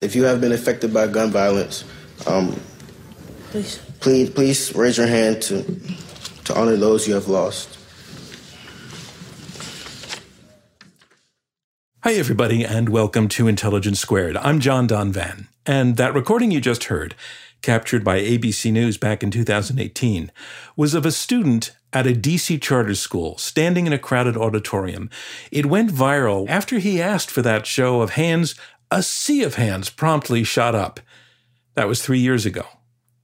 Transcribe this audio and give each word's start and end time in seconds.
If 0.00 0.14
you 0.14 0.22
have 0.24 0.40
been 0.40 0.52
affected 0.52 0.94
by 0.94 1.08
gun 1.08 1.32
violence, 1.32 1.82
um, 2.24 2.54
please. 3.50 3.80
please, 3.98 4.30
please 4.30 4.72
raise 4.76 4.96
your 4.96 5.08
hand 5.08 5.42
to 5.42 5.64
to 6.44 6.56
honor 6.56 6.76
those 6.76 7.08
you 7.08 7.14
have 7.14 7.26
lost. 7.26 7.76
Hi, 12.04 12.12
everybody, 12.12 12.64
and 12.64 12.90
welcome 12.90 13.26
to 13.30 13.48
Intelligence 13.48 13.98
Squared. 13.98 14.36
I'm 14.36 14.60
John 14.60 14.86
Donvan, 14.86 15.48
and 15.66 15.96
that 15.96 16.14
recording 16.14 16.52
you 16.52 16.60
just 16.60 16.84
heard, 16.84 17.16
captured 17.60 18.04
by 18.04 18.20
ABC 18.20 18.70
News 18.70 18.98
back 18.98 19.24
in 19.24 19.32
2018, 19.32 20.30
was 20.76 20.94
of 20.94 21.06
a 21.06 21.10
student 21.10 21.72
at 21.92 22.06
a 22.06 22.12
DC 22.12 22.62
charter 22.62 22.94
school 22.94 23.36
standing 23.38 23.88
in 23.88 23.92
a 23.92 23.98
crowded 23.98 24.36
auditorium. 24.36 25.10
It 25.50 25.66
went 25.66 25.90
viral 25.90 26.48
after 26.48 26.78
he 26.78 27.02
asked 27.02 27.32
for 27.32 27.42
that 27.42 27.66
show 27.66 28.00
of 28.00 28.10
hands. 28.10 28.54
A 28.90 29.02
sea 29.02 29.42
of 29.42 29.56
hands 29.56 29.90
promptly 29.90 30.44
shot 30.44 30.74
up. 30.74 30.98
That 31.74 31.88
was 31.88 32.00
three 32.00 32.20
years 32.20 32.46
ago. 32.46 32.64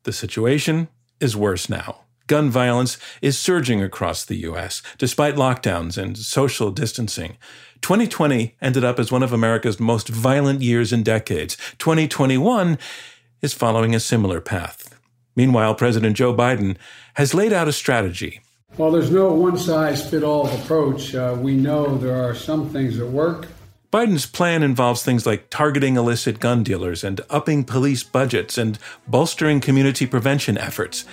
The 0.02 0.12
situation 0.12 0.88
is 1.20 1.34
worse 1.34 1.70
now. 1.70 2.00
Gun 2.26 2.50
violence 2.50 2.98
is 3.22 3.38
surging 3.38 3.82
across 3.82 4.26
the 4.26 4.36
U.S. 4.48 4.82
despite 4.98 5.36
lockdowns 5.36 5.96
and 5.96 6.18
social 6.18 6.70
distancing. 6.70 7.38
2020 7.80 8.56
ended 8.60 8.84
up 8.84 8.98
as 8.98 9.10
one 9.10 9.22
of 9.22 9.32
America's 9.32 9.80
most 9.80 10.08
violent 10.08 10.60
years 10.60 10.92
in 10.92 11.02
decades. 11.02 11.56
2021 11.78 12.78
is 13.40 13.54
following 13.54 13.94
a 13.94 14.00
similar 14.00 14.42
path. 14.42 14.98
Meanwhile, 15.34 15.76
President 15.76 16.14
Joe 16.14 16.34
Biden 16.34 16.76
has 17.14 17.32
laid 17.32 17.54
out 17.54 17.68
a 17.68 17.72
strategy. 17.72 18.40
While 18.76 18.90
there's 18.90 19.10
no 19.10 19.32
one 19.32 19.56
size 19.56 20.08
fit 20.08 20.22
all 20.22 20.46
approach, 20.48 21.14
uh, 21.14 21.36
we 21.38 21.54
know 21.54 21.96
there 21.96 22.22
are 22.22 22.34
some 22.34 22.68
things 22.68 22.98
that 22.98 23.06
work. 23.06 23.48
Biden's 23.94 24.26
plan 24.26 24.64
involves 24.64 25.04
things 25.04 25.24
like 25.24 25.50
targeting 25.50 25.96
illicit 25.96 26.40
gun 26.40 26.64
dealers 26.64 27.04
and 27.04 27.20
upping 27.30 27.62
police 27.62 28.02
budgets 28.02 28.58
and 28.58 28.76
bolstering 29.06 29.60
community 29.60 30.04
prevention 30.04 30.58
efforts. 30.58 31.04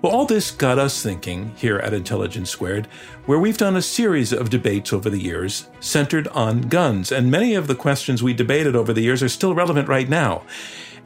Well, 0.00 0.12
all 0.12 0.24
this 0.24 0.50
got 0.50 0.78
us 0.78 1.02
thinking 1.02 1.52
here 1.56 1.76
at 1.80 1.92
Intelligence 1.92 2.48
Squared, 2.48 2.86
where 3.26 3.38
we've 3.38 3.58
done 3.58 3.76
a 3.76 3.82
series 3.82 4.32
of 4.32 4.48
debates 4.48 4.94
over 4.94 5.10
the 5.10 5.20
years 5.20 5.68
centered 5.80 6.26
on 6.28 6.62
guns, 6.62 7.12
and 7.12 7.30
many 7.30 7.54
of 7.54 7.66
the 7.66 7.74
questions 7.74 8.22
we 8.22 8.32
debated 8.32 8.74
over 8.74 8.94
the 8.94 9.02
years 9.02 9.22
are 9.22 9.28
still 9.28 9.54
relevant 9.54 9.86
right 9.86 10.08
now. 10.08 10.42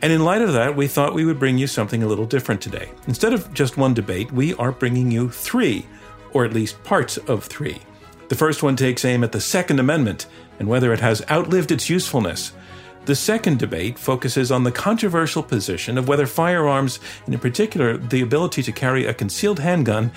And 0.03 0.13
in 0.13 0.23
light 0.23 0.43
of 0.43 0.53
that, 0.53 0.77
we 0.77 0.87
thought 0.87 1.13
we 1.13 1.25
would 1.25 1.41
bring 1.41 1.59
you 1.59 1.67
something 1.67 2.05
a 2.05 2.07
little 2.07 2.27
different 2.27 2.61
today. 2.61 2.93
Instead 3.09 3.33
of 3.33 3.53
just 3.53 3.77
one 3.77 3.95
debate, 3.95 4.31
we 4.31 4.55
are 4.55 4.71
bringing 4.71 5.11
you 5.11 5.29
three, 5.29 5.87
or 6.33 6.45
at 6.45 6.55
least 6.55 6.85
parts 6.85 7.17
of 7.17 7.43
three. 7.43 7.81
The 8.29 8.35
first 8.37 8.63
one 8.63 8.77
takes 8.77 9.05
aim 9.05 9.23
at 9.23 9.31
the 9.33 9.41
Second 9.41 9.79
Amendment 9.79 10.27
and 10.59 10.69
whether 10.69 10.93
it 10.93 11.01
has 11.01 11.25
outlived 11.31 11.71
its 11.71 11.91
usefulness. 11.91 12.53
The 13.07 13.15
second 13.15 13.61
debate 13.61 13.99
focuses 13.99 14.51
on 14.51 14.65
the 14.65 14.73
controversial 14.73 15.43
position 15.43 15.97
of 15.97 16.09
whether 16.09 16.27
firearms, 16.27 16.99
and 17.25 17.35
in 17.35 17.41
particular 17.41 17.97
the 17.97 18.21
ability 18.23 18.63
to 18.65 18.73
carry 18.73 19.07
a 19.07 19.15
concealed 19.15 19.61
handgun, 19.61 20.11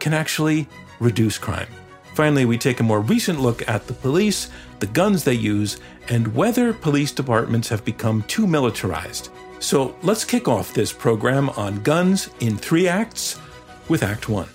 can 0.00 0.12
actually 0.12 0.68
reduce 0.98 1.38
crime. 1.38 1.68
Finally, 2.14 2.44
we 2.44 2.58
take 2.58 2.80
a 2.80 2.82
more 2.82 3.00
recent 3.00 3.40
look 3.40 3.66
at 3.68 3.86
the 3.86 3.94
police, 3.94 4.50
the 4.80 4.86
guns 4.86 5.24
they 5.24 5.34
use, 5.34 5.78
and 6.08 6.34
whether 6.34 6.72
police 6.72 7.12
departments 7.12 7.68
have 7.68 7.84
become 7.84 8.22
too 8.24 8.46
militarized. 8.46 9.30
So 9.60 9.96
let's 10.02 10.24
kick 10.24 10.48
off 10.48 10.74
this 10.74 10.92
program 10.92 11.48
on 11.50 11.82
guns 11.82 12.28
in 12.40 12.58
three 12.58 12.88
acts 12.88 13.38
with 13.88 14.02
Act 14.02 14.28
1. 14.28 14.48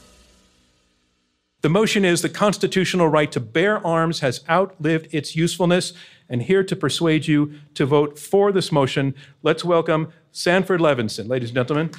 The 1.61 1.69
motion 1.69 2.05
is 2.05 2.21
the 2.21 2.29
constitutional 2.29 3.07
right 3.07 3.31
to 3.31 3.39
bear 3.39 3.85
arms 3.85 4.19
has 4.19 4.41
outlived 4.47 5.07
its 5.11 5.35
usefulness 5.35 5.91
and 6.29 6.43
here 6.43 6.63
to 6.63 6.75
persuade 6.75 7.25
you 7.25 7.51
to 7.73 7.85
vote 7.87 8.19
for 8.19 8.51
this 8.51 8.71
motion, 8.71 9.15
let's 9.41 9.65
welcome 9.65 10.13
Sanford 10.31 10.79
Levinson. 10.79 11.27
Ladies 11.27 11.49
and 11.49 11.55
gentlemen. 11.55 11.89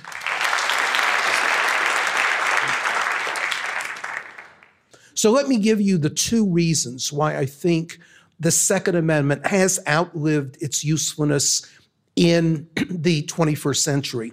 So 5.15 5.33
let 5.33 5.49
me 5.49 5.59
give 5.59 5.81
you 5.81 5.99
the 5.99 6.11
two 6.11 6.49
reasons 6.49 7.13
why 7.13 7.37
I 7.37 7.45
think 7.45 7.99
the 8.39 8.53
Second 8.53 8.95
Amendment 8.95 9.45
has 9.49 9.81
outlived 9.89 10.57
its 10.63 10.85
usefulness 10.85 11.69
in 12.15 12.69
the 12.89 13.25
21st 13.25 13.79
century. 13.79 14.33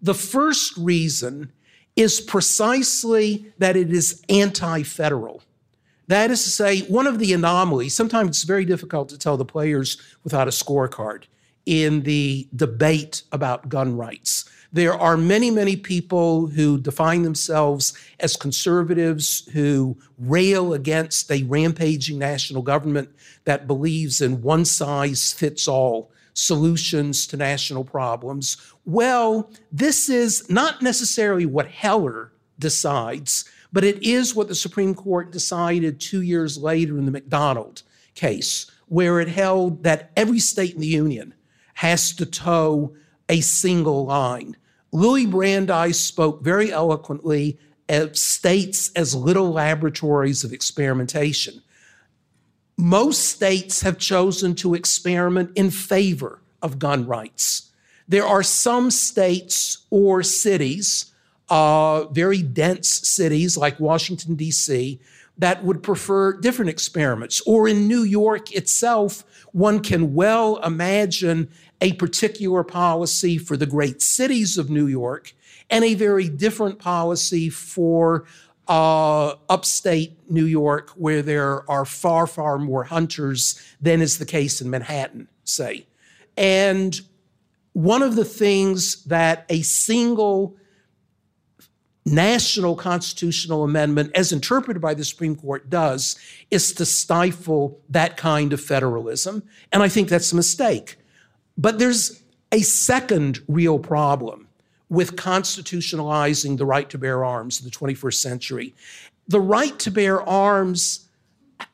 The 0.00 0.14
first 0.14 0.76
reason 0.76 1.50
is 1.96 2.20
precisely 2.20 3.52
that 3.58 3.76
it 3.76 3.92
is 3.92 4.22
anti 4.28 4.82
federal. 4.82 5.42
That 6.08 6.30
is 6.30 6.42
to 6.44 6.50
say, 6.50 6.80
one 6.82 7.06
of 7.06 7.18
the 7.18 7.32
anomalies, 7.32 7.94
sometimes 7.94 8.30
it's 8.30 8.42
very 8.42 8.64
difficult 8.64 9.08
to 9.10 9.18
tell 9.18 9.36
the 9.36 9.44
players 9.44 9.96
without 10.24 10.48
a 10.48 10.50
scorecard 10.50 11.24
in 11.64 12.02
the 12.02 12.48
debate 12.54 13.22
about 13.30 13.68
gun 13.68 13.96
rights. 13.96 14.44
There 14.72 14.94
are 14.94 15.16
many, 15.16 15.50
many 15.50 15.76
people 15.76 16.46
who 16.48 16.80
define 16.80 17.22
themselves 17.22 17.92
as 18.20 18.36
conservatives 18.36 19.46
who 19.52 19.98
rail 20.18 20.72
against 20.72 21.30
a 21.30 21.42
rampaging 21.44 22.18
national 22.18 22.62
government 22.62 23.10
that 23.44 23.66
believes 23.66 24.20
in 24.20 24.42
one 24.42 24.64
size 24.64 25.32
fits 25.32 25.68
all 25.68 26.10
solutions 26.34 27.26
to 27.28 27.36
national 27.36 27.84
problems. 27.84 28.56
Well, 28.84 29.50
this 29.70 30.08
is 30.08 30.48
not 30.48 30.82
necessarily 30.82 31.46
what 31.46 31.68
Heller 31.68 32.32
decides, 32.58 33.44
but 33.72 33.84
it 33.84 34.02
is 34.02 34.34
what 34.34 34.48
the 34.48 34.54
Supreme 34.54 34.94
Court 34.94 35.32
decided 35.32 36.00
two 36.00 36.22
years 36.22 36.58
later 36.58 36.98
in 36.98 37.06
the 37.06 37.10
McDonald 37.10 37.82
case, 38.14 38.70
where 38.86 39.20
it 39.20 39.28
held 39.28 39.82
that 39.84 40.10
every 40.16 40.38
state 40.38 40.74
in 40.74 40.80
the 40.80 40.86
Union 40.86 41.34
has 41.74 42.14
to 42.16 42.26
toe 42.26 42.94
a 43.28 43.40
single 43.40 44.04
line. 44.04 44.56
Louis 44.92 45.26
Brandeis 45.26 45.98
spoke 45.98 46.42
very 46.42 46.70
eloquently 46.70 47.58
of 47.88 48.16
states 48.16 48.90
as 48.94 49.14
little 49.14 49.50
laboratories 49.50 50.44
of 50.44 50.52
experimentation. 50.52 51.62
Most 52.82 53.26
states 53.26 53.82
have 53.82 53.96
chosen 53.96 54.56
to 54.56 54.74
experiment 54.74 55.52
in 55.54 55.70
favor 55.70 56.40
of 56.60 56.80
gun 56.80 57.06
rights. 57.06 57.70
There 58.08 58.26
are 58.26 58.42
some 58.42 58.90
states 58.90 59.86
or 59.88 60.24
cities 60.24 61.12
uh, 61.48 62.06
very 62.06 62.42
dense 62.42 62.88
cities 62.88 63.58
like 63.58 63.78
Washington, 63.78 64.36
D.C., 64.36 64.98
that 65.38 65.62
would 65.64 65.82
prefer 65.82 66.32
different 66.32 66.70
experiments. 66.70 67.42
Or 67.46 67.68
in 67.68 67.86
New 67.86 68.02
York 68.02 68.52
itself, 68.52 69.22
one 69.52 69.80
can 69.80 70.14
well 70.14 70.56
imagine 70.64 71.50
a 71.80 71.92
particular 71.94 72.64
policy 72.64 73.38
for 73.38 73.56
the 73.56 73.66
great 73.66 74.00
cities 74.00 74.56
of 74.56 74.70
New 74.70 74.86
York 74.86 75.34
and 75.68 75.84
a 75.84 75.94
very 75.94 76.28
different 76.28 76.78
policy 76.78 77.48
for 77.48 78.24
uh, 78.72 79.36
upstate 79.50 80.18
New 80.30 80.46
York, 80.46 80.92
where 80.96 81.20
there 81.20 81.70
are 81.70 81.84
far, 81.84 82.26
far 82.26 82.58
more 82.58 82.84
hunters 82.84 83.62
than 83.82 84.00
is 84.00 84.16
the 84.16 84.24
case 84.24 84.62
in 84.62 84.70
Manhattan, 84.70 85.28
say. 85.44 85.84
And 86.38 86.98
one 87.74 88.00
of 88.00 88.16
the 88.16 88.24
things 88.24 89.04
that 89.04 89.44
a 89.50 89.60
single 89.60 90.56
national 92.06 92.74
constitutional 92.74 93.62
amendment, 93.62 94.10
as 94.14 94.32
interpreted 94.32 94.80
by 94.80 94.94
the 94.94 95.04
Supreme 95.04 95.36
Court, 95.36 95.68
does 95.68 96.18
is 96.50 96.72
to 96.72 96.86
stifle 96.86 97.78
that 97.90 98.16
kind 98.16 98.54
of 98.54 98.60
federalism. 98.62 99.42
And 99.70 99.82
I 99.82 99.90
think 99.90 100.08
that's 100.08 100.32
a 100.32 100.36
mistake. 100.36 100.96
But 101.58 101.78
there's 101.78 102.22
a 102.50 102.62
second 102.62 103.40
real 103.48 103.78
problem 103.78 104.48
with 104.92 105.16
constitutionalizing 105.16 106.58
the 106.58 106.66
right 106.66 106.90
to 106.90 106.98
bear 106.98 107.24
arms 107.24 107.58
in 107.58 107.64
the 107.64 107.70
21st 107.70 108.12
century. 108.12 108.74
The 109.26 109.40
right 109.40 109.78
to 109.78 109.90
bear 109.90 110.20
arms, 110.22 111.08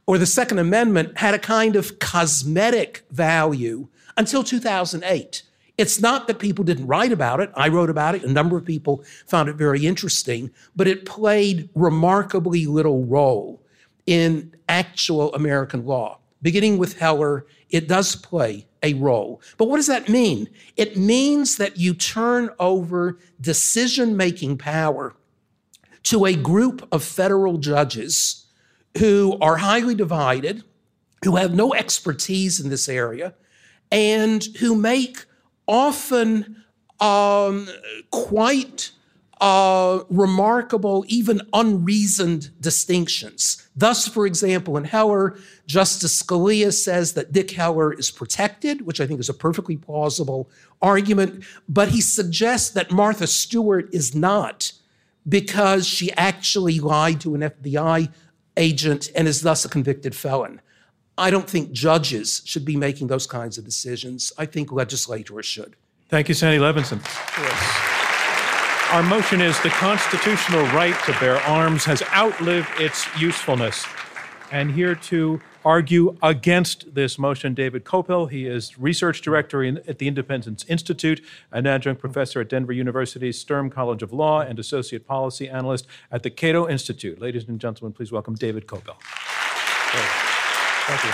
or 0.07 0.19
the 0.19 0.25
Second 0.25 0.61
Amendment, 0.61 1.19
had 1.19 1.35
a 1.35 1.39
kind 1.41 1.75
of 1.75 1.99
cosmetic 1.99 3.05
value 3.11 3.89
until 4.17 4.45
2008. 4.45 5.43
It's 5.77 6.01
not 6.01 6.29
that 6.29 6.39
people 6.39 6.65
didn't 6.65 6.87
write 6.87 7.11
about 7.11 7.41
it. 7.41 7.51
I 7.57 7.67
wrote 7.67 7.91
about 7.91 8.15
it. 8.15 8.23
A 8.23 8.31
number 8.31 8.57
of 8.57 8.65
people 8.65 9.03
found 9.27 9.49
it 9.49 9.57
very 9.57 9.85
interesting, 9.85 10.53
but 10.77 10.87
it 10.87 11.05
played 11.05 11.71
remarkably 11.75 12.67
little 12.67 13.05
role 13.05 13.61
in 14.07 14.55
actual 14.69 15.35
American 15.35 15.85
law. 15.85 16.21
Beginning 16.41 16.79
with 16.79 16.99
Heller, 16.99 17.47
it 17.71 17.89
does 17.89 18.15
play 18.15 18.67
a 18.83 18.95
role. 18.95 19.41
But 19.57 19.69
what 19.69 19.77
does 19.77 19.89
that 19.89 20.09
mean? 20.09 20.49
It 20.77 20.97
means 20.97 21.57
that 21.57 21.77
you 21.77 21.95
turn 21.95 22.51
over 22.59 23.19
decision 23.41 24.17
making 24.17 24.59
power 24.59 25.15
to 26.05 26.25
a 26.25 26.35
group 26.35 26.87
of 26.93 27.03
federal 27.03 27.59
judges 27.59 28.47
who 28.99 29.37
are 29.41 29.57
highly 29.57 29.95
divided, 29.95 30.63
who 31.25 31.37
have 31.37 31.55
no 31.55 31.75
expertise 31.75 32.61
in 32.61 32.71
this 32.71 32.89
area, 32.89 33.35
and 33.91 34.45
who 34.61 34.75
make 34.75 35.25
often 35.67 36.65
um, 37.01 37.69
quite 38.11 38.93
uh, 39.41 40.01
remarkable, 40.09 41.05
even 41.09 41.41
unreasoned 41.53 42.51
distinctions. 42.61 43.69
Thus, 43.77 44.09
for 44.09 44.27
example, 44.27 44.77
in 44.77 44.85
Heller, 44.85 45.39
Justice 45.67 46.21
Scalia 46.23 46.73
says 46.73 47.15
that 47.15 47.33
Dick 47.33 47.53
Heller 47.53 47.93
is 47.93 48.11
protected, 48.11 48.87
which 48.87 49.01
I 49.01 49.07
think 49.07 49.21
is 49.21 49.29
a 49.29 49.35
perfectly 49.35 49.77
plausible 49.77 50.51
argument, 50.83 51.45
but 51.69 51.91
he 51.91 52.01
suggests 52.01 52.71
that 52.71 52.91
Martha 52.91 53.27
Stewart 53.27 53.89
is 53.93 54.15
not 54.15 54.73
because 55.29 55.87
she 55.87 56.13
actually 56.13 56.81
lied 56.81 57.21
to 57.21 57.35
an 57.35 57.43
FBI 57.43 58.13
agent 58.57 59.11
and 59.15 59.29
is 59.29 59.43
thus 59.43 59.65
a 59.65 59.69
convicted 59.69 60.17
felon. 60.17 60.61
I 61.17 61.31
don't 61.31 61.49
think 61.49 61.73
judges 61.73 62.43
should 62.45 62.65
be 62.65 62.77
making 62.77 63.09
those 63.09 63.27
kinds 63.27 63.59
of 63.59 63.65
decisions. 63.65 64.33
I 64.39 64.47
think 64.47 64.73
legislators 64.73 65.47
should. 65.47 65.77
Thank 66.09 66.29
you, 66.29 66.35
Sandy 66.35 66.59
Levinson. 66.59 67.01
Our 68.91 69.03
motion 69.03 69.43
is 69.43 69.61
the 69.61 69.69
constitutional 69.69 70.63
right 70.69 70.97
to 71.05 71.13
bear 71.21 71.37
arms 71.43 71.85
has 71.85 72.03
outlived 72.05 72.71
its 72.81 73.07
usefulness. 73.21 73.85
And 74.51 74.71
here 74.71 74.95
to 74.95 75.43
argue 75.63 76.17
against 76.23 76.95
this 76.95 77.19
motion, 77.19 77.53
David 77.53 77.85
Kopel. 77.85 78.31
He 78.31 78.47
is 78.47 78.79
research 78.79 79.21
director 79.21 79.63
in, 79.63 79.77
at 79.87 79.99
the 79.99 80.09
Independence 80.09 80.65
Institute, 80.69 81.21
an 81.53 81.67
adjunct 81.67 82.01
professor 82.01 82.41
at 82.41 82.49
Denver 82.49 82.73
University's 82.73 83.39
Sturm 83.39 83.69
College 83.69 84.03
of 84.03 84.15
Law, 84.15 84.41
and 84.41 84.59
associate 84.59 85.07
policy 85.07 85.51
analyst 85.51 85.87
at 86.11 86.23
the 86.23 86.31
Cato 86.31 86.67
Institute. 86.67 87.21
Ladies 87.21 87.47
and 87.47 87.61
gentlemen, 87.61 87.93
please 87.93 88.11
welcome 88.11 88.37
David 88.37 88.67
Kopel. 88.67 88.97
Thank 90.87 91.05
you. 91.05 91.11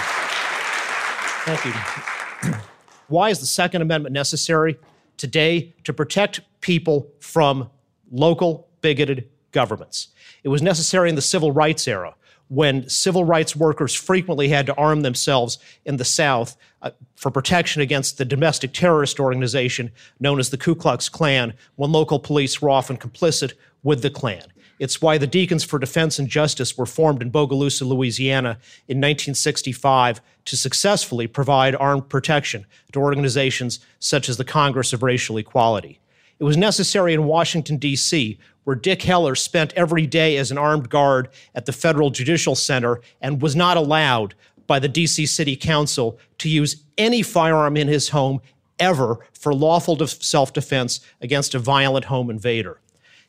Thank 1.44 1.64
you. 1.64 2.52
Why 3.08 3.30
is 3.30 3.40
the 3.40 3.46
Second 3.46 3.82
Amendment 3.82 4.12
necessary 4.12 4.78
today 5.16 5.74
to 5.84 5.92
protect 5.92 6.40
people 6.60 7.10
from 7.20 7.70
local 8.10 8.68
bigoted 8.80 9.28
governments? 9.52 10.08
It 10.42 10.48
was 10.48 10.62
necessary 10.62 11.08
in 11.08 11.14
the 11.14 11.22
civil 11.22 11.52
rights 11.52 11.88
era 11.88 12.14
when 12.48 12.88
civil 12.88 13.24
rights 13.24 13.56
workers 13.56 13.94
frequently 13.94 14.48
had 14.48 14.66
to 14.66 14.74
arm 14.76 15.00
themselves 15.00 15.58
in 15.84 15.96
the 15.96 16.04
South 16.04 16.56
uh, 16.82 16.90
for 17.16 17.30
protection 17.30 17.80
against 17.80 18.18
the 18.18 18.24
domestic 18.24 18.72
terrorist 18.72 19.18
organization 19.18 19.90
known 20.20 20.38
as 20.38 20.50
the 20.50 20.58
Ku 20.58 20.74
Klux 20.74 21.08
Klan, 21.08 21.54
when 21.76 21.90
local 21.90 22.18
police 22.18 22.60
were 22.60 22.70
often 22.70 22.96
complicit 22.96 23.54
with 23.82 24.02
the 24.02 24.10
Klan. 24.10 24.52
It's 24.78 25.00
why 25.00 25.18
the 25.18 25.26
Deacons 25.26 25.64
for 25.64 25.78
Defense 25.78 26.18
and 26.18 26.28
Justice 26.28 26.76
were 26.76 26.86
formed 26.86 27.22
in 27.22 27.30
Bogalusa, 27.30 27.86
Louisiana 27.86 28.58
in 28.88 28.98
1965 28.98 30.20
to 30.46 30.56
successfully 30.56 31.26
provide 31.26 31.76
armed 31.76 32.08
protection 32.08 32.66
to 32.92 33.00
organizations 33.00 33.80
such 33.98 34.28
as 34.28 34.36
the 34.36 34.44
Congress 34.44 34.92
of 34.92 35.02
Racial 35.02 35.36
Equality. 35.36 36.00
It 36.38 36.44
was 36.44 36.56
necessary 36.56 37.14
in 37.14 37.24
Washington, 37.24 37.76
D.C., 37.76 38.38
where 38.64 38.76
Dick 38.76 39.02
Heller 39.02 39.34
spent 39.34 39.72
every 39.74 40.06
day 40.06 40.36
as 40.36 40.50
an 40.50 40.58
armed 40.58 40.90
guard 40.90 41.28
at 41.54 41.66
the 41.66 41.72
Federal 41.72 42.10
Judicial 42.10 42.54
Center 42.54 43.00
and 43.20 43.42
was 43.42 43.54
not 43.54 43.76
allowed 43.76 44.34
by 44.66 44.78
the 44.78 44.88
D.C. 44.88 45.26
City 45.26 45.54
Council 45.54 46.18
to 46.38 46.48
use 46.48 46.82
any 46.98 47.22
firearm 47.22 47.76
in 47.76 47.88
his 47.88 48.08
home 48.08 48.40
ever 48.78 49.18
for 49.32 49.54
lawful 49.54 50.06
self 50.06 50.52
defense 50.52 51.00
against 51.20 51.54
a 51.54 51.58
violent 51.58 52.06
home 52.06 52.30
invader. 52.30 52.80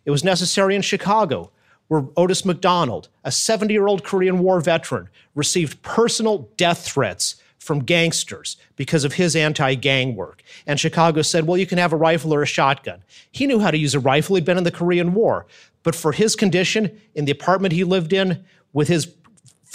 It 0.06 0.12
was 0.12 0.24
necessary 0.24 0.76
in 0.76 0.82
Chicago, 0.82 1.52
where 1.88 2.06
Otis 2.16 2.46
McDonald, 2.46 3.10
a 3.24 3.32
70 3.32 3.74
year 3.74 3.88
old 3.88 4.04
Korean 4.04 4.40
War 4.40 4.62
veteran, 4.62 5.10
received 5.34 5.82
personal 5.82 6.50
death 6.58 6.86
threats 6.86 7.36
from 7.58 7.80
gangsters 7.80 8.58
because 8.76 9.04
of 9.04 9.14
his 9.14 9.36
anti 9.36 9.74
gang 9.76 10.16
work. 10.16 10.44
And 10.68 10.80
Chicago 10.80 11.22
said, 11.22 11.48
well, 11.48 11.58
you 11.58 11.66
can 11.66 11.80
have 11.80 11.94
a 11.94 11.98
rifle 11.98 12.34
or 12.34 12.44
a 12.44 12.48
shotgun. 12.48 13.04
He 13.32 13.48
knew 13.48 13.60
how 13.60 13.72
to 13.72 13.78
use 13.78 13.96
a 13.96 14.00
rifle, 14.00 14.36
he'd 14.36 14.46
been 14.46 14.58
in 14.58 14.64
the 14.64 14.72
Korean 14.72 15.14
War. 15.14 15.48
But 15.84 15.96
for 15.96 16.12
his 16.12 16.36
condition 16.36 17.00
in 17.16 17.26
the 17.26 17.32
apartment 17.32 17.74
he 17.74 17.84
lived 17.84 18.14
in, 18.14 18.46
with 18.74 18.88
his 18.88 19.08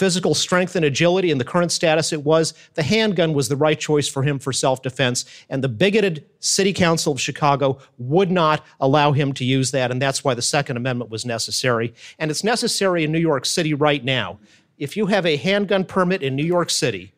physical 0.01 0.33
strength 0.33 0.75
and 0.75 0.83
agility 0.83 1.29
and 1.29 1.39
the 1.39 1.45
current 1.45 1.71
status 1.71 2.11
it 2.11 2.23
was, 2.23 2.55
the 2.73 2.81
handgun 2.81 3.33
was 3.33 3.49
the 3.49 3.55
right 3.55 3.79
choice 3.79 4.07
for 4.07 4.23
him 4.23 4.39
for 4.39 4.51
self 4.51 4.81
defense. 4.81 5.25
And 5.47 5.63
the 5.63 5.69
bigoted 5.69 6.25
city 6.39 6.73
council 6.73 7.13
of 7.13 7.21
Chicago 7.21 7.77
would 7.99 8.31
not 8.31 8.65
allow 8.79 9.11
him 9.11 9.31
to 9.33 9.45
use 9.45 9.69
that. 9.69 9.91
And 9.91 10.01
that's 10.01 10.23
why 10.23 10.33
the 10.33 10.41
Second 10.41 10.77
Amendment 10.77 11.11
was 11.11 11.23
necessary. 11.23 11.93
And 12.17 12.31
it's 12.31 12.43
necessary 12.43 13.03
in 13.03 13.11
New 13.11 13.19
York 13.19 13.45
City 13.45 13.75
right 13.75 14.03
now. 14.03 14.39
If 14.79 14.97
you 14.97 15.05
have 15.05 15.27
a 15.27 15.37
handgun 15.37 15.85
permit 15.85 16.23
in 16.23 16.35
New 16.35 16.45
York 16.45 16.71
City, 16.71 17.13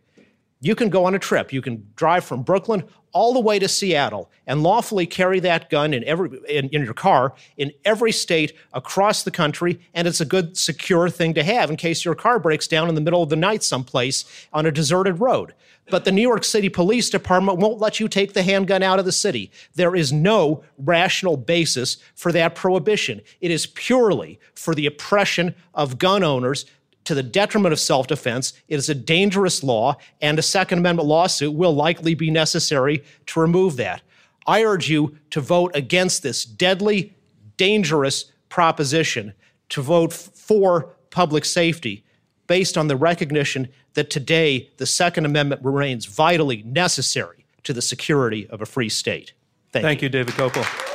you 0.64 0.76
can 0.76 0.90
go 0.90 1.04
on 1.04 1.14
a 1.14 1.20
trip. 1.20 1.52
You 1.52 1.62
can 1.62 1.86
drive 1.98 2.24
from 2.24 2.42
Brooklyn 2.42 2.86
all 3.12 3.34
the 3.34 3.40
way 3.40 3.60
to 3.60 3.68
Seattle 3.68 4.32
and 4.48 4.64
lawfully 4.64 5.06
carry 5.06 5.42
that 5.42 5.70
gun 5.70 5.94
in 5.94 6.06
every 6.06 6.30
in, 6.48 6.70
in, 6.70 6.86
your 6.86 6.94
car 6.94 7.34
in 7.58 7.72
every 7.84 8.14
state 8.14 8.54
across 8.72 9.24
the 9.24 9.30
country, 9.30 9.80
and 9.94 10.08
it's 10.08 10.22
a 10.22 10.26
good, 10.26 10.58
secure 10.58 11.10
thing 11.10 11.34
to 11.34 11.44
have 11.44 11.70
in 11.70 11.76
case 11.76 12.06
your 12.06 12.16
car 12.16 12.40
breaks 12.40 12.66
down 12.66 12.88
in 12.88 12.96
the 12.96 13.02
middle 13.02 13.22
of 13.22 13.30
the 13.30 13.36
night 13.36 13.62
someplace 13.62 14.24
on 14.54 14.66
a 14.66 14.72
deserted 14.72 15.20
road. 15.20 15.54
But 15.90 16.06
the 16.06 16.14
New 16.14 16.22
York 16.22 16.46
City 16.46 16.70
Police 16.70 17.10
Department 17.10 17.60
won't 17.60 17.80
let 17.80 18.00
you 18.00 18.08
take 18.08 18.32
the 18.32 18.42
handgun 18.42 18.82
out 18.82 19.00
of 19.00 19.06
the 19.06 19.12
city. 19.12 19.52
There 19.76 19.98
is 19.98 20.14
no 20.14 20.64
rational 20.78 21.36
basis 21.36 21.98
for 22.16 22.32
that 22.32 22.56
prohibition. 22.56 23.20
It 23.42 23.52
is 23.52 23.66
purely 23.68 24.40
for 24.56 24.74
the 24.74 24.86
oppression 24.86 25.56
of 25.74 25.98
gun 25.98 26.24
owners 26.24 26.66
to 27.06 27.16
the 27.16 27.24
detriment 27.24 27.74
of 27.74 27.80
self 27.80 28.08
defense. 28.08 28.54
It 28.68 28.76
is 28.76 28.90
a 28.90 28.96
dangerous 28.96 29.64
law, 29.64 29.98
and 30.22 30.40
a 30.40 30.42
Second 30.44 30.80
Amendment 30.80 31.08
lawsuit 31.08 31.54
will 31.54 31.74
likely 31.74 32.16
be 32.16 32.32
necessary 32.32 33.04
to 33.28 33.40
remove 33.40 33.78
that. 33.78 34.02
I 34.46 34.64
urge 34.64 34.90
you 34.90 35.18
to 35.32 35.42
vote 35.42 35.72
against 35.76 36.24
this 36.24 36.46
deadly, 36.46 37.16
dangerous 37.58 38.32
proposition, 38.50 39.34
to 39.70 39.82
vote 39.82 40.14
for 40.14 40.96
public 41.10 41.46
safety 41.46 42.04
based 42.48 42.78
on 42.78 42.88
the 42.88 42.96
recognition 42.96 43.70
that 43.94 44.10
today 44.10 44.70
the 44.78 44.86
Second 44.86 45.26
Amendment 45.26 45.64
remains 45.64 46.06
vitally 46.06 46.64
necessary 46.64 47.46
to 47.64 47.74
the 47.74 47.82
security 47.82 48.48
of 48.50 48.62
a 48.62 48.66
free 48.66 48.90
state. 48.90 49.34
Thank, 49.72 49.84
Thank 49.84 50.02
you. 50.02 50.08
you, 50.08 50.10
David 50.10 50.34
Kopel. 50.34 50.93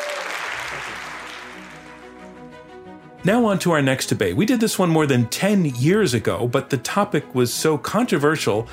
Now, 3.29 3.45
on 3.45 3.59
to 3.59 3.73
our 3.73 3.83
next 3.83 4.07
debate. 4.07 4.37
We 4.37 4.47
did 4.47 4.59
this 4.59 4.79
one 4.79 4.89
more 4.89 5.05
than 5.05 5.27
10 5.27 5.67
years 5.67 6.15
ago, 6.15 6.49
but 6.49 6.71
the 6.71 6.79
topic 6.79 7.35
was 7.35 7.53
so 7.53 7.77
controversial, 7.77 8.67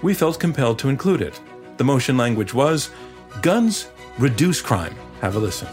we 0.00 0.14
felt 0.14 0.38
compelled 0.38 0.78
to 0.78 0.88
include 0.88 1.20
it. 1.20 1.40
The 1.76 1.82
motion 1.82 2.16
language 2.16 2.54
was 2.54 2.90
Guns 3.42 3.88
Reduce 4.16 4.60
Crime. 4.62 4.94
Have 5.22 5.34
a 5.34 5.40
listen. 5.40 5.66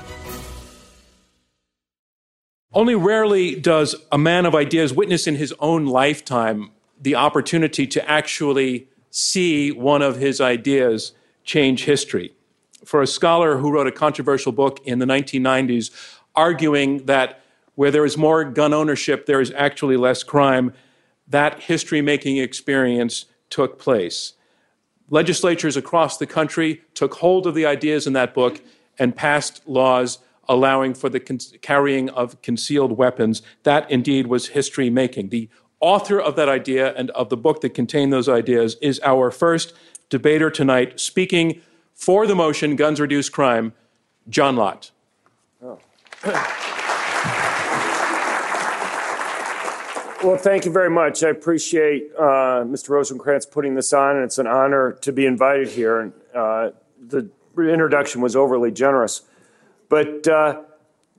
Only 2.74 2.96
rarely 2.96 3.54
does 3.54 3.96
a 4.12 4.18
man 4.18 4.48
of 4.48 4.56
ideas 4.56 4.96
witness 4.96 5.28
in 5.28 5.36
his 5.36 5.54
own 5.60 5.86
lifetime 5.86 6.72
the 7.00 7.14
opportunity 7.14 7.86
to 7.86 8.10
actually 8.10 8.88
see 9.12 9.72
one 9.72 10.02
of 10.02 10.16
his 10.16 10.42
ideas 10.42 11.12
change 11.44 11.86
history. 11.86 12.34
For 12.84 13.04
a 13.04 13.06
scholar 13.06 13.60
who 13.60 13.72
wrote 13.72 13.86
a 13.86 13.92
controversial 13.92 14.52
book 14.52 14.80
in 14.86 14.98
the 14.98 15.06
1990s 15.06 15.92
arguing 16.36 17.06
that 17.06 17.43
where 17.76 17.92
there 17.92 18.06
is 18.06 18.18
more 18.18 18.44
gun 18.44 18.74
ownership, 18.74 19.26
there 19.26 19.42
is 19.42 19.52
actually 19.56 19.98
less 19.98 20.24
crime. 20.24 20.74
That 21.28 21.62
history 21.62 22.02
making 22.02 22.38
experience 22.38 23.26
took 23.50 23.80
place. 23.80 24.34
Legislatures 25.10 25.78
across 25.78 26.18
the 26.18 26.26
country 26.26 26.82
took 26.94 27.16
hold 27.16 27.46
of 27.48 27.56
the 27.56 27.66
ideas 27.66 28.08
in 28.08 28.14
that 28.14 28.34
book 28.34 28.62
and 28.98 29.16
passed 29.16 29.68
laws 29.68 30.20
allowing 30.48 30.94
for 30.94 31.10
the 31.10 31.20
con- 31.20 31.40
carrying 31.62 32.10
of 32.10 32.42
concealed 32.42 32.98
weapons. 32.98 33.42
That 33.64 33.90
indeed 33.90 34.28
was 34.28 34.50
history 34.50 34.90
making. 34.90 35.30
The 35.30 35.50
author 35.80 36.20
of 36.20 36.36
that 36.36 36.50
idea 36.50 36.94
and 36.96 37.10
of 37.12 37.30
the 37.30 37.38
book 37.38 37.62
that 37.62 37.74
contained 37.74 38.12
those 38.12 38.30
ideas 38.30 38.76
is 38.82 39.00
our 39.04 39.32
first 39.32 39.74
debater 40.10 40.50
tonight, 40.50 41.00
speaking 41.00 41.62
for 41.94 42.28
the 42.28 42.36
motion 42.36 42.76
Guns 42.76 43.00
Reduce 43.00 43.30
Crime, 43.30 43.74
John 44.30 44.56
Lott. 44.56 44.92
Oh. 45.62 45.80
Well, 50.24 50.38
thank 50.38 50.64
you 50.64 50.72
very 50.72 50.90
much. 50.90 51.22
I 51.22 51.28
appreciate 51.28 52.10
uh, 52.18 52.64
Mr. 52.64 52.92
Rosenkranz 52.92 53.52
putting 53.52 53.76
this 53.76 53.92
on, 53.92 54.16
and 54.16 54.24
it's 54.24 54.38
an 54.38 54.48
honor 54.48 54.94
to 55.02 55.12
be 55.12 55.26
invited 55.26 55.68
here. 55.68 56.00
And 56.00 56.14
uh, 56.34 56.70
the 56.98 57.30
introduction 57.58 58.22
was 58.22 58.34
overly 58.34 58.72
generous, 58.72 59.24
but 59.90 60.26
uh, 60.26 60.62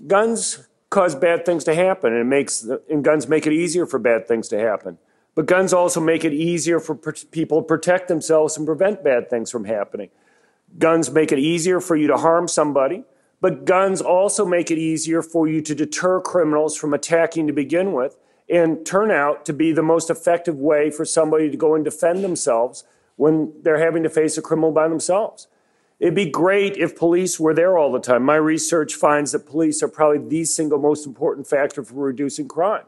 guns 0.06 0.68
cause 0.88 1.14
bad 1.14 1.44
things 1.44 1.64
to 1.64 1.74
happen, 1.74 2.14
and 2.14 2.30
makes 2.30 2.66
and 2.88 3.04
guns 3.04 3.28
make 3.28 3.46
it 3.46 3.52
easier 3.52 3.84
for 3.84 3.98
bad 3.98 4.26
things 4.26 4.48
to 4.48 4.58
happen. 4.58 4.96
But 5.34 5.44
guns 5.44 5.74
also 5.74 6.00
make 6.00 6.24
it 6.24 6.32
easier 6.32 6.80
for 6.80 6.94
people 6.94 7.60
to 7.60 7.66
protect 7.68 8.08
themselves 8.08 8.56
and 8.56 8.64
prevent 8.64 9.04
bad 9.04 9.28
things 9.28 9.50
from 9.50 9.66
happening. 9.66 10.08
Guns 10.78 11.10
make 11.10 11.30
it 11.30 11.38
easier 11.38 11.78
for 11.78 11.94
you 11.94 12.06
to 12.06 12.16
harm 12.16 12.48
somebody, 12.48 13.04
but 13.42 13.66
guns 13.66 14.00
also 14.00 14.46
make 14.46 14.70
it 14.70 14.78
easier 14.78 15.20
for 15.20 15.46
you 15.46 15.60
to 15.60 15.74
deter 15.74 16.22
criminals 16.22 16.74
from 16.74 16.94
attacking 16.94 17.46
to 17.48 17.52
begin 17.52 17.92
with 17.92 18.16
and 18.48 18.84
turn 18.84 19.10
out 19.10 19.44
to 19.46 19.52
be 19.52 19.72
the 19.72 19.82
most 19.82 20.10
effective 20.10 20.58
way 20.58 20.90
for 20.90 21.04
somebody 21.04 21.50
to 21.50 21.56
go 21.56 21.74
and 21.74 21.84
defend 21.84 22.22
themselves 22.22 22.84
when 23.16 23.52
they're 23.62 23.84
having 23.84 24.02
to 24.02 24.10
face 24.10 24.36
a 24.36 24.42
criminal 24.42 24.72
by 24.72 24.88
themselves. 24.88 25.48
It'd 26.00 26.14
be 26.14 26.28
great 26.28 26.76
if 26.76 26.96
police 26.96 27.38
were 27.38 27.54
there 27.54 27.78
all 27.78 27.92
the 27.92 28.00
time. 28.00 28.24
My 28.24 28.36
research 28.36 28.94
finds 28.94 29.32
that 29.32 29.46
police 29.46 29.82
are 29.82 29.88
probably 29.88 30.18
the 30.18 30.44
single 30.44 30.78
most 30.78 31.06
important 31.06 31.46
factor 31.46 31.82
for 31.82 31.94
reducing 31.94 32.48
crime. 32.48 32.84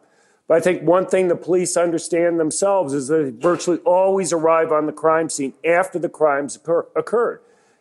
But 0.48 0.58
I 0.58 0.60
think 0.60 0.82
one 0.82 1.06
thing 1.06 1.28
the 1.28 1.36
police 1.36 1.76
understand 1.76 2.38
themselves 2.38 2.92
is 2.92 3.08
they 3.08 3.30
virtually 3.30 3.78
always 3.78 4.32
arrive 4.32 4.70
on 4.70 4.86
the 4.86 4.92
crime 4.92 5.28
scene 5.28 5.54
after 5.64 5.98
the 5.98 6.08
crimes 6.08 6.56
occur- 6.56 6.86
occurred. 6.94 7.40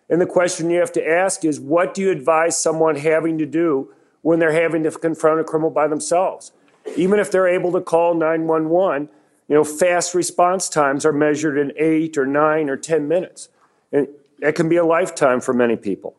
And 0.10 0.22
the 0.22 0.25
question 0.25 0.70
you 0.70 0.79
have 0.79 0.91
to 0.94 1.08
ask 1.08 1.44
is 1.44 1.60
what 1.60 1.94
do 1.94 2.01
you 2.01 2.12
advise 2.12 2.58
someone 2.58 2.96
having 2.96 3.38
to 3.39 3.46
do 3.46 3.91
when 4.22 4.39
they're 4.39 4.51
having 4.51 4.84
to 4.84 4.91
confront 4.91 5.39
a 5.39 5.44
criminal 5.44 5.72
by 5.72 5.88
themselves? 5.88 6.51
Even 6.96 7.20
if 7.20 7.32
they're 7.32 7.48
able 7.48 7.72
to 7.72 7.82
call 7.82 8.13
911, 8.13 9.10
you 9.48 9.56
know, 9.56 9.63
fast 9.63 10.15
response 10.15 10.70
times 10.70 11.06
are 11.06 11.13
measured 11.13 11.58
in 11.58 11.72
eight 11.77 12.18
or 12.18 12.25
nine 12.25 12.70
or 12.70 12.77
10 12.77 13.08
minutes. 13.08 13.50
And 13.92 14.08
that 14.39 14.56
can 14.56 14.70
be 14.70 14.77
a 14.77 14.86
lifetime 14.86 15.42
for 15.42 15.54
many 15.54 15.75
people. 15.75 16.15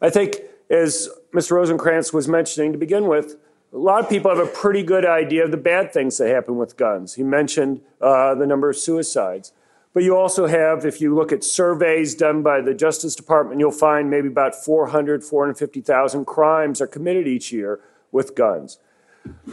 I 0.00 0.10
think, 0.10 0.36
as 0.70 1.08
Mr. 1.34 1.52
Rosenkranz 1.52 2.12
was 2.12 2.26
mentioning 2.26 2.72
to 2.72 2.78
begin 2.78 3.06
with, 3.06 3.36
a 3.72 3.78
lot 3.78 4.02
of 4.02 4.08
people 4.08 4.34
have 4.34 4.44
a 4.44 4.50
pretty 4.50 4.82
good 4.82 5.04
idea 5.04 5.44
of 5.44 5.50
the 5.50 5.56
bad 5.56 5.92
things 5.92 6.18
that 6.18 6.28
happen 6.28 6.56
with 6.56 6.76
guns. 6.76 7.14
He 7.14 7.22
mentioned 7.22 7.82
uh, 8.00 8.34
the 8.34 8.46
number 8.46 8.68
of 8.68 8.76
suicides. 8.76 9.52
But 9.92 10.04
you 10.04 10.16
also 10.16 10.46
have, 10.46 10.86
if 10.86 11.00
you 11.00 11.14
look 11.14 11.32
at 11.32 11.42
surveys 11.42 12.14
done 12.14 12.42
by 12.42 12.60
the 12.60 12.74
Justice 12.74 13.16
Department, 13.16 13.58
you'll 13.58 13.72
find 13.72 14.08
maybe 14.08 14.28
about 14.28 14.54
400, 14.54 15.24
450,000 15.24 16.24
crimes 16.24 16.80
are 16.80 16.86
committed 16.86 17.26
each 17.26 17.52
year 17.52 17.80
with 18.12 18.34
guns. 18.36 18.78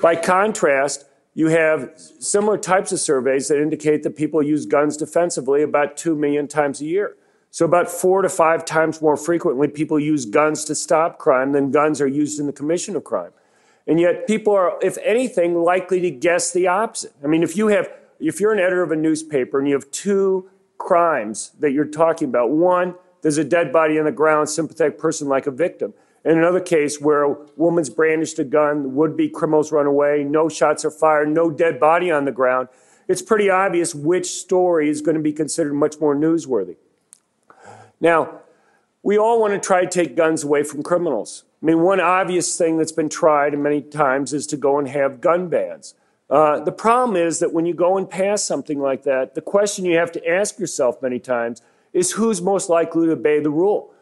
By 0.01 0.15
contrast, 0.15 1.05
you 1.33 1.47
have 1.49 1.91
similar 1.95 2.57
types 2.57 2.91
of 2.91 2.99
surveys 2.99 3.47
that 3.47 3.61
indicate 3.61 4.03
that 4.03 4.15
people 4.15 4.41
use 4.41 4.65
guns 4.65 4.97
defensively 4.97 5.61
about 5.61 5.95
2 5.95 6.15
million 6.15 6.47
times 6.47 6.81
a 6.81 6.85
year. 6.85 7.15
So, 7.51 7.65
about 7.65 7.89
four 7.89 8.21
to 8.21 8.29
five 8.29 8.65
times 8.65 9.01
more 9.01 9.15
frequently, 9.15 9.67
people 9.67 9.99
use 9.99 10.25
guns 10.25 10.65
to 10.65 10.75
stop 10.75 11.17
crime 11.17 11.53
than 11.53 11.71
guns 11.71 12.01
are 12.01 12.07
used 12.07 12.39
in 12.39 12.45
the 12.45 12.53
commission 12.53 12.95
of 12.95 13.03
crime. 13.03 13.31
And 13.87 13.99
yet, 13.99 14.27
people 14.27 14.53
are, 14.53 14.77
if 14.81 14.97
anything, 15.03 15.55
likely 15.55 16.01
to 16.01 16.11
guess 16.11 16.51
the 16.51 16.67
opposite. 16.67 17.13
I 17.23 17.27
mean, 17.27 17.43
if 17.43 17.55
you 17.55 17.67
have, 17.67 17.89
if 18.19 18.39
you're 18.39 18.51
an 18.51 18.59
editor 18.59 18.83
of 18.83 18.91
a 18.91 18.95
newspaper 18.95 19.59
and 19.59 19.67
you 19.67 19.75
have 19.75 19.89
two 19.91 20.49
crimes 20.77 21.51
that 21.59 21.71
you're 21.71 21.85
talking 21.85 22.27
about, 22.27 22.49
one, 22.49 22.95
there's 23.21 23.37
a 23.37 23.43
dead 23.43 23.71
body 23.71 23.97
on 23.97 24.05
the 24.05 24.11
ground, 24.11 24.49
sympathetic 24.49 24.97
person 24.97 25.27
like 25.27 25.47
a 25.47 25.51
victim. 25.51 25.93
In 26.27 26.37
another 26.37 26.59
case 26.59 26.99
where 26.99 27.23
a 27.23 27.37
woman's 27.55 27.89
brandished 27.89 28.37
a 28.37 28.43
gun, 28.43 28.95
would 28.95 29.15
be 29.15 29.29
criminals 29.29 29.71
run 29.71 29.85
away, 29.85 30.25
no 30.25 30.49
shots 30.49 30.83
are 30.83 30.91
fired, 30.91 31.29
no 31.29 31.49
dead 31.49 31.79
body 31.79 32.11
on 32.11 32.25
the 32.25 32.33
ground, 32.33 32.67
it's 33.07 33.21
pretty 33.21 33.49
obvious 33.49 33.95
which 33.95 34.25
story 34.25 34.89
is 34.89 34.99
going 34.99 35.15
to 35.15 35.23
be 35.23 35.31
considered 35.31 35.73
much 35.73 36.01
more 36.01 36.13
newsworthy. 36.13 36.75
Now, 38.01 38.41
we 39.03 39.17
all 39.17 39.39
want 39.39 39.53
to 39.53 39.59
try 39.59 39.85
to 39.85 39.89
take 39.89 40.17
guns 40.17 40.43
away 40.43 40.63
from 40.63 40.83
criminals. 40.83 41.45
I 41.63 41.65
mean, 41.65 41.79
one 41.79 42.01
obvious 42.01 42.57
thing 42.57 42.75
that's 42.75 42.91
been 42.91 43.07
tried 43.07 43.57
many 43.57 43.81
times 43.81 44.33
is 44.33 44.45
to 44.47 44.57
go 44.57 44.77
and 44.77 44.89
have 44.89 45.21
gun 45.21 45.47
bans. 45.47 45.95
Uh, 46.29 46.59
the 46.59 46.73
problem 46.73 47.15
is 47.15 47.39
that 47.39 47.53
when 47.53 47.65
you 47.65 47.73
go 47.73 47.97
and 47.97 48.09
pass 48.09 48.43
something 48.43 48.81
like 48.81 49.03
that, 49.03 49.33
the 49.33 49.41
question 49.41 49.85
you 49.85 49.97
have 49.97 50.11
to 50.11 50.29
ask 50.29 50.59
yourself 50.59 51.01
many 51.01 51.19
times 51.19 51.61
is 51.93 52.11
who's 52.11 52.41
most 52.41 52.67
likely 52.67 53.05
to 53.05 53.13
obey 53.13 53.39
the 53.39 53.49
rule? 53.49 53.93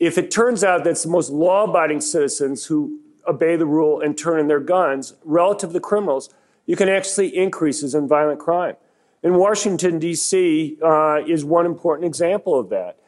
If 0.00 0.18
it 0.18 0.30
turns 0.30 0.64
out 0.64 0.84
that 0.84 0.90
it's 0.90 1.04
the 1.04 1.10
most 1.10 1.30
law 1.30 1.64
abiding 1.64 2.00
citizens 2.00 2.66
who 2.66 3.00
obey 3.26 3.56
the 3.56 3.66
rule 3.66 4.00
and 4.00 4.16
turn 4.16 4.40
in 4.40 4.48
their 4.48 4.60
guns 4.60 5.14
relative 5.24 5.72
to 5.72 5.80
criminals, 5.80 6.28
you 6.66 6.76
can 6.76 6.88
actually 6.88 7.36
increases 7.36 7.94
in 7.94 8.08
violent 8.08 8.40
crime. 8.40 8.76
In 9.22 9.34
Washington, 9.36 9.98
D.C., 9.98 10.78
uh, 10.82 11.20
is 11.26 11.44
one 11.44 11.64
important 11.64 12.06
example 12.06 12.58
of 12.58 12.68
that. 12.70 12.98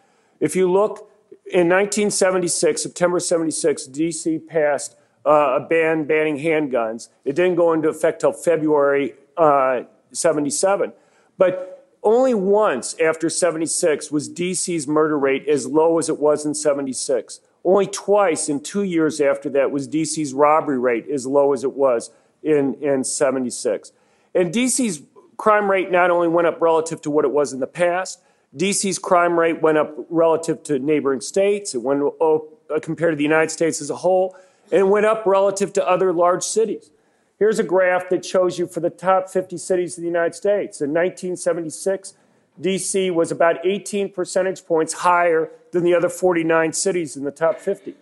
If 0.41 0.57
you 0.57 0.71
look 0.71 1.11
in 1.47 1.69
1976, 1.69 2.83
September 2.83 3.21
76, 3.21 3.87
D.C. 3.87 4.39
passed 4.39 4.97
uh, 5.27 5.59
a 5.59 5.61
ban 5.61 6.05
banning 6.05 6.39
handguns. 6.39 7.09
It 7.25 7.35
didn't 7.35 7.57
go 7.57 7.73
into 7.73 7.89
effect 7.89 8.21
till 8.21 8.33
February 8.33 9.15
uh, 9.37 9.83
77. 10.13 10.93
But 11.37 11.76
only 12.07 12.35
once 12.35 12.95
after 13.01 13.29
76 13.29 14.13
was 14.13 14.31
DC's 14.31 14.87
murder 14.87 15.19
rate 15.19 15.49
as 15.49 15.67
low 15.67 15.99
as 15.99 16.09
it 16.09 16.19
was 16.19 16.47
in 16.47 16.55
76. 16.55 17.41
Only 17.65 17.89
twice 17.89 18.49
in 18.49 18.61
two 18.61 18.85
years 18.85 19.21
after 19.21 19.51
that 19.51 19.73
was 19.73 19.89
DC's 19.89 20.33
robbery 20.33 20.79
rate 20.79 21.09
as 21.11 21.27
low 21.27 21.53
as 21.53 21.65
it 21.65 21.73
was 21.73 22.13
in, 22.45 22.75
in 22.75 23.03
76. 23.03 23.91
And 24.37 24.55
DC's 24.55 25.03
crime 25.37 25.69
rate 25.69 25.91
not 25.91 26.13
only 26.13 26.29
went 26.29 26.47
up 26.47 26.61
relative 26.61 27.03
to 27.03 27.11
what 27.11 27.25
it 27.25 27.33
was 27.33 27.53
in 27.53 27.59
the 27.59 27.67
past, 27.67 28.21
DC's 28.57 29.01
crime 29.01 29.37
rate 29.37 29.61
went 29.61 29.77
up 29.77 29.93
relative 30.09 30.63
to 30.63 30.79
neighboring 30.79 31.21
states. 31.21 31.75
It 31.75 31.83
went 31.83 32.05
uh, 32.21 32.39
compared 32.81 33.15
to 33.15 33.17
the 33.17 33.25
United 33.25 33.51
States 33.51 33.81
as 33.81 33.91
a 33.91 33.97
whole, 33.97 34.37
and 34.71 34.91
went 34.91 35.07
up 35.07 35.27
relative 35.27 35.73
to 35.73 35.89
other 35.89 36.13
large 36.13 36.45
cities. 36.45 36.91
Here's 37.39 37.59
a 37.59 37.65
graph 37.65 38.09
that 38.09 38.25
shows 38.25 38.59
you 38.59 38.67
for 38.67 38.81
the 38.81 38.91
top 38.91 39.29
50 39.29 39.59
cities 39.59 39.99
of 39.99 40.03
the 40.03 40.09
United 40.09 40.35
States. 40.35 40.81
In 40.81 40.91
1976, 40.91 42.15
DC 42.61 43.13
was 43.13 43.31
about 43.31 43.65
18 43.65 44.11
percentage 44.11 44.65
points 44.65 44.95
higher 44.95 45.51
than 45.73 45.85
the 45.85 45.95
other 45.95 46.09
49 46.09 46.73
cities 46.73 47.15
in 47.17 47.25
the 47.25 47.31
top 47.31 47.59
50. 47.59 47.95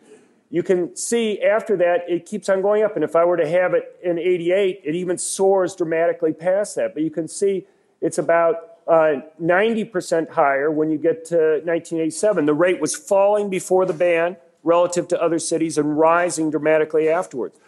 You 0.50 0.62
can 0.62 0.94
see 0.94 1.42
after 1.42 1.76
that, 1.78 2.04
it 2.08 2.26
keeps 2.26 2.48
on 2.48 2.62
going 2.62 2.84
up. 2.84 2.94
And 2.94 3.02
if 3.02 3.16
I 3.16 3.24
were 3.24 3.36
to 3.36 3.48
have 3.48 3.74
it 3.74 3.98
in 4.04 4.20
88, 4.20 4.82
it 4.84 4.94
even 4.94 5.18
soars 5.18 5.74
dramatically 5.74 6.32
past 6.32 6.76
that. 6.76 6.94
But 6.94 7.02
you 7.02 7.10
can 7.10 7.26
see 7.26 7.66
it's 8.00 8.18
about 8.18 8.76
uh, 8.86 9.22
90% 9.42 10.30
higher 10.30 10.70
when 10.70 10.90
you 10.90 10.98
get 10.98 11.24
to 11.26 11.60
1987. 11.64 12.46
The 12.46 12.54
rate 12.54 12.80
was 12.80 12.94
falling 12.94 13.50
before 13.50 13.84
the 13.84 13.94
ban 13.94 14.36
relative 14.62 15.08
to 15.08 15.20
other 15.20 15.40
cities 15.40 15.76
and 15.76 15.98
rising 15.98 16.50
dramatically 16.52 17.08
afterwards. 17.08 17.58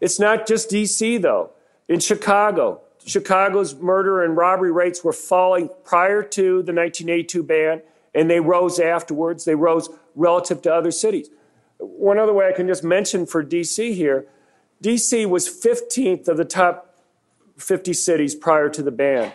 It's 0.00 0.20
not 0.20 0.46
just 0.46 0.70
DC, 0.70 1.20
though. 1.20 1.50
In 1.88 2.00
Chicago, 2.00 2.82
Chicago's 3.04 3.74
murder 3.74 4.22
and 4.22 4.36
robbery 4.36 4.70
rates 4.70 5.02
were 5.02 5.12
falling 5.12 5.70
prior 5.84 6.22
to 6.22 6.62
the 6.62 6.72
1982 6.72 7.42
ban, 7.42 7.82
and 8.14 8.30
they 8.30 8.40
rose 8.40 8.78
afterwards. 8.78 9.44
They 9.44 9.54
rose 9.54 9.88
relative 10.14 10.62
to 10.62 10.74
other 10.74 10.90
cities. 10.90 11.30
One 11.78 12.18
other 12.18 12.32
way 12.32 12.48
I 12.48 12.52
can 12.52 12.66
just 12.66 12.84
mention 12.84 13.26
for 13.26 13.42
DC 13.42 13.94
here 13.94 14.26
DC 14.82 15.28
was 15.28 15.48
15th 15.48 16.28
of 16.28 16.36
the 16.36 16.44
top 16.44 16.94
50 17.56 17.92
cities 17.92 18.34
prior 18.34 18.68
to 18.68 18.82
the 18.82 18.92
ban. 18.92 19.32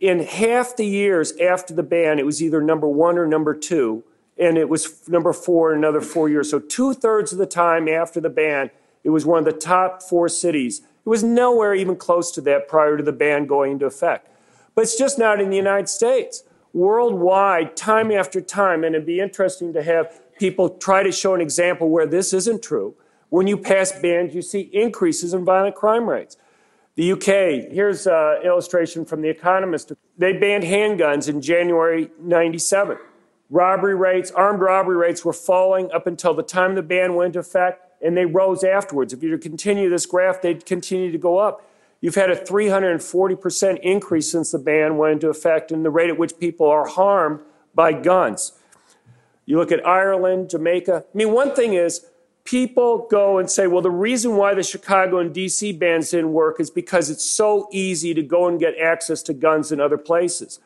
In 0.00 0.20
half 0.20 0.76
the 0.76 0.86
years 0.86 1.36
after 1.36 1.74
the 1.74 1.82
ban, 1.82 2.18
it 2.18 2.24
was 2.24 2.42
either 2.42 2.62
number 2.62 2.88
one 2.88 3.18
or 3.18 3.26
number 3.26 3.54
two, 3.54 4.04
and 4.38 4.56
it 4.56 4.68
was 4.68 5.08
number 5.08 5.32
four 5.32 5.72
another 5.72 6.00
four 6.00 6.28
years. 6.28 6.50
So, 6.50 6.60
two 6.60 6.94
thirds 6.94 7.32
of 7.32 7.38
the 7.38 7.46
time 7.46 7.88
after 7.88 8.20
the 8.20 8.30
ban, 8.30 8.70
it 9.08 9.10
was 9.10 9.24
one 9.24 9.38
of 9.38 9.46
the 9.46 9.58
top 9.58 10.02
four 10.02 10.28
cities. 10.28 10.80
It 10.80 11.08
was 11.08 11.24
nowhere 11.24 11.74
even 11.74 11.96
close 11.96 12.30
to 12.32 12.42
that 12.42 12.68
prior 12.68 12.98
to 12.98 13.02
the 13.02 13.10
ban 13.10 13.46
going 13.46 13.72
into 13.72 13.86
effect. 13.86 14.28
But 14.74 14.82
it's 14.82 14.98
just 14.98 15.18
not 15.18 15.40
in 15.40 15.48
the 15.48 15.56
United 15.56 15.88
States. 15.88 16.44
Worldwide, 16.74 17.74
time 17.74 18.12
after 18.12 18.42
time, 18.42 18.84
and 18.84 18.94
it'd 18.94 19.06
be 19.06 19.18
interesting 19.18 19.72
to 19.72 19.82
have 19.82 20.20
people 20.38 20.68
try 20.68 21.02
to 21.02 21.10
show 21.10 21.34
an 21.34 21.40
example 21.40 21.88
where 21.88 22.04
this 22.04 22.34
isn't 22.34 22.62
true. 22.62 22.96
When 23.30 23.46
you 23.46 23.56
pass 23.56 23.98
bans, 23.98 24.34
you 24.34 24.42
see 24.42 24.68
increases 24.74 25.32
in 25.32 25.42
violent 25.42 25.74
crime 25.74 26.06
rates. 26.06 26.36
The 26.96 27.12
UK, 27.12 27.72
here's 27.72 28.06
an 28.06 28.42
illustration 28.44 29.06
from 29.06 29.22
The 29.22 29.30
Economist. 29.30 29.90
They 30.18 30.34
banned 30.34 30.64
handguns 30.64 31.30
in 31.30 31.40
January 31.40 32.10
97. 32.20 32.98
Robbery 33.48 33.94
rates, 33.94 34.30
armed 34.32 34.60
robbery 34.60 34.96
rates 34.96 35.24
were 35.24 35.32
falling 35.32 35.90
up 35.92 36.06
until 36.06 36.34
the 36.34 36.42
time 36.42 36.74
the 36.74 36.82
ban 36.82 37.14
went 37.14 37.28
into 37.28 37.38
effect 37.38 37.86
and 38.02 38.16
they 38.16 38.24
rose 38.24 38.64
afterwards. 38.64 39.12
If 39.12 39.22
you 39.22 39.30
to 39.30 39.38
continue 39.38 39.88
this 39.88 40.06
graph, 40.06 40.40
they'd 40.42 40.64
continue 40.64 41.10
to 41.12 41.18
go 41.18 41.38
up. 41.38 41.64
You've 42.00 42.14
had 42.14 42.30
a 42.30 42.36
340% 42.36 43.80
increase 43.80 44.30
since 44.30 44.52
the 44.52 44.58
ban 44.58 44.98
went 44.98 45.14
into 45.14 45.28
effect 45.28 45.72
in 45.72 45.82
the 45.82 45.90
rate 45.90 46.10
at 46.10 46.18
which 46.18 46.38
people 46.38 46.68
are 46.68 46.86
harmed 46.86 47.40
by 47.74 47.92
guns. 47.92 48.52
You 49.46 49.56
look 49.56 49.72
at 49.72 49.84
Ireland, 49.86 50.50
Jamaica. 50.50 51.04
I 51.12 51.16
mean, 51.16 51.32
one 51.32 51.54
thing 51.54 51.74
is, 51.74 52.06
people 52.44 53.06
go 53.10 53.38
and 53.38 53.50
say, 53.50 53.66
well, 53.66 53.82
the 53.82 53.90
reason 53.90 54.36
why 54.36 54.54
the 54.54 54.62
Chicago 54.62 55.18
and 55.18 55.34
DC 55.34 55.78
bans 55.78 56.10
didn't 56.10 56.32
work 56.32 56.60
is 56.60 56.70
because 56.70 57.10
it's 57.10 57.24
so 57.24 57.68
easy 57.72 58.14
to 58.14 58.22
go 58.22 58.48
and 58.48 58.58
get 58.58 58.78
access 58.78 59.22
to 59.24 59.34
guns 59.34 59.70
in 59.70 59.80
other 59.80 59.98
places. 59.98 60.58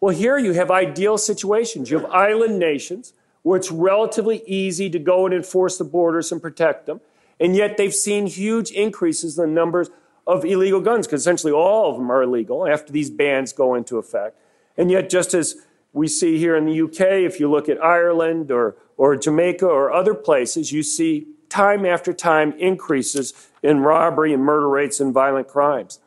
Well, 0.00 0.14
here 0.14 0.36
you 0.38 0.52
have 0.52 0.70
ideal 0.70 1.16
situations. 1.16 1.90
You 1.90 1.98
have 1.98 2.10
island 2.10 2.58
nations 2.58 3.14
where 3.42 3.58
it's 3.58 3.70
relatively 3.70 4.42
easy 4.46 4.90
to 4.90 4.98
go 4.98 5.26
and 5.26 5.34
enforce 5.34 5.78
the 5.78 5.84
borders 5.84 6.30
and 6.30 6.42
protect 6.42 6.86
them. 6.86 7.00
And 7.38 7.56
yet 7.56 7.76
they've 7.76 7.94
seen 7.94 8.26
huge 8.26 8.70
increases 8.70 9.38
in 9.38 9.48
the 9.48 9.52
numbers 9.52 9.88
of 10.26 10.44
illegal 10.44 10.80
guns, 10.80 11.06
because 11.06 11.22
essentially 11.22 11.52
all 11.52 11.90
of 11.90 11.96
them 11.96 12.10
are 12.10 12.22
illegal 12.22 12.66
after 12.66 12.92
these 12.92 13.10
bans 13.10 13.52
go 13.52 13.74
into 13.74 13.98
effect. 13.98 14.36
And 14.76 14.90
yet, 14.90 15.10
just 15.10 15.34
as 15.34 15.56
we 15.92 16.06
see 16.06 16.38
here 16.38 16.56
in 16.56 16.66
the 16.66 16.82
UK, 16.82 17.00
if 17.24 17.40
you 17.40 17.50
look 17.50 17.68
at 17.68 17.82
Ireland 17.82 18.50
or, 18.50 18.76
or 18.96 19.16
Jamaica 19.16 19.66
or 19.66 19.92
other 19.92 20.14
places, 20.14 20.70
you 20.72 20.82
see 20.82 21.26
time 21.48 21.84
after 21.84 22.12
time 22.12 22.52
increases 22.58 23.48
in 23.62 23.80
robbery 23.80 24.32
and 24.32 24.42
murder 24.42 24.68
rates 24.68 25.00
and 25.00 25.12
violent 25.12 25.48
crimes. 25.48 25.98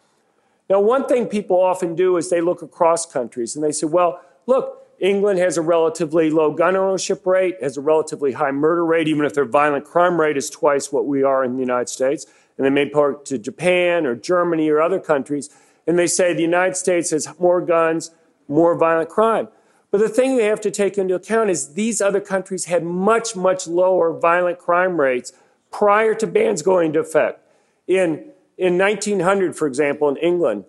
Now, 0.69 0.79
one 0.79 1.07
thing 1.07 1.27
people 1.27 1.59
often 1.59 1.95
do 1.95 2.15
is 2.15 2.29
they 2.29 2.41
look 2.41 2.61
across 2.61 3.05
countries 3.05 3.55
and 3.55 3.63
they 3.63 3.71
say, 3.71 3.85
well, 3.85 4.21
look, 4.45 4.82
England 5.03 5.38
has 5.38 5.57
a 5.57 5.62
relatively 5.62 6.29
low 6.29 6.53
gun 6.53 6.77
ownership 6.77 7.27
rate, 7.27 7.57
has 7.62 7.75
a 7.75 7.81
relatively 7.81 8.31
high 8.31 8.51
murder 8.51 8.86
rate, 8.86 9.10
even 9.10 9.25
if 9.25 9.33
their 9.33 9.43
violent 9.43 9.83
crime 9.83 10.17
rate 10.17 10.38
is 10.38 10.50
twice 10.50 10.93
what 10.93 11.05
we 11.05 11.24
are 11.24 11.43
in 11.43 11.55
the 11.55 11.60
United 11.60 11.89
States. 11.89 12.25
And 12.57 12.65
they 12.65 12.69
may 12.69 12.89
point 12.89 13.25
to 13.25 13.38
Japan 13.38 14.05
or 14.05 14.15
Germany 14.15 14.69
or 14.69 14.81
other 14.81 15.01
countries, 15.01 15.50
and 15.86 16.00
they 16.00 16.07
say 16.07 16.33
the 16.33 16.41
United 16.41 16.77
States 16.77 17.12
has 17.12 17.27
more 17.38 17.60
guns, 17.60 18.12
more 18.48 18.77
violent 18.77 19.10
crime. 19.10 19.50
But 19.91 19.98
the 19.98 20.07
thing 20.07 20.38
they 20.38 20.45
have 20.45 20.62
to 20.62 20.72
take 20.72 20.98
into 20.98 21.15
account 21.15 21.50
is 21.50 21.74
these 21.74 22.00
other 22.00 22.22
countries 22.22 22.65
had 22.65 22.86
much, 22.86 23.36
much 23.36 23.67
lower 23.67 24.17
violent 24.17 24.57
crime 24.57 25.01
rates 25.01 25.33
prior 25.69 26.15
to 26.15 26.25
bans 26.25 26.62
going 26.62 26.88
into 26.88 27.01
effect. 27.01 27.41
In, 27.88 28.31
in 28.57 28.77
1900, 28.77 29.53
for 29.53 29.67
example, 29.67 30.07
in 30.07 30.15
England, 30.15 30.63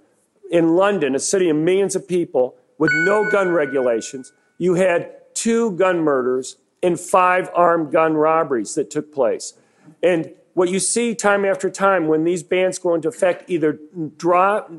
in 0.50 0.74
London, 0.74 1.14
a 1.14 1.20
city 1.20 1.48
of 1.48 1.56
millions 1.56 1.94
of 1.94 2.08
people 2.08 2.56
with 2.78 2.90
no 2.92 3.30
gun 3.30 3.50
regulations, 3.50 4.32
you 4.58 4.74
had 4.74 5.10
two 5.34 5.72
gun 5.72 6.00
murders 6.00 6.56
and 6.82 6.98
five 6.98 7.50
armed 7.54 7.92
gun 7.92 8.14
robberies 8.14 8.74
that 8.74 8.90
took 8.90 9.12
place. 9.12 9.54
And 10.02 10.32
what 10.54 10.68
you 10.68 10.78
see 10.78 11.14
time 11.14 11.44
after 11.44 11.68
time 11.68 12.06
when 12.06 12.24
these 12.24 12.42
bans 12.42 12.78
go 12.78 12.94
into 12.94 13.08
effect 13.08 13.50
either 13.50 13.78
drop, 14.16 14.70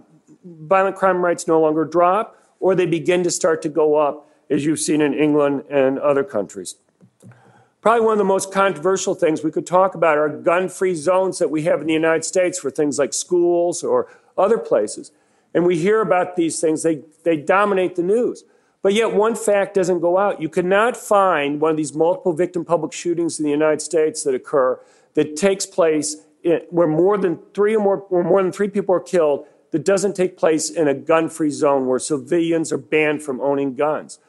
violent 0.43 0.95
crime 0.95 1.23
rates 1.23 1.47
no 1.47 1.59
longer 1.59 1.83
drop, 1.83 2.37
or 2.59 2.75
they 2.75 2.85
begin 2.85 3.23
to 3.23 3.31
start 3.31 3.61
to 3.63 3.69
go 3.69 3.95
up, 3.95 4.29
as 4.49 4.65
you've 4.65 4.79
seen 4.79 5.01
in 5.01 5.13
England 5.13 5.63
and 5.69 5.99
other 5.99 6.23
countries. 6.23 6.75
Probably 7.81 8.01
one 8.01 8.13
of 8.13 8.17
the 8.17 8.23
most 8.23 8.51
controversial 8.51 9.13
things 9.13 9.43
we 9.43 9.51
could 9.51 9.67
talk 9.67 9.93
about 9.93 10.17
are 10.17 10.29
gun 10.29 10.69
free 10.69 10.95
zones 10.95 11.37
that 11.39 11.51
we 11.51 11.63
have 11.63 11.81
in 11.81 11.87
the 11.87 11.93
United 11.93 12.25
States 12.25 12.57
for 12.57 12.71
things 12.71 12.97
like 12.97 13.13
schools 13.13 13.83
or 13.83 14.07
other 14.37 14.57
places. 14.57 15.11
And 15.55 15.65
we 15.65 15.77
hear 15.79 16.01
about 16.01 16.35
these 16.35 16.59
things, 16.59 16.83
they, 16.83 17.01
they 17.23 17.37
dominate 17.37 17.95
the 17.95 18.03
news. 18.03 18.43
But 18.81 18.93
yet, 18.93 19.13
one 19.13 19.33
fact 19.33 19.73
doesn't 19.73 20.01
go 20.01 20.19
out. 20.19 20.41
You 20.41 20.49
cannot 20.49 20.95
find 20.95 21.59
one 21.59 21.71
of 21.71 21.77
these 21.77 21.95
multiple 21.95 22.33
victim 22.33 22.63
public 22.63 22.91
shootings 22.91 23.39
in 23.39 23.45
the 23.45 23.51
United 23.51 23.81
States 23.81 24.23
that 24.23 24.35
occur 24.35 24.79
that 25.15 25.37
takes 25.37 25.65
place 25.65 26.17
in, 26.43 26.61
where 26.69 26.87
more 26.87 27.17
than 27.17 27.39
three 27.53 27.75
or 27.75 27.79
more, 27.79 27.97
where 28.09 28.23
more 28.23 28.43
than 28.43 28.51
three 28.51 28.67
people 28.67 28.93
are 28.93 28.99
killed 28.99 29.47
that 29.71 29.85
doesn't 29.85 30.13
take 30.13 30.37
place 30.37 30.69
in 30.69 30.87
a 30.87 30.93
gun 30.93 31.29
free 31.29 31.49
zone 31.49 31.87
where 31.87 31.99
civilians 31.99 32.71
are 32.71 32.77
banned 32.77 33.23
from 33.23 33.41
owning 33.41 33.75
guns. 33.75 34.19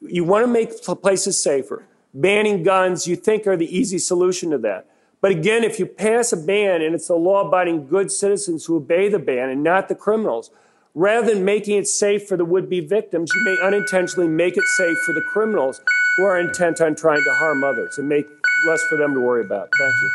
You 0.00 0.24
want 0.24 0.44
to 0.44 0.50
make 0.50 0.80
places 0.82 1.42
safer 1.42 1.84
banning 2.14 2.62
guns, 2.62 3.06
you 3.06 3.14
think 3.14 3.46
are 3.46 3.56
the 3.56 3.76
easy 3.76 3.98
solution 3.98 4.50
to 4.50 4.58
that. 4.58 4.86
But 5.26 5.32
again, 5.32 5.64
if 5.64 5.80
you 5.80 5.86
pass 5.86 6.32
a 6.32 6.36
ban 6.36 6.82
and 6.82 6.94
it's 6.94 7.08
the 7.08 7.16
law 7.16 7.48
abiding 7.48 7.88
good 7.88 8.12
citizens 8.12 8.64
who 8.64 8.76
obey 8.76 9.08
the 9.08 9.18
ban 9.18 9.48
and 9.48 9.60
not 9.60 9.88
the 9.88 9.96
criminals, 9.96 10.52
rather 10.94 11.34
than 11.34 11.44
making 11.44 11.78
it 11.78 11.88
safe 11.88 12.28
for 12.28 12.36
the 12.36 12.44
would 12.44 12.70
be 12.70 12.78
victims, 12.78 13.32
you 13.34 13.44
may 13.44 13.56
unintentionally 13.66 14.28
make 14.28 14.56
it 14.56 14.62
safe 14.76 14.96
for 15.04 15.12
the 15.12 15.22
criminals 15.22 15.80
who 16.16 16.22
are 16.22 16.38
intent 16.38 16.80
on 16.80 16.94
trying 16.94 17.24
to 17.24 17.34
harm 17.40 17.64
others 17.64 17.98
and 17.98 18.08
make 18.08 18.28
less 18.68 18.80
for 18.84 18.96
them 18.96 19.14
to 19.14 19.20
worry 19.20 19.44
about. 19.44 19.68
Thank 19.76 19.94
you. 20.00 20.10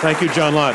Thank 0.00 0.22
you, 0.22 0.30
John 0.30 0.54
Lott. 0.54 0.74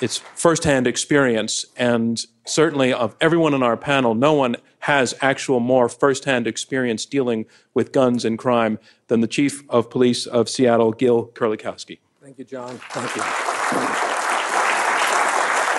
It's 0.00 0.18
firsthand 0.34 0.88
experience, 0.88 1.66
and 1.76 2.26
certainly 2.46 2.92
of 2.92 3.14
everyone 3.20 3.54
on 3.54 3.62
our 3.62 3.76
panel, 3.76 4.16
no 4.16 4.32
one 4.32 4.56
has 4.84 5.14
actual 5.22 5.60
more 5.60 5.88
firsthand 5.88 6.46
experience 6.46 7.06
dealing 7.06 7.46
with 7.72 7.90
guns 7.90 8.22
and 8.22 8.38
crime 8.38 8.78
than 9.08 9.22
the 9.22 9.26
chief 9.26 9.62
of 9.70 9.88
police 9.88 10.26
of 10.26 10.46
Seattle, 10.46 10.92
Gil 10.92 11.28
Kerlikowske. 11.28 11.98
Thank 12.22 12.38
you, 12.38 12.44
John. 12.44 12.78
Thank 12.90 13.16
you. 13.16 13.22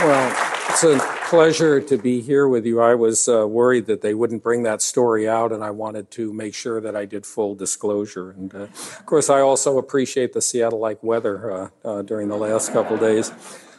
Well, 0.08 0.36
it's 0.70 0.84
a 0.84 0.98
pleasure 1.26 1.80
to 1.82 1.98
be 1.98 2.20
here 2.22 2.48
with 2.48 2.66
you. 2.66 2.82
I 2.82 2.96
was 2.96 3.28
uh, 3.28 3.48
worried 3.48 3.86
that 3.86 4.02
they 4.02 4.16
wouldn't 4.16 4.42
bring 4.42 4.64
that 4.64 4.82
story 4.82 5.30
out, 5.30 5.52
and 5.52 5.64
I 5.64 5.70
wanted 5.70 6.10
to 6.12 6.34
make 6.34 6.56
sure 6.56 6.82
that 6.82 6.96
I 6.96 7.06
did 7.06 7.28
full 7.28 7.54
disclosure. 7.54 8.32
And 8.32 8.54
uh, 8.56 8.60
of 8.64 9.06
course, 9.06 9.30
I 9.30 9.40
also 9.40 9.78
appreciate 9.78 10.34
the 10.34 10.42
Seattle 10.42 10.80
like 10.80 11.04
weather 11.04 11.52
uh, 11.52 11.70
uh, 11.84 12.02
during 12.02 12.28
the 12.28 12.38
last 12.38 12.74
couple 12.74 12.98
days. 12.98 13.32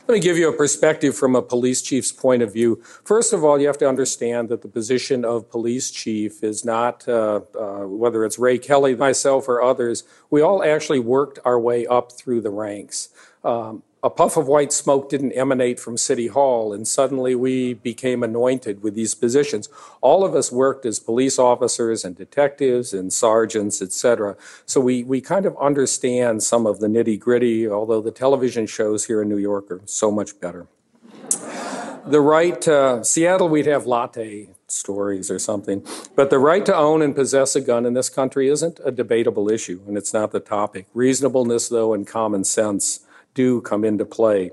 Let 0.08 0.14
me 0.14 0.20
give 0.20 0.38
you 0.38 0.48
a 0.48 0.52
perspective 0.52 1.16
from 1.16 1.34
a 1.34 1.42
police 1.42 1.82
chief's 1.82 2.12
point 2.12 2.40
of 2.40 2.52
view. 2.52 2.80
First 3.02 3.32
of 3.32 3.42
all, 3.42 3.60
you 3.60 3.66
have 3.66 3.78
to 3.78 3.88
understand 3.88 4.48
that 4.50 4.62
the 4.62 4.68
position 4.68 5.24
of 5.24 5.50
police 5.50 5.90
chief 5.90 6.44
is 6.44 6.64
not, 6.64 7.08
uh, 7.08 7.40
uh, 7.58 7.86
whether 7.88 8.24
it's 8.24 8.38
Ray 8.38 8.58
Kelly, 8.58 8.94
myself, 8.94 9.48
or 9.48 9.60
others, 9.60 10.04
we 10.30 10.42
all 10.42 10.62
actually 10.62 11.00
worked 11.00 11.40
our 11.44 11.58
way 11.58 11.88
up 11.88 12.12
through 12.12 12.40
the 12.42 12.50
ranks. 12.50 13.08
Um, 13.42 13.82
a 14.02 14.10
puff 14.10 14.36
of 14.36 14.46
white 14.46 14.72
smoke 14.72 15.08
didn't 15.08 15.32
emanate 15.32 15.80
from 15.80 15.96
City 15.96 16.28
Hall, 16.28 16.72
and 16.72 16.86
suddenly 16.86 17.34
we 17.34 17.74
became 17.74 18.22
anointed 18.22 18.82
with 18.82 18.94
these 18.94 19.14
positions. 19.14 19.68
All 20.00 20.24
of 20.24 20.34
us 20.34 20.52
worked 20.52 20.86
as 20.86 21.00
police 21.00 21.38
officers 21.38 22.04
and 22.04 22.16
detectives 22.16 22.92
and 22.92 23.12
sergeants, 23.12 23.82
etc. 23.82 24.36
So 24.64 24.80
we, 24.80 25.02
we 25.02 25.20
kind 25.20 25.46
of 25.46 25.56
understand 25.58 26.42
some 26.42 26.66
of 26.66 26.78
the 26.78 26.86
nitty 26.86 27.18
gritty, 27.18 27.68
although 27.68 28.00
the 28.00 28.10
television 28.10 28.66
shows 28.66 29.06
here 29.06 29.22
in 29.22 29.28
New 29.28 29.38
York 29.38 29.70
are 29.70 29.80
so 29.86 30.10
much 30.10 30.38
better. 30.40 30.68
The 32.06 32.20
right, 32.20 32.68
uh, 32.68 33.02
Seattle, 33.02 33.48
we'd 33.48 33.66
have 33.66 33.86
latte 33.86 34.50
stories 34.68 35.30
or 35.30 35.38
something. 35.38 35.84
But 36.14 36.30
the 36.30 36.38
right 36.38 36.64
to 36.66 36.76
own 36.76 37.02
and 37.02 37.14
possess 37.14 37.56
a 37.56 37.60
gun 37.60 37.86
in 37.86 37.94
this 37.94 38.08
country 38.08 38.48
isn't 38.48 38.80
a 38.84 38.92
debatable 38.92 39.50
issue, 39.50 39.80
and 39.86 39.96
it's 39.96 40.12
not 40.12 40.30
the 40.30 40.40
topic. 40.40 40.86
Reasonableness, 40.94 41.68
though, 41.68 41.94
and 41.94 42.06
common 42.06 42.44
sense 42.44 43.05
do 43.36 43.60
come 43.60 43.84
into 43.84 44.04
play. 44.04 44.50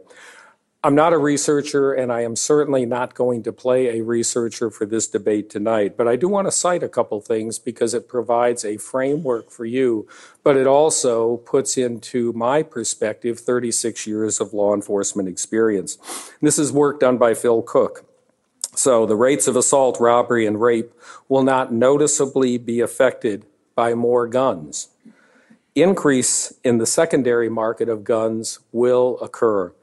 I'm 0.86 0.96
not 0.96 1.13
a 1.13 1.17
researcher, 1.17 1.93
and 1.93 2.12
I 2.12 2.24
am 2.24 2.36
certainly 2.36 2.86
not 2.86 3.15
going 3.15 3.41
to 3.43 3.54
play 3.54 3.98
a 3.98 4.04
researcher 4.04 4.69
for 4.69 4.86
this 4.86 5.08
debate 5.08 5.50
tonight, 5.50 5.96
but 5.96 6.10
I 6.10 6.17
do 6.17 6.28
want 6.28 6.46
to 6.48 6.52
cite 6.52 6.84
a 6.84 6.89
couple 6.89 7.22
things 7.22 7.58
because 7.58 7.93
it 7.93 8.10
provides 8.10 8.65
a 8.65 8.76
framework 8.76 9.50
for 9.50 9.63
you, 9.63 10.10
but 10.43 10.58
it 10.58 10.67
also 10.67 11.38
puts 11.38 11.78
into 11.78 12.34
my 12.34 12.63
perspective 12.63 13.39
36 13.39 14.06
years 14.06 14.41
of 14.41 14.54
law 14.54 14.74
enforcement 14.74 15.30
experience. 15.30 15.98
This 16.41 16.60
is 16.60 16.74
work 16.74 17.00
done 17.00 17.17
by 17.17 17.34
Phil 17.34 17.62
Cook. 17.62 18.04
So 18.76 19.06
the 19.06 19.15
rates 19.15 19.48
of 19.48 19.56
assault, 19.56 20.02
robbery, 20.02 20.46
and 20.46 20.60
rape 20.60 20.91
will 21.30 21.43
not 21.43 21.72
noticeably 21.72 22.58
be 22.58 22.82
affected 22.82 23.46
by 23.74 23.93
more 23.93 24.28
guns 24.28 24.89
increase 25.75 26.53
in 26.63 26.77
the 26.77 26.86
secondary 26.86 27.49
market 27.49 27.89
of 27.89 28.03
guns 28.03 28.59
will 28.71 29.17
occur. 29.21 29.73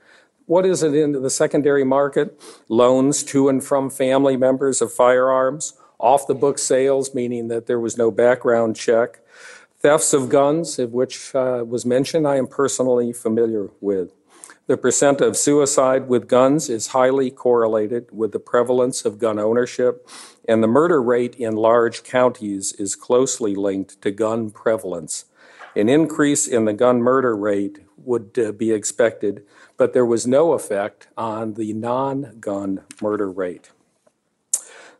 What 0.47 0.67
is 0.67 0.83
it 0.83 0.95
in 0.95 1.13
the 1.13 1.31
secondary 1.31 1.85
market? 1.85 2.41
Loans 2.69 3.23
to 3.25 3.49
and 3.49 3.63
from 3.63 3.91
family 3.91 4.37
members 4.37 4.81
of 4.81 4.93
firearms, 4.93 5.75
off 5.99 6.27
the 6.27 6.35
book 6.35 6.59
sales, 6.59 7.15
meaning 7.15 7.49
that 7.49 7.67
there 7.67 7.79
was 7.79 7.97
no 7.97 8.11
background 8.11 8.75
check, 8.75 9.21
thefts 9.79 10.13
of 10.13 10.29
guns, 10.29 10.79
of 10.79 10.93
which 10.93 11.35
uh, 11.35 11.65
was 11.67 11.85
mentioned, 11.87 12.27
I 12.27 12.37
am 12.37 12.47
personally 12.47 13.13
familiar 13.13 13.69
with. 13.81 14.13
The 14.67 14.77
percent 14.77 15.21
of 15.21 15.37
suicide 15.37 16.09
with 16.09 16.29
guns 16.29 16.69
is 16.69 16.89
highly 16.89 17.31
correlated 17.31 18.07
with 18.13 18.33
the 18.33 18.39
prevalence 18.39 19.05
of 19.05 19.19
gun 19.19 19.39
ownership, 19.39 20.09
and 20.49 20.63
the 20.63 20.69
murder 20.69 21.03
rate 21.03 21.35
in 21.35 21.57
large 21.57 22.05
counties 22.05 22.73
is 22.75 22.95
closely 22.95 23.55
linked 23.55 24.01
to 24.03 24.11
gun 24.11 24.51
prevalence. 24.51 25.25
An 25.77 25.89
increase 25.89 26.47
in 26.47 26.65
the 26.65 26.73
gun 26.73 27.01
murder 27.01 27.37
rate 27.37 27.81
would 27.97 28.39
uh, 28.39 28.53
be 28.53 28.73
expected, 28.73 29.45
but 29.77 29.93
there 29.93 30.07
was 30.07 30.27
no 30.27 30.53
effect 30.53 31.09
on 31.17 31.55
the 31.55 31.73
non 31.73 32.37
gun 32.41 32.83
murder 33.01 33.31
rate. 33.31 33.71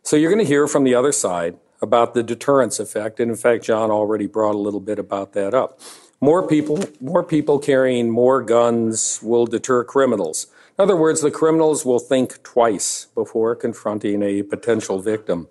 So 0.03 0.15
you're 0.15 0.31
going 0.31 0.43
to 0.43 0.49
hear 0.49 0.67
from 0.67 0.83
the 0.83 0.95
other 0.95 1.11
side 1.11 1.57
about 1.81 2.13
the 2.13 2.23
deterrence 2.23 2.79
effect. 2.79 3.19
And 3.19 3.31
in 3.31 3.37
fact, 3.37 3.63
John 3.63 3.91
already 3.91 4.27
brought 4.27 4.55
a 4.55 4.59
little 4.59 4.79
bit 4.79 4.99
about 4.99 5.33
that 5.33 5.53
up. 5.53 5.79
More 6.19 6.47
people, 6.47 6.83
more 6.99 7.23
people 7.23 7.57
carrying 7.59 8.09
more 8.09 8.43
guns 8.43 9.19
will 9.23 9.47
deter 9.47 9.83
criminals. 9.83 10.47
In 10.77 10.83
other 10.83 10.95
words, 10.95 11.21
the 11.21 11.31
criminals 11.31 11.83
will 11.83 11.99
think 11.99 12.43
twice 12.43 13.07
before 13.15 13.55
confronting 13.55 14.21
a 14.21 14.43
potential 14.43 14.99
victim. 14.99 15.47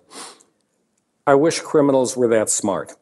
I 1.27 1.35
wish 1.35 1.59
criminals 1.59 2.15
were 2.17 2.27
that 2.29 2.49
smart. 2.49 2.95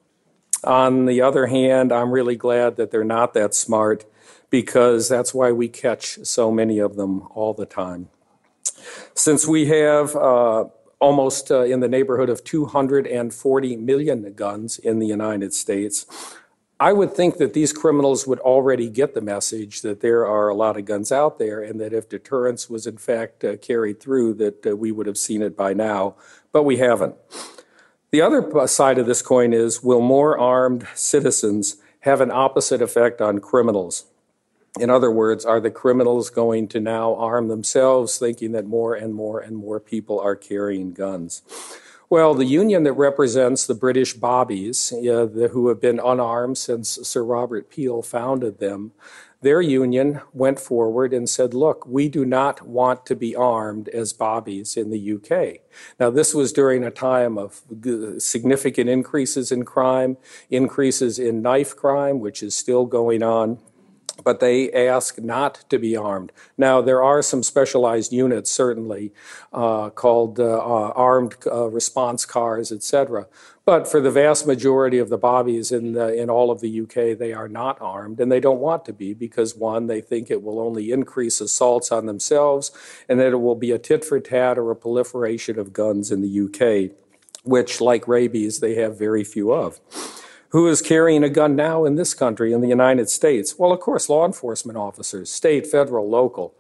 On 0.63 1.05
the 1.05 1.21
other 1.21 1.47
hand, 1.47 1.91
I'm 1.91 2.11
really 2.11 2.35
glad 2.35 2.75
that 2.75 2.91
they're 2.91 3.03
not 3.03 3.33
that 3.33 3.55
smart 3.55 4.05
because 4.49 5.07
that's 5.07 5.33
why 5.33 5.51
we 5.51 5.69
catch 5.69 6.19
so 6.23 6.51
many 6.51 6.79
of 6.79 6.95
them 6.95 7.27
all 7.33 7.53
the 7.53 7.65
time. 7.65 8.09
Since 9.13 9.47
we 9.47 9.67
have 9.67 10.15
uh, 10.15 10.65
almost 10.99 11.51
uh, 11.51 11.61
in 11.63 11.79
the 11.79 11.87
neighborhood 11.87 12.29
of 12.29 12.43
240 12.43 13.75
million 13.77 14.33
guns 14.33 14.77
in 14.77 14.99
the 14.99 15.07
United 15.07 15.53
States, 15.53 16.05
I 16.81 16.93
would 16.93 17.13
think 17.13 17.37
that 17.37 17.53
these 17.53 17.73
criminals 17.73 18.25
would 18.25 18.39
already 18.39 18.89
get 18.89 19.13
the 19.13 19.21
message 19.21 19.81
that 19.81 19.99
there 19.99 20.25
are 20.25 20.47
a 20.47 20.53
lot 20.55 20.77
of 20.77 20.85
guns 20.85 21.11
out 21.11 21.37
there 21.37 21.61
and 21.61 21.79
that 21.81 21.91
if 21.91 22.07
deterrence 22.07 22.69
was 22.69 22.87
in 22.87 22.97
fact 22.97 23.43
uh, 23.43 23.57
carried 23.57 23.99
through 23.99 24.35
that 24.35 24.65
uh, 24.65 24.77
we 24.77 24.91
would 24.91 25.05
have 25.05 25.17
seen 25.17 25.41
it 25.41 25.57
by 25.57 25.73
now, 25.73 26.15
but 26.53 26.63
we 26.63 26.77
haven't. 26.77 27.15
The 28.11 28.21
other 28.21 28.67
side 28.67 28.97
of 28.97 29.05
this 29.05 29.21
coin 29.21 29.53
is 29.53 29.83
will 29.83 30.01
more 30.01 30.37
armed 30.37 30.87
citizens 30.95 31.77
have 32.01 32.21
an 32.21 32.31
opposite 32.31 32.81
effect 32.81 33.21
on 33.21 33.39
criminals? 33.39 34.05
In 34.79 34.89
other 34.89 35.11
words, 35.11 35.45
are 35.45 35.59
the 35.59 35.69
criminals 35.69 36.31
going 36.31 36.67
to 36.69 36.79
now 36.79 37.15
arm 37.15 37.49
themselves, 37.49 38.17
thinking 38.17 38.51
that 38.53 38.65
more 38.65 38.95
and 38.95 39.13
more 39.13 39.39
and 39.39 39.55
more 39.55 39.79
people 39.79 40.19
are 40.19 40.35
carrying 40.35 40.91
guns? 40.91 41.43
Well, 42.11 42.33
the 42.33 42.45
union 42.45 42.83
that 42.83 42.93
represents 42.93 43.67
the 43.67 43.75
British 43.75 44.15
bobbies, 44.15 44.91
uh, 44.91 45.27
the, 45.27 45.49
who 45.51 45.67
have 45.67 45.79
been 45.79 45.99
unarmed 46.03 46.57
since 46.57 46.97
Sir 47.03 47.23
Robert 47.23 47.69
Peel 47.69 48.01
founded 48.01 48.57
them, 48.57 48.93
their 49.41 49.61
union 49.61 50.19
went 50.33 50.59
forward 50.59 51.13
and 51.13 51.29
said, 51.29 51.53
look, 51.53 51.85
we 51.85 52.09
do 52.09 52.25
not 52.25 52.65
want 52.67 53.05
to 53.05 53.15
be 53.15 53.35
armed 53.35 53.89
as 53.89 54.11
bobbies 54.11 54.75
in 54.75 54.89
the 54.89 55.13
UK. 55.13 55.61
Now, 55.99 56.09
this 56.09 56.33
was 56.33 56.51
during 56.51 56.83
a 56.83 56.89
time 56.89 57.37
of 57.37 57.61
significant 58.17 58.89
increases 58.89 59.51
in 59.51 59.63
crime, 59.63 60.17
increases 60.49 61.19
in 61.19 61.43
knife 61.43 61.75
crime, 61.75 62.19
which 62.19 62.41
is 62.41 62.57
still 62.57 62.85
going 62.85 63.21
on 63.21 63.59
but 64.23 64.39
they 64.39 64.71
ask 64.71 65.19
not 65.19 65.65
to 65.69 65.79
be 65.79 65.95
armed. 65.95 66.31
Now, 66.57 66.81
there 66.81 67.03
are 67.03 67.21
some 67.21 67.43
specialized 67.43 68.11
units, 68.11 68.51
certainly, 68.51 69.11
uh, 69.53 69.89
called 69.89 70.39
uh, 70.39 70.43
uh, 70.43 70.93
armed 70.95 71.35
uh, 71.45 71.69
response 71.69 72.25
cars, 72.25 72.71
etc. 72.71 73.27
But 73.65 73.87
for 73.87 74.01
the 74.01 74.11
vast 74.11 74.47
majority 74.47 74.97
of 74.97 75.09
the 75.09 75.17
bobbies 75.17 75.71
in, 75.71 75.93
the, 75.93 76.13
in 76.13 76.29
all 76.29 76.49
of 76.49 76.59
the 76.59 76.81
UK, 76.81 77.17
they 77.17 77.33
are 77.33 77.47
not 77.47 77.79
armed, 77.79 78.19
and 78.19 78.31
they 78.31 78.39
don't 78.39 78.59
want 78.59 78.83
to 78.85 78.93
be 78.93 79.13
because, 79.13 79.55
one, 79.55 79.87
they 79.87 80.01
think 80.01 80.31
it 80.31 80.41
will 80.41 80.59
only 80.59 80.91
increase 80.91 81.39
assaults 81.39 81.91
on 81.91 82.05
themselves, 82.05 82.71
and 83.07 83.19
that 83.19 83.31
it 83.31 83.37
will 83.37 83.55
be 83.55 83.71
a 83.71 83.77
tit 83.77 84.03
for 84.03 84.19
tat 84.19 84.57
or 84.57 84.71
a 84.71 84.75
proliferation 84.75 85.59
of 85.59 85.71
guns 85.73 86.11
in 86.11 86.21
the 86.21 86.41
UK, 86.41 86.95
which, 87.43 87.79
like 87.79 88.07
rabies, 88.07 88.59
they 88.59 88.75
have 88.75 88.97
very 88.97 89.23
few 89.23 89.53
of. 89.53 89.79
Who 90.49 90.67
is 90.67 90.81
carrying 90.81 91.23
a 91.23 91.29
gun 91.29 91.55
now 91.55 91.85
in 91.85 91.95
this 91.95 92.15
country, 92.15 92.53
in 92.53 92.61
the 92.61 92.67
United 92.67 93.07
States? 93.07 93.59
Well, 93.59 93.71
of 93.71 93.79
course, 93.79 94.09
law 94.09 94.25
enforcement 94.25 94.77
officers, 94.77 95.31
state, 95.31 95.67
federal, 95.67 96.09
local, 96.09 96.55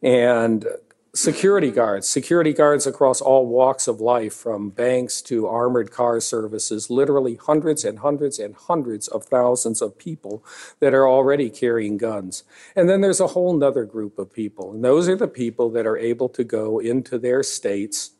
and 0.00 0.64
security 1.12 1.72
guards, 1.72 2.08
security 2.08 2.52
guards 2.52 2.86
across 2.86 3.20
all 3.20 3.46
walks 3.46 3.88
of 3.88 4.00
life, 4.00 4.32
from 4.32 4.70
banks 4.70 5.20
to 5.22 5.48
armored 5.48 5.90
car 5.90 6.20
services, 6.20 6.88
literally 6.88 7.34
hundreds 7.34 7.84
and 7.84 7.98
hundreds 7.98 8.38
and 8.38 8.54
hundreds 8.54 9.08
of 9.08 9.24
thousands 9.24 9.82
of 9.82 9.98
people 9.98 10.44
that 10.78 10.94
are 10.94 11.08
already 11.08 11.50
carrying 11.50 11.96
guns. 11.96 12.44
And 12.76 12.88
then 12.88 13.00
there's 13.00 13.20
a 13.20 13.28
whole 13.28 13.54
nother 13.56 13.84
group 13.84 14.20
of 14.20 14.32
people, 14.32 14.72
and 14.72 14.84
those 14.84 15.08
are 15.08 15.16
the 15.16 15.26
people 15.26 15.68
that 15.70 15.86
are 15.86 15.98
able 15.98 16.28
to 16.28 16.44
go 16.44 16.78
into 16.78 17.18
their 17.18 17.42
states 17.42 18.12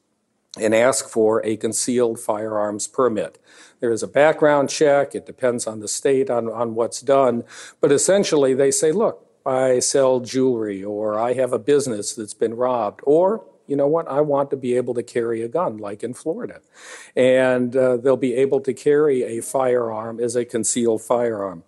and 0.60 0.74
ask 0.74 1.08
for 1.08 1.44
a 1.44 1.56
concealed 1.56 2.20
firearms 2.20 2.86
permit. 2.86 3.38
There 3.80 3.90
is 3.90 4.02
a 4.02 4.08
background 4.08 4.68
check. 4.68 5.14
It 5.14 5.26
depends 5.26 5.66
on 5.66 5.80
the 5.80 5.88
state 5.88 6.30
on, 6.30 6.48
on 6.48 6.74
what's 6.74 7.00
done. 7.00 7.44
But 7.80 7.90
essentially, 7.90 8.54
they 8.54 8.70
say, 8.70 8.92
look, 8.92 9.26
I 9.44 9.80
sell 9.80 10.20
jewelry, 10.20 10.84
or 10.84 11.18
I 11.18 11.32
have 11.32 11.52
a 11.52 11.58
business 11.58 12.14
that's 12.14 12.34
been 12.34 12.54
robbed, 12.54 13.00
or 13.04 13.44
you 13.66 13.76
know 13.76 13.86
what, 13.86 14.06
I 14.08 14.20
want 14.20 14.50
to 14.50 14.56
be 14.56 14.76
able 14.76 14.92
to 14.94 15.02
carry 15.02 15.42
a 15.42 15.48
gun, 15.48 15.78
like 15.78 16.02
in 16.02 16.14
Florida. 16.14 16.60
And 17.16 17.74
uh, 17.74 17.96
they'll 17.96 18.16
be 18.16 18.34
able 18.34 18.60
to 18.60 18.74
carry 18.74 19.22
a 19.22 19.40
firearm 19.40 20.20
as 20.20 20.36
a 20.36 20.44
concealed 20.44 21.02
firearm. 21.02 21.64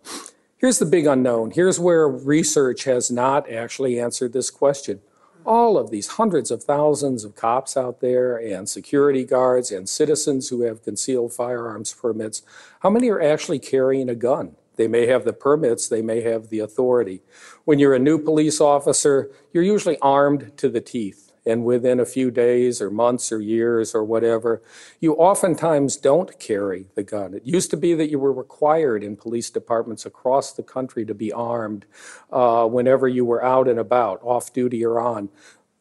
Here's 0.59 0.79
the 0.79 0.87
big 0.87 1.07
unknown. 1.07 1.53
Here's 1.53 1.81
where 1.81 2.09
research 2.09 2.85
has 2.85 3.11
not 3.11 3.51
actually 3.51 3.99
answered 3.99 4.33
this 4.33 4.51
question 4.51 5.01
all 5.45 5.79
of 5.79 5.91
these 5.91 6.09
hundreds 6.09 6.51
of 6.51 6.65
thousands 6.65 7.25
of 7.25 7.35
cops 7.35 7.77
out 7.77 8.01
there 8.01 8.37
and 8.37 8.69
security 8.69 9.25
guards 9.25 9.71
and 9.71 9.89
citizens 9.89 10.49
who 10.49 10.63
have 10.63 10.83
concealed 10.83 11.33
firearms 11.33 11.93
permits, 11.93 12.43
how 12.81 12.91
many 12.91 13.11
are 13.11 13.21
actually 13.21 13.59
carrying 13.59 14.09
a 14.09 14.15
gun? 14.15 14.57
They 14.77 14.89
may 14.89 15.07
have 15.07 15.25
the 15.25 15.33
permits, 15.33 15.89
they 15.89 16.03
may 16.03 16.23
have 16.23 16.49
the 16.49 16.59
authority. 16.59 17.23
When 17.65 17.79
you're 17.79 17.95
a 17.95 17.99
new 17.99 18.19
police 18.19 18.61
officer, 18.61 19.31
you're 19.53 19.63
usually 19.63 19.99
armed 20.01 20.53
to 20.57 20.69
the 20.69 20.81
teeth 20.81 21.24
and 21.47 21.65
within 21.65 22.01
a 22.01 22.07
few 22.07 22.31
days 22.31 22.81
or 22.81 22.91
months 22.91 23.31
or 23.31 23.41
years 23.41 23.95
or 23.95 24.05
whatever, 24.05 24.63
you 25.01 25.15
oftentimes 25.15 25.97
don't 25.97 26.39
carry 26.39 26.87
the 26.95 27.03
gun. 27.03 27.35
It 27.35 27.45
used 27.45 27.71
to 27.71 27.77
be 27.77 27.95
that 27.95 28.11
you 28.11 28.19
were 28.19 28.33
required 28.33 29.03
in 29.03 29.17
police 29.17 29.51
departments 29.51 30.07
across 30.07 30.53
the 30.53 30.63
country 30.63 31.05
to 31.05 31.15
be 31.15 31.33
armed 31.33 31.85
uh, 32.33 32.67
whenever 32.67 33.09
you 33.09 33.25
were 33.25 33.45
out 33.45 33.69
and 33.69 33.79
about, 33.79 34.21
off 34.23 34.53
duty 34.53 34.85
or 34.85 35.01
on. 35.01 35.29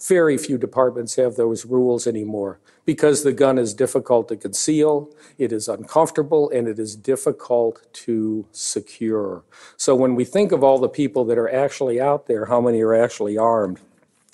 Very 0.05 0.37
few 0.37 0.57
departments 0.57 1.15
have 1.15 1.35
those 1.35 1.65
rules 1.65 2.05
anymore 2.05 2.59
because 2.85 3.23
the 3.23 3.31
gun 3.31 3.57
is 3.57 3.73
difficult 3.73 4.27
to 4.27 4.35
conceal, 4.35 5.09
it 5.37 5.53
is 5.53 5.69
uncomfortable, 5.69 6.49
and 6.49 6.67
it 6.67 6.77
is 6.77 6.97
difficult 6.97 7.81
to 7.93 8.45
secure. 8.51 9.43
So 9.77 9.95
when 9.95 10.15
we 10.15 10.25
think 10.25 10.51
of 10.51 10.61
all 10.61 10.79
the 10.79 10.89
people 10.89 11.23
that 11.25 11.37
are 11.37 11.49
actually 11.49 12.01
out 12.01 12.27
there, 12.27 12.45
how 12.45 12.59
many 12.59 12.81
are 12.81 12.93
actually 12.93 13.37
armed? 13.37 13.79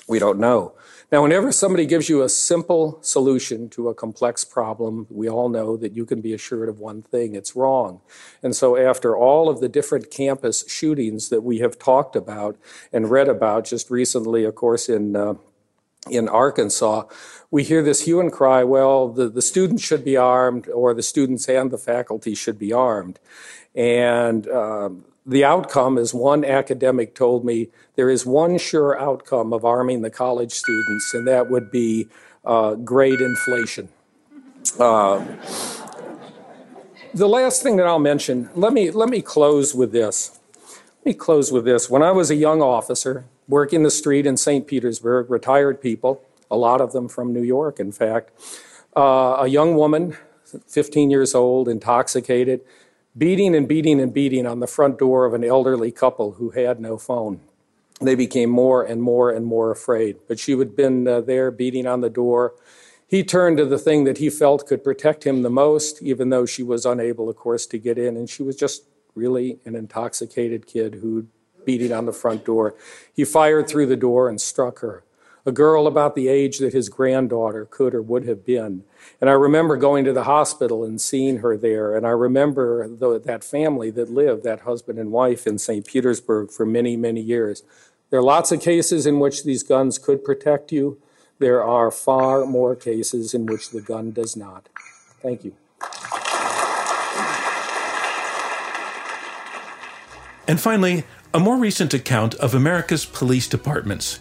We 0.08 0.18
don't 0.18 0.40
know. 0.40 0.74
Now, 1.12 1.24
whenever 1.24 1.52
somebody 1.52 1.88
gives 1.88 2.08
you 2.08 2.22
a 2.22 2.30
simple 2.30 3.00
solution 3.02 3.68
to 3.70 3.90
a 3.90 3.96
complex 3.96 4.46
problem, 4.46 5.08
we 5.10 5.28
all 5.28 5.50
know 5.50 5.76
that 5.76 5.96
you 5.96 6.06
can 6.06 6.22
be 6.22 6.34
assured 6.34 6.70
of 6.70 6.80
one 6.80 7.02
thing 7.02 7.34
it's 7.34 7.56
wrong. 7.56 8.02
And 8.44 8.56
so, 8.56 8.78
after 8.78 9.18
all 9.18 9.50
of 9.50 9.60
the 9.60 9.70
different 9.70 10.12
campus 10.12 10.64
shootings 10.68 11.30
that 11.30 11.42
we 11.42 11.60
have 11.60 11.80
talked 11.80 12.16
about 12.16 12.58
and 12.94 13.10
read 13.10 13.28
about 13.28 13.66
just 13.66 13.90
recently, 13.90 14.44
of 14.44 14.54
course, 14.54 14.88
in 14.88 15.16
uh, 15.16 15.34
in 16.10 16.30
Arkansas, 16.30 17.04
we 17.52 17.64
hear 17.64 17.84
this 17.84 18.06
hue 18.06 18.20
and 18.20 18.32
cry 18.32 18.64
well, 18.64 19.10
the, 19.10 19.30
the 19.30 19.42
students 19.42 19.84
should 19.84 20.06
be 20.06 20.16
armed, 20.16 20.70
or 20.70 20.94
the 20.94 21.04
students 21.04 21.50
and 21.50 21.72
the 21.72 21.78
faculty 21.78 22.34
should 22.36 22.58
be 22.58 22.72
armed. 22.72 23.20
And 23.76 24.48
um, 24.48 25.06
the 25.30 25.46
outcome, 25.46 26.00
as 26.00 26.12
one 26.12 26.44
academic 26.44 27.14
told 27.14 27.46
me, 27.46 27.70
there 27.96 28.10
is 28.10 28.26
one 28.26 28.58
sure 28.58 29.00
outcome 29.00 29.54
of 29.54 29.64
arming 29.64 30.02
the 30.02 30.10
college 30.10 30.52
students, 30.52 31.14
and 31.14 31.28
that 31.28 31.52
would 31.52 31.70
be 31.70 32.08
uh, 32.44 32.74
grade 32.74 33.22
inflation. 33.22 33.90
Uh, 34.80 35.24
the 37.14 37.30
last 37.30 37.62
thing 37.62 37.78
that 37.78 37.86
I'll 37.86 38.00
mention, 38.00 38.50
let 38.56 38.74
me, 38.74 38.90
let 38.90 39.08
me 39.08 39.22
close 39.22 39.76
with 39.76 39.92
this. 39.92 40.40
Let 40.98 41.06
me 41.06 41.14
close 41.14 41.52
with 41.52 41.64
this. 41.64 41.92
When 41.92 42.02
I 42.02 42.12
was 42.12 42.32
a 42.32 42.36
young 42.36 42.64
officer, 42.64 43.26
working 43.48 43.84
the 43.84 43.92
street 43.92 44.26
in 44.26 44.36
St. 44.36 44.66
Petersburg, 44.66 45.30
retired 45.30 45.80
people, 45.80 46.24
a 46.50 46.58
lot 46.58 46.82
of 46.82 46.92
them 46.92 47.08
from 47.08 47.32
New 47.32 47.44
York, 47.44 47.80
in 47.80 47.92
fact, 47.92 48.32
uh, 48.98 49.38
a 49.42 49.48
young 49.48 49.76
woman, 49.76 50.18
15 50.66 51.12
years 51.12 51.36
old, 51.36 51.70
intoxicated, 51.70 52.62
beating 53.20 53.54
and 53.54 53.68
beating 53.68 54.00
and 54.00 54.14
beating 54.14 54.48
on 54.48 54.62
the 54.62 54.68
front 54.68 54.98
door 54.98 55.26
of 55.26 55.34
an 55.34 55.44
elderly 55.44 55.92
couple 55.92 56.34
who 56.34 56.52
had 56.52 56.80
no 56.80 56.98
phone. 56.98 57.42
They 58.02 58.16
became 58.16 58.50
more 58.50 58.82
and 58.82 59.04
more 59.04 59.30
and 59.30 59.46
more 59.46 59.72
afraid. 59.72 60.18
But 60.28 60.40
she 60.40 60.58
had 60.58 60.76
been 60.76 61.06
uh, 61.06 61.20
there 61.22 61.52
beating 61.52 61.86
on 61.86 62.00
the 62.00 62.10
door. 62.10 62.54
He 63.06 63.24
turned 63.24 63.58
to 63.58 63.66
the 63.66 63.78
thing 63.78 64.06
that 64.06 64.20
he 64.20 64.30
felt 64.30 64.68
could 64.68 64.86
protect 64.86 65.26
him 65.26 65.42
the 65.42 65.50
most, 65.50 66.02
even 66.02 66.30
though 66.30 66.46
she 66.46 66.64
was 66.64 66.86
unable, 66.86 67.30
of 67.30 67.36
course, 67.36 67.66
to 67.68 67.78
get 67.78 67.98
in. 67.98 68.16
And 68.16 68.30
she 68.30 68.42
was 68.42 68.56
just 68.56 68.84
really 69.16 69.60
an 69.66 69.76
intoxicated 69.76 70.66
kid 70.66 71.00
who 71.02 71.28
beating 71.66 71.92
on 71.92 72.06
the 72.06 72.14
front 72.14 72.46
door. 72.46 72.74
He 73.14 73.26
fired 73.26 73.68
through 73.68 73.88
the 73.88 73.98
door 73.98 74.30
and 74.30 74.40
struck 74.40 74.80
her 74.80 75.04
a 75.50 75.52
girl 75.52 75.88
about 75.88 76.16
the 76.16 76.30
age 76.30 76.60
that 76.60 76.74
his 76.74 76.88
granddaughter 76.88 77.66
could 77.66 77.94
or 77.94 78.02
would 78.02 78.26
have 78.26 78.46
been. 78.46 78.84
And 79.20 79.30
I 79.30 79.34
remember 79.34 79.76
going 79.76 80.06
to 80.06 80.14
the 80.14 80.24
hospital 80.24 80.86
and 80.86 81.02
seeing 81.02 81.38
her 81.38 81.58
there. 81.58 81.98
And 81.98 82.06
I 82.08 82.12
remember 82.12 82.88
the, 82.88 83.20
that 83.20 83.44
family 83.44 83.90
that 83.92 84.10
lived, 84.10 84.44
that 84.44 84.62
husband 84.62 85.00
and 85.00 85.12
wife 85.12 85.46
in 85.46 85.58
St. 85.58 85.86
Petersburg 85.86 86.52
for 86.52 86.66
many, 86.66 86.96
many 86.96 87.20
years. 87.20 87.64
There 88.10 88.20
are 88.20 88.24
lots 88.24 88.52
of 88.52 88.62
cases 88.62 89.06
in 89.06 89.20
which 89.20 89.44
these 89.44 89.64
guns 89.64 89.98
could 89.98 90.24
protect 90.24 90.72
you. 90.72 91.02
There 91.40 91.64
are 91.64 91.92
far 91.92 92.46
more 92.46 92.76
cases 92.76 93.34
in 93.34 93.46
which 93.46 93.72
the 93.72 93.82
gun 93.82 94.12
does 94.12 94.38
not. 94.38 94.70
Thank 95.22 95.44
you. 95.44 95.56
And 100.48 100.60
finally, 100.60 101.04
a 101.34 101.40
more 101.40 101.58
recent 101.58 101.94
account 101.94 102.36
of 102.36 102.56
America's 102.56 103.06
police 103.06 103.48
departments. 103.48 104.20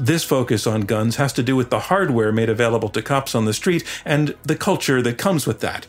This 0.00 0.24
focus 0.24 0.66
on 0.66 0.82
guns 0.82 1.16
has 1.16 1.30
to 1.34 1.42
do 1.42 1.54
with 1.54 1.68
the 1.68 1.78
hardware 1.78 2.32
made 2.32 2.48
available 2.48 2.88
to 2.88 3.02
cops 3.02 3.34
on 3.34 3.44
the 3.44 3.52
street 3.52 3.84
and 4.02 4.34
the 4.44 4.56
culture 4.56 5.02
that 5.02 5.18
comes 5.18 5.46
with 5.46 5.60
that. 5.60 5.86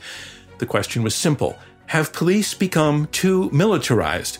The 0.58 0.66
question 0.66 1.02
was 1.02 1.16
simple 1.16 1.58
Have 1.88 2.12
police 2.12 2.54
become 2.54 3.08
too 3.14 3.50
militarized? 3.52 4.38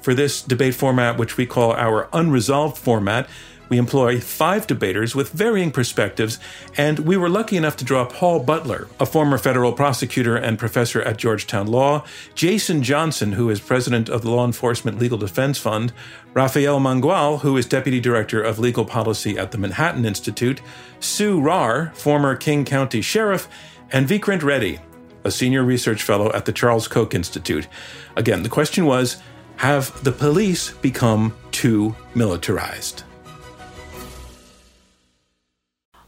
For 0.00 0.12
this 0.12 0.42
debate 0.42 0.74
format, 0.74 1.18
which 1.18 1.36
we 1.36 1.46
call 1.46 1.70
our 1.70 2.08
unresolved 2.12 2.76
format, 2.76 3.28
we 3.72 3.78
employ 3.78 4.20
five 4.20 4.66
debaters 4.66 5.14
with 5.14 5.30
varying 5.30 5.70
perspectives, 5.70 6.38
and 6.76 6.98
we 6.98 7.16
were 7.16 7.30
lucky 7.30 7.56
enough 7.56 7.76
to 7.78 7.86
draw 7.86 8.04
Paul 8.04 8.40
Butler, 8.40 8.86
a 9.00 9.06
former 9.06 9.38
federal 9.38 9.72
prosecutor 9.72 10.36
and 10.36 10.58
professor 10.58 11.00
at 11.00 11.16
Georgetown 11.16 11.68
Law, 11.68 12.04
Jason 12.34 12.82
Johnson, 12.82 13.32
who 13.32 13.48
is 13.48 13.60
president 13.60 14.10
of 14.10 14.20
the 14.20 14.30
Law 14.30 14.44
Enforcement 14.44 14.98
Legal 14.98 15.16
Defense 15.16 15.58
Fund, 15.58 15.92
Rafael 16.34 16.80
Mangual, 16.80 17.40
who 17.40 17.58
is 17.58 17.66
deputy 17.66 18.00
director 18.00 18.42
of 18.42 18.58
legal 18.58 18.86
policy 18.86 19.36
at 19.38 19.50
the 19.50 19.58
Manhattan 19.58 20.06
Institute, 20.06 20.62
Sue 20.98 21.38
Rahr, 21.38 21.94
former 21.94 22.36
King 22.36 22.64
County 22.64 23.02
sheriff, 23.02 23.48
and 23.90 24.08
Vikrant 24.08 24.42
Reddy, 24.42 24.78
a 25.24 25.30
senior 25.30 25.62
research 25.62 26.02
fellow 26.02 26.32
at 26.32 26.46
the 26.46 26.52
Charles 26.52 26.88
Koch 26.88 27.14
Institute. 27.14 27.68
Again, 28.16 28.42
the 28.42 28.48
question 28.48 28.86
was 28.86 29.20
Have 29.56 30.02
the 30.04 30.12
police 30.12 30.70
become 30.70 31.34
too 31.50 31.94
militarized? 32.14 33.04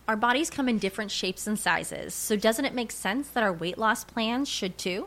Our 0.09 0.17
bodies 0.17 0.49
come 0.49 0.71
in 0.71 0.79
different 0.79 1.11
shapes 1.11 1.47
and 1.47 1.59
sizes, 1.59 2.15
so 2.15 2.35
doesn't 2.35 2.65
it 2.65 2.75
make 2.75 2.93
sense 2.93 3.29
that 3.29 3.43
our 3.43 3.53
weight 3.53 3.77
loss 3.77 4.05
plans 4.05 4.49
should 4.49 4.79
too? 4.79 5.07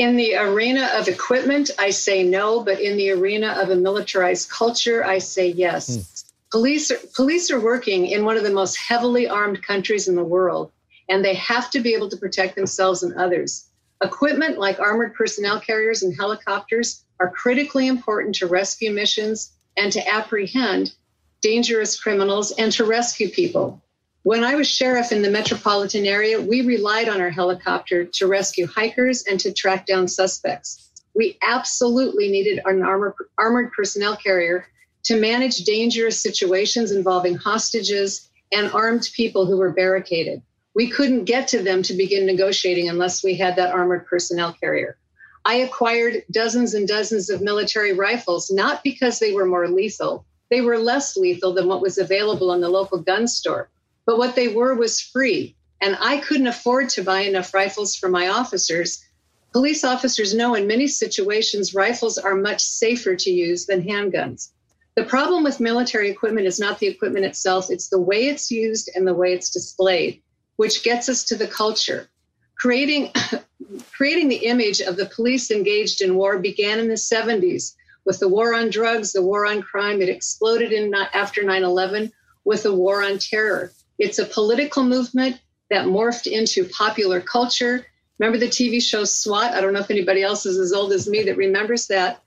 In 0.00 0.16
the 0.16 0.34
arena 0.34 0.90
of 0.94 1.08
equipment, 1.08 1.70
I 1.78 1.90
say 1.90 2.24
no, 2.24 2.64
but 2.64 2.80
in 2.80 2.96
the 2.96 3.10
arena 3.10 3.48
of 3.60 3.68
a 3.68 3.76
militarized 3.76 4.48
culture, 4.48 5.04
I 5.04 5.18
say 5.18 5.48
yes. 5.48 5.94
Hmm. 5.94 6.00
Police, 6.50 6.90
are, 6.90 6.98
police 7.14 7.50
are 7.50 7.60
working 7.60 8.06
in 8.06 8.24
one 8.24 8.38
of 8.38 8.42
the 8.42 8.50
most 8.50 8.78
heavily 8.78 9.28
armed 9.28 9.62
countries 9.62 10.08
in 10.08 10.16
the 10.16 10.24
world, 10.24 10.72
and 11.10 11.22
they 11.22 11.34
have 11.34 11.70
to 11.72 11.80
be 11.80 11.92
able 11.92 12.08
to 12.08 12.16
protect 12.16 12.56
themselves 12.56 13.02
and 13.02 13.12
others. 13.12 13.66
Equipment 14.02 14.58
like 14.58 14.80
armored 14.80 15.12
personnel 15.12 15.60
carriers 15.60 16.02
and 16.02 16.16
helicopters 16.16 17.04
are 17.20 17.28
critically 17.28 17.86
important 17.86 18.34
to 18.36 18.46
rescue 18.46 18.90
missions 18.90 19.52
and 19.76 19.92
to 19.92 20.08
apprehend 20.08 20.94
dangerous 21.42 22.00
criminals 22.00 22.52
and 22.52 22.72
to 22.72 22.86
rescue 22.86 23.28
people. 23.28 23.82
When 24.22 24.44
I 24.44 24.54
was 24.54 24.68
sheriff 24.68 25.12
in 25.12 25.22
the 25.22 25.30
metropolitan 25.30 26.04
area, 26.04 26.38
we 26.38 26.60
relied 26.60 27.08
on 27.08 27.22
our 27.22 27.30
helicopter 27.30 28.04
to 28.04 28.26
rescue 28.26 28.66
hikers 28.66 29.22
and 29.22 29.40
to 29.40 29.50
track 29.50 29.86
down 29.86 30.08
suspects. 30.08 30.90
We 31.14 31.38
absolutely 31.40 32.28
needed 32.28 32.60
an 32.66 32.82
armor, 32.82 33.16
armored 33.38 33.72
personnel 33.72 34.16
carrier 34.16 34.66
to 35.04 35.18
manage 35.18 35.64
dangerous 35.64 36.20
situations 36.20 36.92
involving 36.92 37.36
hostages 37.36 38.28
and 38.52 38.70
armed 38.72 39.08
people 39.14 39.46
who 39.46 39.56
were 39.56 39.72
barricaded. 39.72 40.42
We 40.74 40.90
couldn't 40.90 41.24
get 41.24 41.48
to 41.48 41.62
them 41.62 41.82
to 41.84 41.94
begin 41.94 42.26
negotiating 42.26 42.90
unless 42.90 43.24
we 43.24 43.36
had 43.36 43.56
that 43.56 43.72
armored 43.72 44.06
personnel 44.06 44.52
carrier. 44.52 44.98
I 45.46 45.54
acquired 45.54 46.24
dozens 46.30 46.74
and 46.74 46.86
dozens 46.86 47.30
of 47.30 47.40
military 47.40 47.94
rifles, 47.94 48.50
not 48.50 48.84
because 48.84 49.18
they 49.18 49.32
were 49.32 49.46
more 49.46 49.66
lethal. 49.66 50.26
They 50.50 50.60
were 50.60 50.76
less 50.76 51.16
lethal 51.16 51.54
than 51.54 51.68
what 51.68 51.80
was 51.80 51.96
available 51.96 52.52
in 52.52 52.60
the 52.60 52.68
local 52.68 52.98
gun 52.98 53.26
store. 53.26 53.70
But 54.10 54.18
what 54.18 54.34
they 54.34 54.48
were 54.48 54.74
was 54.74 55.00
free. 55.00 55.54
And 55.80 55.96
I 56.00 56.16
couldn't 56.16 56.48
afford 56.48 56.88
to 56.88 57.04
buy 57.04 57.20
enough 57.20 57.54
rifles 57.54 57.94
for 57.94 58.08
my 58.08 58.26
officers. 58.26 59.04
Police 59.52 59.84
officers 59.84 60.34
know 60.34 60.56
in 60.56 60.66
many 60.66 60.88
situations 60.88 61.76
rifles 61.76 62.18
are 62.18 62.34
much 62.34 62.60
safer 62.60 63.14
to 63.14 63.30
use 63.30 63.66
than 63.66 63.84
handguns. 63.84 64.48
The 64.96 65.04
problem 65.04 65.44
with 65.44 65.60
military 65.60 66.10
equipment 66.10 66.48
is 66.48 66.58
not 66.58 66.80
the 66.80 66.88
equipment 66.88 67.24
itself, 67.24 67.70
it's 67.70 67.88
the 67.88 68.00
way 68.00 68.26
it's 68.26 68.50
used 68.50 68.90
and 68.96 69.06
the 69.06 69.14
way 69.14 69.32
it's 69.32 69.48
displayed 69.48 70.20
which 70.56 70.82
gets 70.82 71.08
us 71.08 71.22
to 71.26 71.36
the 71.36 71.46
culture. 71.46 72.10
Creating, 72.58 73.12
creating 73.92 74.28
the 74.28 74.44
image 74.44 74.80
of 74.80 74.96
the 74.96 75.06
police 75.06 75.52
engaged 75.52 76.02
in 76.02 76.16
war 76.16 76.36
began 76.40 76.80
in 76.80 76.88
the 76.88 76.94
70s 76.94 77.76
with 78.04 78.18
the 78.18 78.28
war 78.28 78.54
on 78.56 78.70
drugs, 78.70 79.12
the 79.12 79.22
war 79.22 79.46
on 79.46 79.62
crime. 79.62 80.02
It 80.02 80.08
exploded 80.08 80.72
in 80.72 80.92
after 81.14 81.44
9 81.44 81.62
11 81.62 82.12
with 82.44 82.64
the 82.64 82.74
war 82.74 83.04
on 83.04 83.18
terror. 83.18 83.70
It's 84.00 84.18
a 84.18 84.24
political 84.24 84.82
movement 84.82 85.40
that 85.70 85.86
morphed 85.86 86.26
into 86.26 86.64
popular 86.64 87.20
culture. 87.20 87.86
Remember 88.18 88.38
the 88.38 88.48
TV 88.48 88.82
show 88.82 89.04
SWAT? 89.04 89.52
I 89.52 89.60
don't 89.60 89.72
know 89.72 89.80
if 89.80 89.90
anybody 89.90 90.24
else 90.24 90.44
is 90.44 90.58
as 90.58 90.72
old 90.72 90.92
as 90.92 91.08
me 91.08 91.22
that 91.22 91.36
remembers 91.36 91.86
that. 91.86 92.20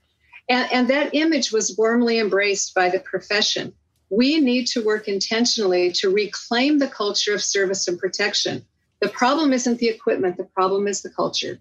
And, 0.48 0.72
and 0.72 0.88
that 0.88 1.14
image 1.14 1.52
was 1.52 1.76
warmly 1.78 2.20
embraced 2.20 2.74
by 2.74 2.88
the 2.90 3.00
profession 3.00 3.74
we 4.16 4.40
need 4.40 4.68
to 4.68 4.84
work 4.84 5.08
intentionally 5.08 5.92
to 5.92 6.10
reclaim 6.10 6.80
the 6.80 6.88
culture 6.88 7.34
of 7.34 7.42
service 7.42 7.88
and 7.88 7.98
protection. 7.98 8.66
The 9.00 9.10
problem 9.10 9.54
isn't 9.54 9.80
the 9.80 9.90
equipment, 9.90 10.38
the 10.38 10.44
problem 10.44 10.88
is 10.88 11.02
the 11.02 11.10
culture. 11.10 11.60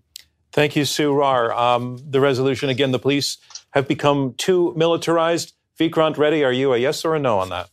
Thank 0.52 0.76
you, 0.76 0.84
Sue 0.84 1.12
Rahr. 1.12 1.50
Um, 1.56 1.98
the 2.06 2.20
resolution 2.20 2.68
again, 2.68 2.92
the 2.92 2.98
police 2.98 3.38
have 3.70 3.88
become 3.88 4.34
too 4.36 4.74
militarized. 4.76 5.54
Vikrant 5.80 6.18
Reddy, 6.18 6.44
are 6.44 6.52
you 6.52 6.74
a 6.74 6.78
yes 6.78 7.04
or 7.04 7.14
a 7.14 7.18
no 7.18 7.38
on 7.38 7.48
that? 7.48 7.70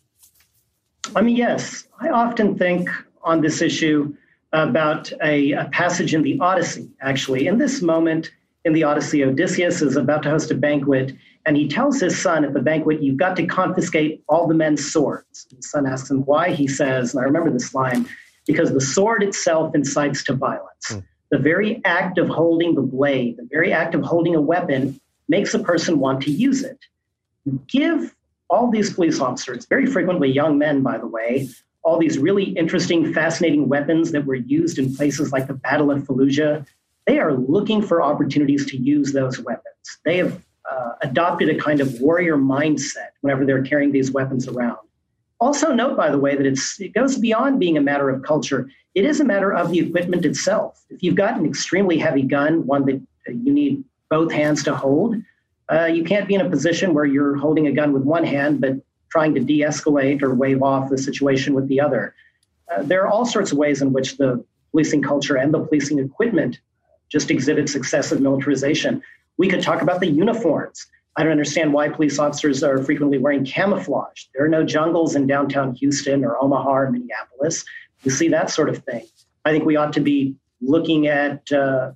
I 1.15 1.22
mean, 1.22 1.36
yes. 1.36 1.86
I 2.00 2.10
often 2.10 2.58
think 2.58 2.89
on 3.24 3.41
this 3.41 3.62
issue 3.62 4.15
about 4.54 5.12
a, 5.24 5.52
a 5.54 5.65
passage 5.65 6.13
in 6.13 6.24
the 6.24 6.39
Odyssey, 6.39 6.89
actually. 7.02 7.48
In 7.48 7.58
this 7.58 7.82
moment 7.82 8.32
in 8.65 8.74
the 8.74 8.84
Odyssey, 8.84 9.24
Odysseus 9.24 9.82
is 9.82 9.95
about 9.95 10.24
to 10.24 10.30
host 10.30 10.52
a 10.52 10.56
banquet 10.56 11.15
and 11.45 11.56
he 11.56 11.67
tells 11.67 12.00
his 12.00 12.22
son 12.22 12.43
at 12.43 12.54
the 12.54 12.62
banquet, 12.62 13.02
You've 13.02 13.17
got 13.17 13.36
to 13.38 13.45
confiscate 13.45 14.24
all 14.28 14.48
the 14.48 14.54
men's 14.54 14.91
swords. 14.91 15.48
His 15.56 15.69
son 15.69 15.88
asks 15.88 16.12
him 16.12 16.22
why. 16.26 16.52
He 16.52 16.67
says, 16.67 17.13
and 17.13 17.22
I 17.22 17.26
remember 17.26 17.50
this 17.50 17.74
line, 17.74 18.08
because 18.45 18.72
the 18.72 18.82
sword 18.82 19.24
itself 19.24 19.74
incites 19.74 20.24
to 20.26 20.34
violence. 20.34 20.88
Mm. 20.89 21.04
The 21.32 21.38
very 21.38 21.82
act 21.86 22.17
of 22.17 22.28
holding 22.28 22.76
the 22.76 22.82
blade, 22.82 23.38
the 23.38 23.48
very 23.50 23.72
act 23.72 23.95
of 23.95 24.02
holding 24.02 24.36
a 24.36 24.41
weapon, 24.41 25.00
makes 25.28 25.54
a 25.54 25.60
person 25.60 26.00
want 26.00 26.22
to 26.24 26.32
use 26.32 26.63
it. 26.63 26.80
Give 27.67 28.13
all 28.49 28.71
these 28.71 28.93
police 28.93 29.19
officers, 29.19 29.65
very 29.65 29.85
frequently 29.85 30.29
young 30.31 30.57
men, 30.57 30.81
by 30.81 30.97
the 30.97 31.07
way, 31.07 31.49
all 31.83 31.99
these 31.99 32.17
really 32.17 32.43
interesting, 32.43 33.13
fascinating 33.13 33.69
weapons 33.69 34.12
that 34.12 34.25
were 34.25 34.35
used 34.35 34.79
in 34.79 34.93
places 34.93 35.31
like 35.31 35.47
the 35.47 35.53
Battle 35.53 35.91
of 35.91 36.03
Fallujah. 36.03 36.65
They 37.05 37.19
are 37.19 37.33
looking 37.33 37.81
for 37.81 38.01
opportunities 38.01 38.65
to 38.67 38.77
use 38.77 39.13
those 39.13 39.39
weapons. 39.39 39.65
They 40.03 40.17
have 40.17 40.43
uh, 40.69 40.91
adopted 41.01 41.49
a 41.49 41.55
kind 41.55 41.79
of 41.79 41.99
warrior 42.01 42.38
mindset 42.38 43.12
whenever 43.21 43.45
they're 43.45 43.63
carrying 43.63 43.91
these 43.91 44.12
weapons 44.12 44.47
around. 44.47 44.77
Also, 45.39 45.71
note, 45.73 45.95
by 45.95 46.12
the 46.12 46.17
way, 46.17 46.35
that 46.35 46.45
it 46.45 46.93
goes 46.93 47.17
beyond 47.17 47.59
being 47.59 47.77
a 47.77 47.81
matter 47.81 48.09
of 48.09 48.23
culture. 48.23 48.69
It 48.93 49.05
is 49.05 49.21
a 49.21 49.23
matter 49.23 49.53
of 49.53 49.71
the 49.71 49.79
equipment 49.79 50.25
itself. 50.25 50.83
If 50.89 51.01
you've 51.01 51.15
got 51.15 51.39
an 51.39 51.45
extremely 51.45 51.97
heavy 51.97 52.23
gun, 52.23 52.65
one 52.65 52.85
that 52.85 53.01
you 53.27 53.53
need 53.53 53.83
both 54.09 54.33
hands 54.33 54.63
to 54.63 54.75
hold, 54.75 55.15
uh, 55.71 55.86
you 55.86 56.03
can't 56.03 56.27
be 56.27 56.36
in 56.36 56.41
a 56.41 56.49
position 56.49 56.93
where 56.93 57.05
you're 57.05 57.36
holding 57.36 57.67
a 57.67 57.71
gun 57.71 57.93
with 57.93 58.03
one 58.03 58.23
hand, 58.23 58.60
but 58.62 58.75
trying 59.10 59.34
to 59.36 59.39
de 59.39 59.62
escalate 59.62 60.21
or 60.21 60.34
wave 60.34 60.62
off 60.63 60.89
the 60.89 60.97
situation 60.97 61.53
with 61.53 61.67
the 61.67 61.79
other. 61.79 62.15
Uh, 62.71 62.84
there 62.84 63.03
are 63.03 63.08
all 63.08 63.25
sorts 63.25 63.51
of 63.51 63.58
ways 63.58 63.82
in 63.82 63.91
which 63.91 64.17
the 64.17 64.43
policing 64.71 65.01
culture 65.01 65.36
and 65.36 65.53
the 65.53 65.60
policing 65.60 65.99
equipment 65.99 66.60
just 67.10 67.32
exhibits 67.32 67.75
excessive 67.75 68.21
militarization. 68.21 69.01
We 69.38 69.47
could 69.47 69.62
talk 69.62 69.82
about 69.82 69.99
the 69.99 70.08
uniforms. 70.08 70.86
I 71.15 71.23
don't 71.23 71.32
understand 71.32 71.73
why 71.73 71.89
police 71.89 72.19
officers 72.19 72.63
are 72.63 72.84
frequently 72.84 73.17
wearing 73.17 73.45
camouflage. 73.45 74.25
There 74.34 74.45
are 74.45 74.49
no 74.49 74.63
jungles 74.63 75.15
in 75.15 75.27
downtown 75.27 75.73
Houston 75.75 76.23
or 76.23 76.41
Omaha 76.41 76.69
or 76.69 76.91
Minneapolis. 76.91 77.65
You 78.03 78.12
see 78.12 78.29
that 78.29 78.49
sort 78.49 78.69
of 78.69 78.84
thing. 78.86 79.05
I 79.43 79.51
think 79.51 79.65
we 79.65 79.75
ought 79.75 79.93
to 79.93 79.99
be 80.01 80.36
looking 80.62 81.08
at 81.08 81.51
uh, 81.51 81.91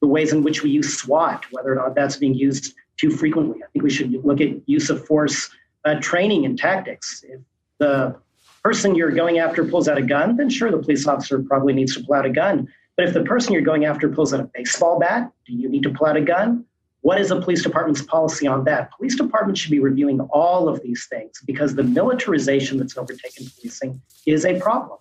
the 0.00 0.06
ways 0.06 0.32
in 0.32 0.42
which 0.42 0.62
we 0.62 0.70
use 0.70 0.96
SWAT, 0.96 1.44
whether 1.50 1.72
or 1.72 1.74
not 1.76 1.94
that's 1.94 2.16
being 2.16 2.34
used 2.34 2.74
too 2.96 3.10
frequently. 3.10 3.62
I 3.62 3.66
think 3.72 3.82
we 3.82 3.90
should 3.90 4.12
look 4.24 4.40
at 4.40 4.50
use 4.66 4.90
of 4.90 5.04
force 5.06 5.50
uh, 5.84 5.96
training 6.00 6.44
and 6.44 6.58
tactics. 6.58 7.24
If 7.28 7.40
the 7.78 8.16
person 8.62 8.94
you're 8.94 9.10
going 9.10 9.38
after 9.38 9.64
pulls 9.64 9.88
out 9.88 9.98
a 9.98 10.02
gun, 10.02 10.36
then 10.36 10.48
sure, 10.48 10.70
the 10.70 10.78
police 10.78 11.06
officer 11.06 11.42
probably 11.42 11.72
needs 11.72 11.94
to 11.96 12.04
pull 12.04 12.14
out 12.14 12.26
a 12.26 12.30
gun. 12.30 12.68
But 12.96 13.08
if 13.08 13.14
the 13.14 13.24
person 13.24 13.52
you're 13.52 13.62
going 13.62 13.84
after 13.84 14.08
pulls 14.08 14.32
out 14.32 14.40
a 14.40 14.50
baseball 14.54 15.00
bat, 15.00 15.32
do 15.46 15.52
you 15.52 15.68
need 15.68 15.82
to 15.84 15.90
pull 15.90 16.06
out 16.06 16.16
a 16.16 16.20
gun? 16.20 16.64
What 17.00 17.20
is 17.20 17.32
a 17.32 17.40
police 17.40 17.62
department's 17.62 18.02
policy 18.02 18.46
on 18.46 18.62
that? 18.64 18.92
Police 18.92 19.16
departments 19.16 19.60
should 19.60 19.72
be 19.72 19.80
reviewing 19.80 20.20
all 20.30 20.68
of 20.68 20.80
these 20.82 21.06
things 21.10 21.40
because 21.44 21.74
the 21.74 21.82
militarization 21.82 22.78
that's 22.78 22.96
overtaken 22.96 23.46
policing 23.56 24.00
is 24.24 24.44
a 24.44 24.60
problem. 24.60 24.98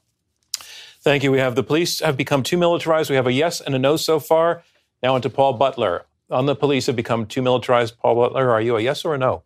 Thank 1.01 1.23
you. 1.23 1.31
We 1.31 1.37
have 1.37 1.55
the 1.55 1.63
police 1.63 1.99
have 1.99 2.17
become 2.17 2.41
too 2.41 2.57
militarized. 2.57 3.09
We 3.09 3.15
have 3.15 3.27
a 3.27 3.31
yes 3.31 3.61
and 3.61 3.75
a 3.75 3.79
no 3.79 3.97
so 3.97 4.19
far. 4.19 4.63
Now 5.03 5.15
into 5.15 5.29
Paul 5.29 5.53
Butler. 5.53 6.05
On 6.31 6.45
the 6.45 6.55
police 6.55 6.85
have 6.87 6.95
become 6.95 7.25
too 7.25 7.41
militarized. 7.41 7.97
Paul 7.97 8.15
Butler, 8.15 8.51
are 8.51 8.61
you 8.61 8.77
a 8.77 8.81
yes 8.81 9.03
or 9.03 9.13
a 9.13 9.17
no? 9.17 9.43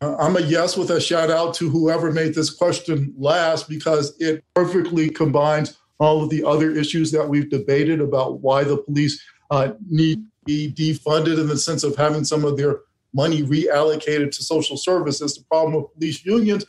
Uh, 0.00 0.16
I'm 0.16 0.36
a 0.36 0.40
yes 0.40 0.76
with 0.76 0.90
a 0.90 1.00
shout 1.00 1.30
out 1.30 1.54
to 1.54 1.68
whoever 1.68 2.10
made 2.10 2.34
this 2.34 2.50
question 2.50 3.12
last 3.18 3.68
because 3.68 4.16
it 4.18 4.44
perfectly 4.54 5.10
combines 5.10 5.76
all 5.98 6.22
of 6.22 6.30
the 6.30 6.44
other 6.44 6.70
issues 6.70 7.10
that 7.10 7.28
we've 7.28 7.50
debated 7.50 8.00
about 8.00 8.40
why 8.40 8.64
the 8.64 8.78
police 8.78 9.22
uh, 9.50 9.72
need 9.90 10.16
to 10.16 10.22
be 10.46 10.72
defunded 10.72 11.38
in 11.38 11.48
the 11.48 11.58
sense 11.58 11.82
of 11.82 11.96
having 11.96 12.24
some 12.24 12.44
of 12.44 12.56
their 12.56 12.80
money 13.12 13.42
reallocated 13.42 14.30
to 14.30 14.42
social 14.42 14.76
services. 14.76 15.34
The 15.34 15.44
problem 15.44 15.74
with 15.74 15.92
police 15.94 16.24
unions, 16.24 16.64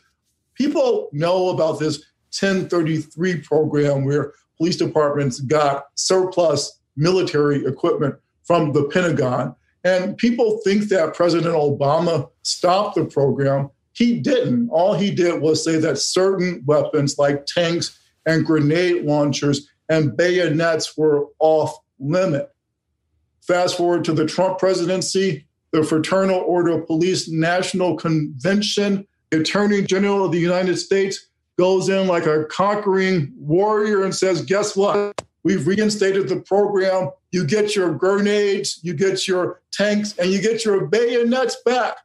people 0.54 1.08
know 1.12 1.50
about 1.50 1.78
this 1.78 1.98
1033 2.38 3.40
program 3.40 4.04
where 4.04 4.32
police 4.56 4.76
departments 4.76 5.40
got 5.40 5.86
surplus 5.94 6.80
military 6.96 7.64
equipment 7.64 8.16
from 8.50 8.72
the 8.72 8.82
Pentagon. 8.82 9.54
And 9.84 10.18
people 10.18 10.58
think 10.64 10.88
that 10.88 11.14
President 11.14 11.54
Obama 11.54 12.28
stopped 12.42 12.96
the 12.96 13.04
program. 13.04 13.70
He 13.92 14.18
didn't. 14.18 14.70
All 14.70 14.92
he 14.92 15.12
did 15.12 15.40
was 15.40 15.62
say 15.62 15.76
that 15.76 15.98
certain 15.98 16.64
weapons 16.66 17.16
like 17.16 17.46
tanks 17.46 17.96
and 18.26 18.44
grenade 18.44 19.04
launchers 19.04 19.68
and 19.88 20.16
bayonets 20.16 20.98
were 20.98 21.26
off 21.38 21.78
limit. 22.00 22.52
Fast 23.40 23.76
forward 23.76 24.02
to 24.06 24.12
the 24.12 24.26
Trump 24.26 24.58
presidency, 24.58 25.46
the 25.70 25.84
Fraternal 25.84 26.40
Order 26.40 26.80
of 26.80 26.88
Police 26.88 27.28
National 27.28 27.94
Convention, 27.94 29.06
the 29.30 29.42
Attorney 29.42 29.82
General 29.82 30.24
of 30.24 30.32
the 30.32 30.40
United 30.40 30.76
States 30.76 31.28
goes 31.56 31.88
in 31.88 32.08
like 32.08 32.26
a 32.26 32.46
conquering 32.46 33.32
warrior 33.36 34.02
and 34.02 34.12
says, 34.12 34.42
Guess 34.42 34.74
what? 34.74 35.22
We've 35.42 35.66
reinstated 35.66 36.28
the 36.28 36.40
program. 36.40 37.10
You 37.32 37.46
get 37.46 37.74
your 37.74 37.94
grenades, 37.94 38.80
you 38.82 38.94
get 38.94 39.26
your 39.26 39.62
tanks, 39.72 40.16
and 40.18 40.30
you 40.30 40.42
get 40.42 40.64
your 40.64 40.86
bayonets 40.86 41.56
back. 41.64 41.96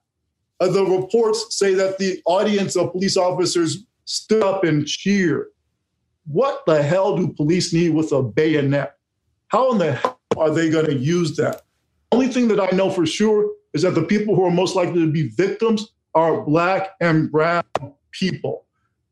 Uh, 0.59 0.69
the 0.69 0.85
reports 0.85 1.57
say 1.57 1.73
that 1.73 1.97
the 1.97 2.21
audience 2.25 2.75
of 2.75 2.91
police 2.93 3.17
officers 3.17 3.85
stood 4.05 4.43
up 4.43 4.63
and 4.63 4.87
cheered. 4.87 5.47
What 6.27 6.65
the 6.65 6.81
hell 6.81 7.17
do 7.17 7.27
police 7.33 7.73
need 7.73 7.89
with 7.89 8.11
a 8.11 8.23
bayonet? 8.23 8.95
How 9.47 9.71
in 9.73 9.79
the 9.79 9.93
hell 9.93 10.19
are 10.37 10.49
they 10.49 10.69
going 10.69 10.85
to 10.85 10.95
use 10.95 11.35
that? 11.37 11.63
Only 12.11 12.27
thing 12.27 12.47
that 12.47 12.59
I 12.59 12.75
know 12.75 12.89
for 12.89 13.05
sure 13.05 13.51
is 13.73 13.81
that 13.81 13.95
the 13.95 14.03
people 14.03 14.35
who 14.35 14.45
are 14.45 14.51
most 14.51 14.75
likely 14.75 15.01
to 15.01 15.11
be 15.11 15.27
victims 15.29 15.93
are 16.13 16.41
Black 16.41 16.91
and 17.01 17.29
Brown 17.29 17.63
people. 18.11 18.64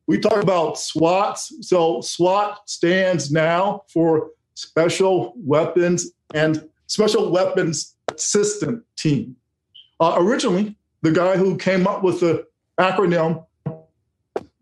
We 0.08 0.20
talk 0.20 0.42
about 0.42 0.78
SWATs. 0.78 1.54
So 1.62 2.02
SWAT 2.02 2.60
stands 2.66 3.32
now 3.32 3.84
for 3.88 4.32
Special 4.56 5.34
Weapons 5.38 6.12
and 6.34 6.70
Special 6.88 7.32
Weapons 7.32 7.96
System 8.18 8.84
Team. 8.98 9.36
Uh, 10.00 10.16
originally, 10.18 10.76
the 11.02 11.12
guy 11.12 11.38
who 11.38 11.58
came 11.58 11.88
up 11.88 12.04
with 12.04 12.20
the 12.20 12.46
acronym, 12.80 13.46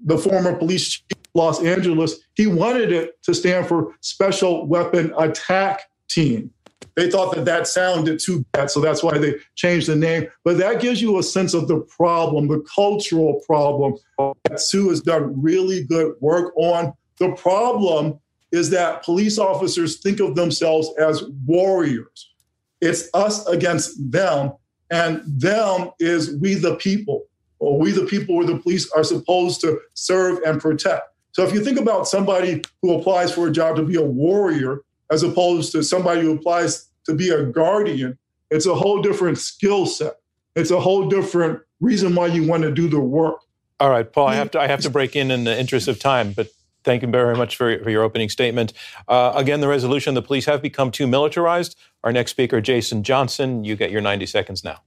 the 0.04 0.18
former 0.18 0.56
police 0.56 0.90
chief 0.90 1.06
of 1.12 1.18
Los 1.34 1.64
Angeles, 1.64 2.20
he 2.36 2.48
wanted 2.48 2.92
it 2.92 3.22
to 3.24 3.34
stand 3.34 3.68
for 3.68 3.96
Special 4.02 4.68
Weapon 4.68 5.14
Attack 5.18 5.82
Team. 6.08 6.52
They 6.96 7.10
thought 7.10 7.34
that 7.36 7.46
that 7.46 7.68
sounded 7.68 8.20
too 8.20 8.46
bad, 8.52 8.70
so 8.70 8.80
that's 8.82 9.02
why 9.02 9.18
they 9.18 9.36
changed 9.56 9.88
the 9.88 9.96
name. 9.96 10.28
But 10.44 10.58
that 10.58 10.82
gives 10.82 11.02
you 11.02 11.20
a 11.20 11.24
sense 11.24 11.54
of 11.54 11.68
the 11.68 11.80
problem, 11.80 12.48
the 12.48 12.66
cultural 12.74 13.42
problem 13.46 13.96
that 14.18 14.60
Sue 14.60 14.90
has 14.90 15.02
done 15.02 15.42
really 15.42 15.84
good 15.84 16.16
work 16.20 16.54
on. 16.58 16.94
The 17.18 17.32
problem 17.34 18.20
is 18.52 18.70
that 18.72 19.04
police 19.04 19.38
officers 19.38 20.00
think 20.02 20.20
of 20.20 20.36
themselves 20.36 20.90
as 21.00 21.24
warriors. 21.46 22.34
It's 22.82 23.10
us 23.14 23.48
against 23.48 24.12
them, 24.12 24.52
and 24.90 25.22
them 25.26 25.92
is 26.00 26.36
we 26.42 26.56
the 26.56 26.76
people, 26.76 27.24
or 27.60 27.80
we 27.80 27.92
the 27.92 28.06
people 28.06 28.36
where 28.36 28.48
the 28.48 28.58
police 28.58 28.92
are 28.92 29.04
supposed 29.04 29.62
to 29.62 29.80
serve 29.94 30.40
and 30.46 30.60
protect. 30.60 31.04
So 31.32 31.44
if 31.44 31.54
you 31.54 31.64
think 31.64 31.80
about 31.80 32.08
somebody 32.08 32.62
who 32.82 32.98
applies 32.98 33.32
for 33.32 33.48
a 33.48 33.52
job 33.52 33.78
to 33.78 33.84
be 33.84 33.96
a 33.96 34.02
warrior, 34.02 34.82
as 35.12 35.24
opposed 35.24 35.72
to 35.74 35.84
somebody 35.84 36.22
who 36.22 36.34
applies 36.34 36.90
to 37.06 37.14
be 37.14 37.30
a 37.30 37.44
guardian, 37.44 38.18
it's 38.50 38.66
a 38.66 38.74
whole 38.74 39.02
different 39.02 39.38
skill 39.38 39.86
set. 39.86 40.16
It's 40.56 40.72
a 40.72 40.80
whole 40.80 41.08
different 41.08 41.62
reason 41.80 42.16
why 42.16 42.28
you 42.28 42.48
want 42.48 42.64
to 42.64 42.72
do 42.72 42.90
the 42.90 43.00
work. 43.00 43.40
All 43.80 43.90
right, 43.90 44.12
Paul, 44.12 44.28
I 44.28 44.36
have 44.36 44.52
to 44.52 44.60
I 44.60 44.68
have 44.68 44.82
to 44.82 44.90
break 44.90 45.16
in 45.16 45.32
in 45.32 45.44
the 45.44 45.60
interest 45.60 45.88
of 45.88 46.00
time, 46.00 46.34
but 46.34 46.50
thank 46.84 47.02
you 47.02 47.08
very 47.08 47.36
much 47.36 47.56
for, 47.56 47.84
for 47.84 47.90
your 47.90 48.04
opening 48.04 48.30
statement. 48.30 48.74
Uh, 49.08 49.34
again, 49.36 49.60
the 49.60 49.68
resolution: 49.68 50.14
the 50.14 50.22
police 50.22 50.46
have 50.46 50.62
become 50.62 50.92
too 50.92 51.08
militarized. 51.08 51.76
Our 52.04 52.12
next 52.12 52.32
speaker, 52.32 52.62
Jason 52.62 53.04
Johnson, 53.04 53.64
you 53.64 53.76
get 53.76 53.90
your 53.90 54.02
ninety 54.02 54.28
seconds 54.28 54.64
now. 54.64 54.82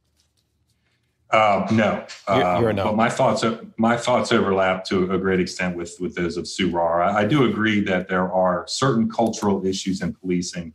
Uh, 1.34 1.66
no, 1.72 2.06
you're, 2.28 2.60
you're. 2.60 2.74
But 2.74 2.94
my 2.94 3.10
thoughts 3.10 3.44
my 3.76 3.96
thoughts 3.96 4.30
overlap 4.30 4.84
to 4.86 5.10
a 5.10 5.18
great 5.18 5.40
extent 5.40 5.76
with 5.76 5.96
with 5.98 6.14
those 6.14 6.36
of 6.36 6.46
Sue 6.46 6.70
Rahr. 6.70 7.02
I, 7.02 7.22
I 7.22 7.24
do 7.24 7.44
agree 7.44 7.80
that 7.80 8.08
there 8.08 8.32
are 8.32 8.64
certain 8.68 9.10
cultural 9.10 9.66
issues 9.66 10.00
in 10.00 10.14
policing 10.14 10.74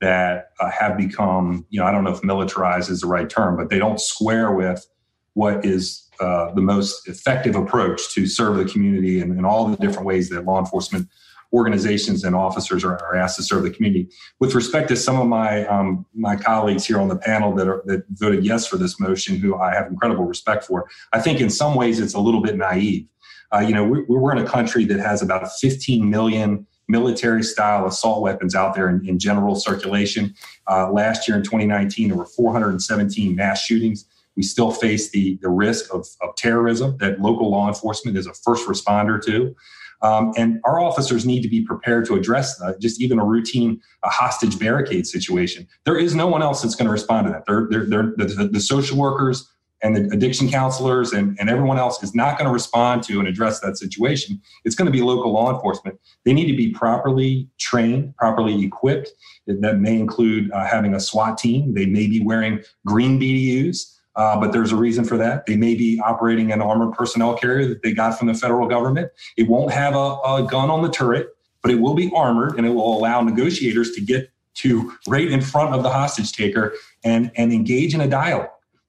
that 0.00 0.50
uh, 0.60 0.70
have 0.70 0.96
become, 0.96 1.66
you 1.70 1.80
know, 1.80 1.86
I 1.86 1.90
don't 1.90 2.04
know 2.04 2.12
if 2.12 2.22
militarized 2.22 2.88
is 2.88 3.00
the 3.00 3.08
right 3.08 3.28
term, 3.28 3.56
but 3.56 3.68
they 3.68 3.78
don't 3.78 4.00
square 4.00 4.52
with 4.52 4.86
what 5.32 5.64
is 5.64 6.08
uh, 6.20 6.52
the 6.54 6.60
most 6.60 7.08
effective 7.08 7.56
approach 7.56 8.14
to 8.14 8.26
serve 8.26 8.56
the 8.56 8.64
community 8.64 9.20
and 9.20 9.36
in 9.36 9.44
all 9.44 9.66
the 9.68 9.76
different 9.76 10.06
ways 10.06 10.28
that 10.28 10.44
law 10.44 10.58
enforcement 10.58 11.08
organizations 11.56 12.22
and 12.22 12.36
officers 12.36 12.84
are, 12.84 13.02
are, 13.04 13.16
asked 13.16 13.36
to 13.36 13.42
serve 13.42 13.62
the 13.62 13.70
community. 13.70 14.08
With 14.40 14.54
respect 14.54 14.88
to 14.88 14.96
some 14.96 15.18
of 15.18 15.26
my 15.26 15.66
um, 15.66 16.04
my 16.14 16.36
colleagues 16.36 16.84
here 16.84 17.00
on 17.00 17.08
the 17.08 17.16
panel 17.16 17.54
that 17.54 17.66
are, 17.66 17.82
that 17.86 18.04
voted 18.10 18.44
yes 18.44 18.66
for 18.66 18.76
this 18.76 19.00
motion, 19.00 19.36
who 19.36 19.56
I 19.56 19.74
have 19.74 19.86
incredible 19.86 20.24
respect 20.24 20.64
for, 20.64 20.86
I 21.14 21.20
think 21.20 21.40
in 21.40 21.48
some 21.48 21.74
ways 21.74 21.98
it's 21.98 22.14
a 22.14 22.20
little 22.20 22.42
bit 22.42 22.56
naive. 22.56 23.06
Uh, 23.54 23.60
you 23.60 23.72
know, 23.72 23.84
we, 23.84 24.02
we're 24.02 24.32
in 24.32 24.38
a 24.38 24.46
country 24.46 24.84
that 24.84 25.00
has 25.00 25.22
about 25.22 25.48
15 25.60 26.08
million 26.10 26.66
military 26.88 27.42
style 27.42 27.86
assault 27.86 28.22
weapons 28.22 28.54
out 28.54 28.74
there 28.74 28.88
in, 28.88 29.08
in 29.08 29.18
general 29.18 29.54
circulation. 29.56 30.34
Uh, 30.70 30.90
last 30.92 31.26
year 31.26 31.36
in 31.36 31.42
2019, 31.42 32.08
there 32.08 32.18
were 32.18 32.26
417 32.26 33.34
mass 33.34 33.62
shootings. 33.62 34.04
We 34.36 34.42
still 34.42 34.70
face 34.70 35.10
the, 35.10 35.38
the 35.40 35.48
risk 35.48 35.92
of, 35.92 36.06
of 36.20 36.36
terrorism 36.36 36.98
that 36.98 37.20
local 37.20 37.50
law 37.50 37.68
enforcement 37.68 38.18
is 38.18 38.26
a 38.26 38.34
first 38.34 38.68
responder 38.68 39.24
to. 39.24 39.56
Um, 40.02 40.32
and 40.36 40.60
our 40.64 40.80
officers 40.80 41.24
need 41.24 41.42
to 41.42 41.48
be 41.48 41.62
prepared 41.62 42.04
to 42.06 42.14
address 42.14 42.60
just 42.80 43.00
even 43.00 43.18
a 43.18 43.24
routine 43.24 43.80
a 44.04 44.10
hostage 44.10 44.58
barricade 44.58 45.06
situation. 45.06 45.66
There 45.84 45.98
is 45.98 46.14
no 46.14 46.26
one 46.26 46.42
else 46.42 46.62
that's 46.62 46.74
going 46.74 46.86
to 46.86 46.92
respond 46.92 47.26
to 47.26 47.32
that. 47.32 47.44
They're, 47.46 47.66
they're, 47.70 47.86
they're 47.86 48.26
the, 48.26 48.48
the, 48.52 48.60
social 48.60 48.96
workers 48.96 49.50
and 49.82 49.96
the 49.96 50.14
addiction 50.14 50.48
counselors 50.48 51.12
and, 51.12 51.36
and 51.38 51.50
everyone 51.50 51.78
else 51.78 52.02
is 52.02 52.14
not 52.14 52.38
going 52.38 52.46
to 52.46 52.52
respond 52.52 53.02
to 53.04 53.18
and 53.18 53.28
address 53.28 53.60
that 53.60 53.76
situation. 53.76 54.40
It's 54.64 54.74
going 54.74 54.86
to 54.86 54.92
be 54.92 55.02
local 55.02 55.32
law 55.32 55.52
enforcement. 55.52 55.98
They 56.24 56.32
need 56.32 56.46
to 56.46 56.56
be 56.56 56.72
properly 56.72 57.48
trained, 57.58 58.16
properly 58.16 58.64
equipped. 58.64 59.10
That 59.46 59.78
may 59.78 59.98
include 59.98 60.50
uh, 60.52 60.66
having 60.66 60.94
a 60.94 61.00
SWAT 61.00 61.38
team. 61.38 61.74
They 61.74 61.86
may 61.86 62.06
be 62.06 62.22
wearing 62.22 62.60
green 62.86 63.20
BDUs. 63.20 63.95
Uh, 64.16 64.38
but 64.40 64.52
there's 64.52 64.72
a 64.72 64.76
reason 64.76 65.04
for 65.04 65.18
that. 65.18 65.44
They 65.46 65.56
may 65.56 65.74
be 65.74 66.00
operating 66.00 66.50
an 66.50 66.62
armored 66.62 66.94
personnel 66.94 67.36
carrier 67.36 67.68
that 67.68 67.82
they 67.82 67.92
got 67.92 68.18
from 68.18 68.28
the 68.28 68.34
federal 68.34 68.66
government. 68.66 69.12
It 69.36 69.46
won't 69.48 69.72
have 69.72 69.94
a, 69.94 70.16
a 70.24 70.46
gun 70.50 70.70
on 70.70 70.82
the 70.82 70.90
turret, 70.90 71.28
but 71.62 71.70
it 71.70 71.76
will 71.76 71.94
be 71.94 72.10
armored 72.14 72.56
and 72.56 72.66
it 72.66 72.70
will 72.70 72.96
allow 72.96 73.20
negotiators 73.20 73.92
to 73.92 74.00
get 74.00 74.30
to 74.54 74.92
right 75.06 75.30
in 75.30 75.42
front 75.42 75.74
of 75.74 75.82
the 75.82 75.90
hostage 75.90 76.32
taker 76.32 76.72
and, 77.04 77.30
and 77.36 77.52
engage 77.52 77.94
in 77.94 78.00
a 78.00 78.08
dialogue. 78.08 78.48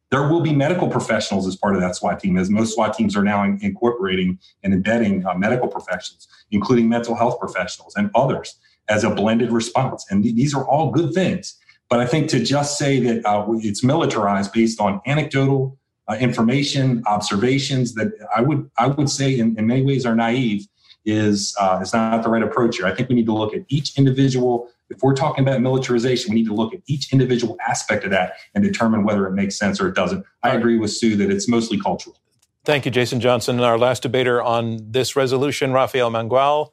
There 0.10 0.30
will 0.30 0.40
be 0.40 0.56
medical 0.56 0.88
professionals 0.88 1.46
as 1.46 1.58
part 1.58 1.76
of 1.76 1.82
that 1.82 1.98
SWAT 1.98 2.22
team, 2.22 2.38
as 2.38 2.50
most 2.50 2.76
SWAT 2.76 2.94
teams 2.94 3.18
are 3.18 3.24
now 3.24 3.44
in, 3.44 3.60
incorporating 3.62 4.40
and 4.64 4.74
embedding 4.74 5.26
uh, 5.26 5.34
medical 5.34 5.68
professionals, 5.68 6.30
including 6.52 6.88
mental 6.88 7.14
health 7.14 7.38
professionals 7.40 7.96
and 7.98 8.10
others, 8.16 8.56
as 8.88 9.04
a 9.04 9.10
blended 9.10 9.52
response. 9.52 10.06
And 10.10 10.24
th- 10.24 10.36
these 10.36 10.56
are 10.56 10.66
all 10.66 10.92
good 10.92 11.14
things. 11.14 11.58
But 11.90 12.00
I 12.00 12.06
think 12.06 12.30
to 12.30 12.44
just 12.44 12.78
say 12.78 13.00
that 13.00 13.26
uh, 13.26 13.46
it's 13.58 13.84
militarized 13.84 14.52
based 14.52 14.82
on 14.82 15.02
anecdotal 15.06 15.78
uh, 16.10 16.16
information, 16.16 17.04
observations 17.06 17.94
that 17.96 18.12
I 18.36 18.42
would 18.42 18.70
I 18.78 18.88
would 18.88 19.10
say 19.10 19.38
in, 19.38 19.58
in 19.58 19.68
many 19.68 19.84
ways 19.84 20.06
are 20.06 20.16
naive 20.16 20.68
is 21.06 21.56
uh, 21.60 21.80
is 21.82 21.94
not 21.94 22.24
the 22.24 22.30
right 22.30 22.44
approach 22.44 22.78
here. 22.78 22.86
I 22.86 22.94
think 22.94 23.10
we 23.10 23.16
need 23.16 23.26
to 23.26 23.34
look 23.34 23.54
at 23.54 23.64
each 23.70 23.98
individual. 23.98 24.70
If 24.90 25.02
we're 25.02 25.16
talking 25.16 25.46
about 25.46 25.62
militarization, 25.62 26.34
we 26.34 26.42
need 26.42 26.48
to 26.48 26.54
look 26.54 26.74
at 26.74 26.82
each 26.88 27.12
individual 27.12 27.58
aspect 27.68 28.04
of 28.06 28.12
that 28.12 28.34
and 28.56 28.64
determine 28.64 29.04
whether 29.04 29.28
it 29.28 29.32
makes 29.32 29.58
sense 29.58 29.82
or 29.82 29.88
it 29.88 29.96
doesn't. 29.96 30.26
I 30.44 30.52
agree 30.56 30.78
with 30.78 30.92
Sue 30.92 31.16
that 31.18 31.30
it's 31.30 31.48
mostly 31.48 31.80
cultural. 31.80 32.18
Thank 32.64 32.86
you, 32.86 32.92
Jason 32.92 33.20
Johnson. 33.20 33.56
And 33.56 33.66
our 33.66 33.78
last 33.78 34.04
debater 34.04 34.42
on 34.42 34.80
this 34.92 35.16
resolution, 35.16 35.72
Rafael 35.72 36.12
Mangual. 36.12 36.72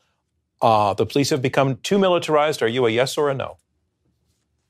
Uh, 0.63 0.95
the 0.95 1.07
police 1.07 1.31
have 1.31 1.43
become 1.43 1.77
too 1.83 1.99
militarized. 1.99 2.63
Are 2.63 2.69
you 2.69 2.87
a 2.87 2.91
yes 2.91 3.19
or 3.19 3.31
a 3.31 3.35
no? 3.35 3.59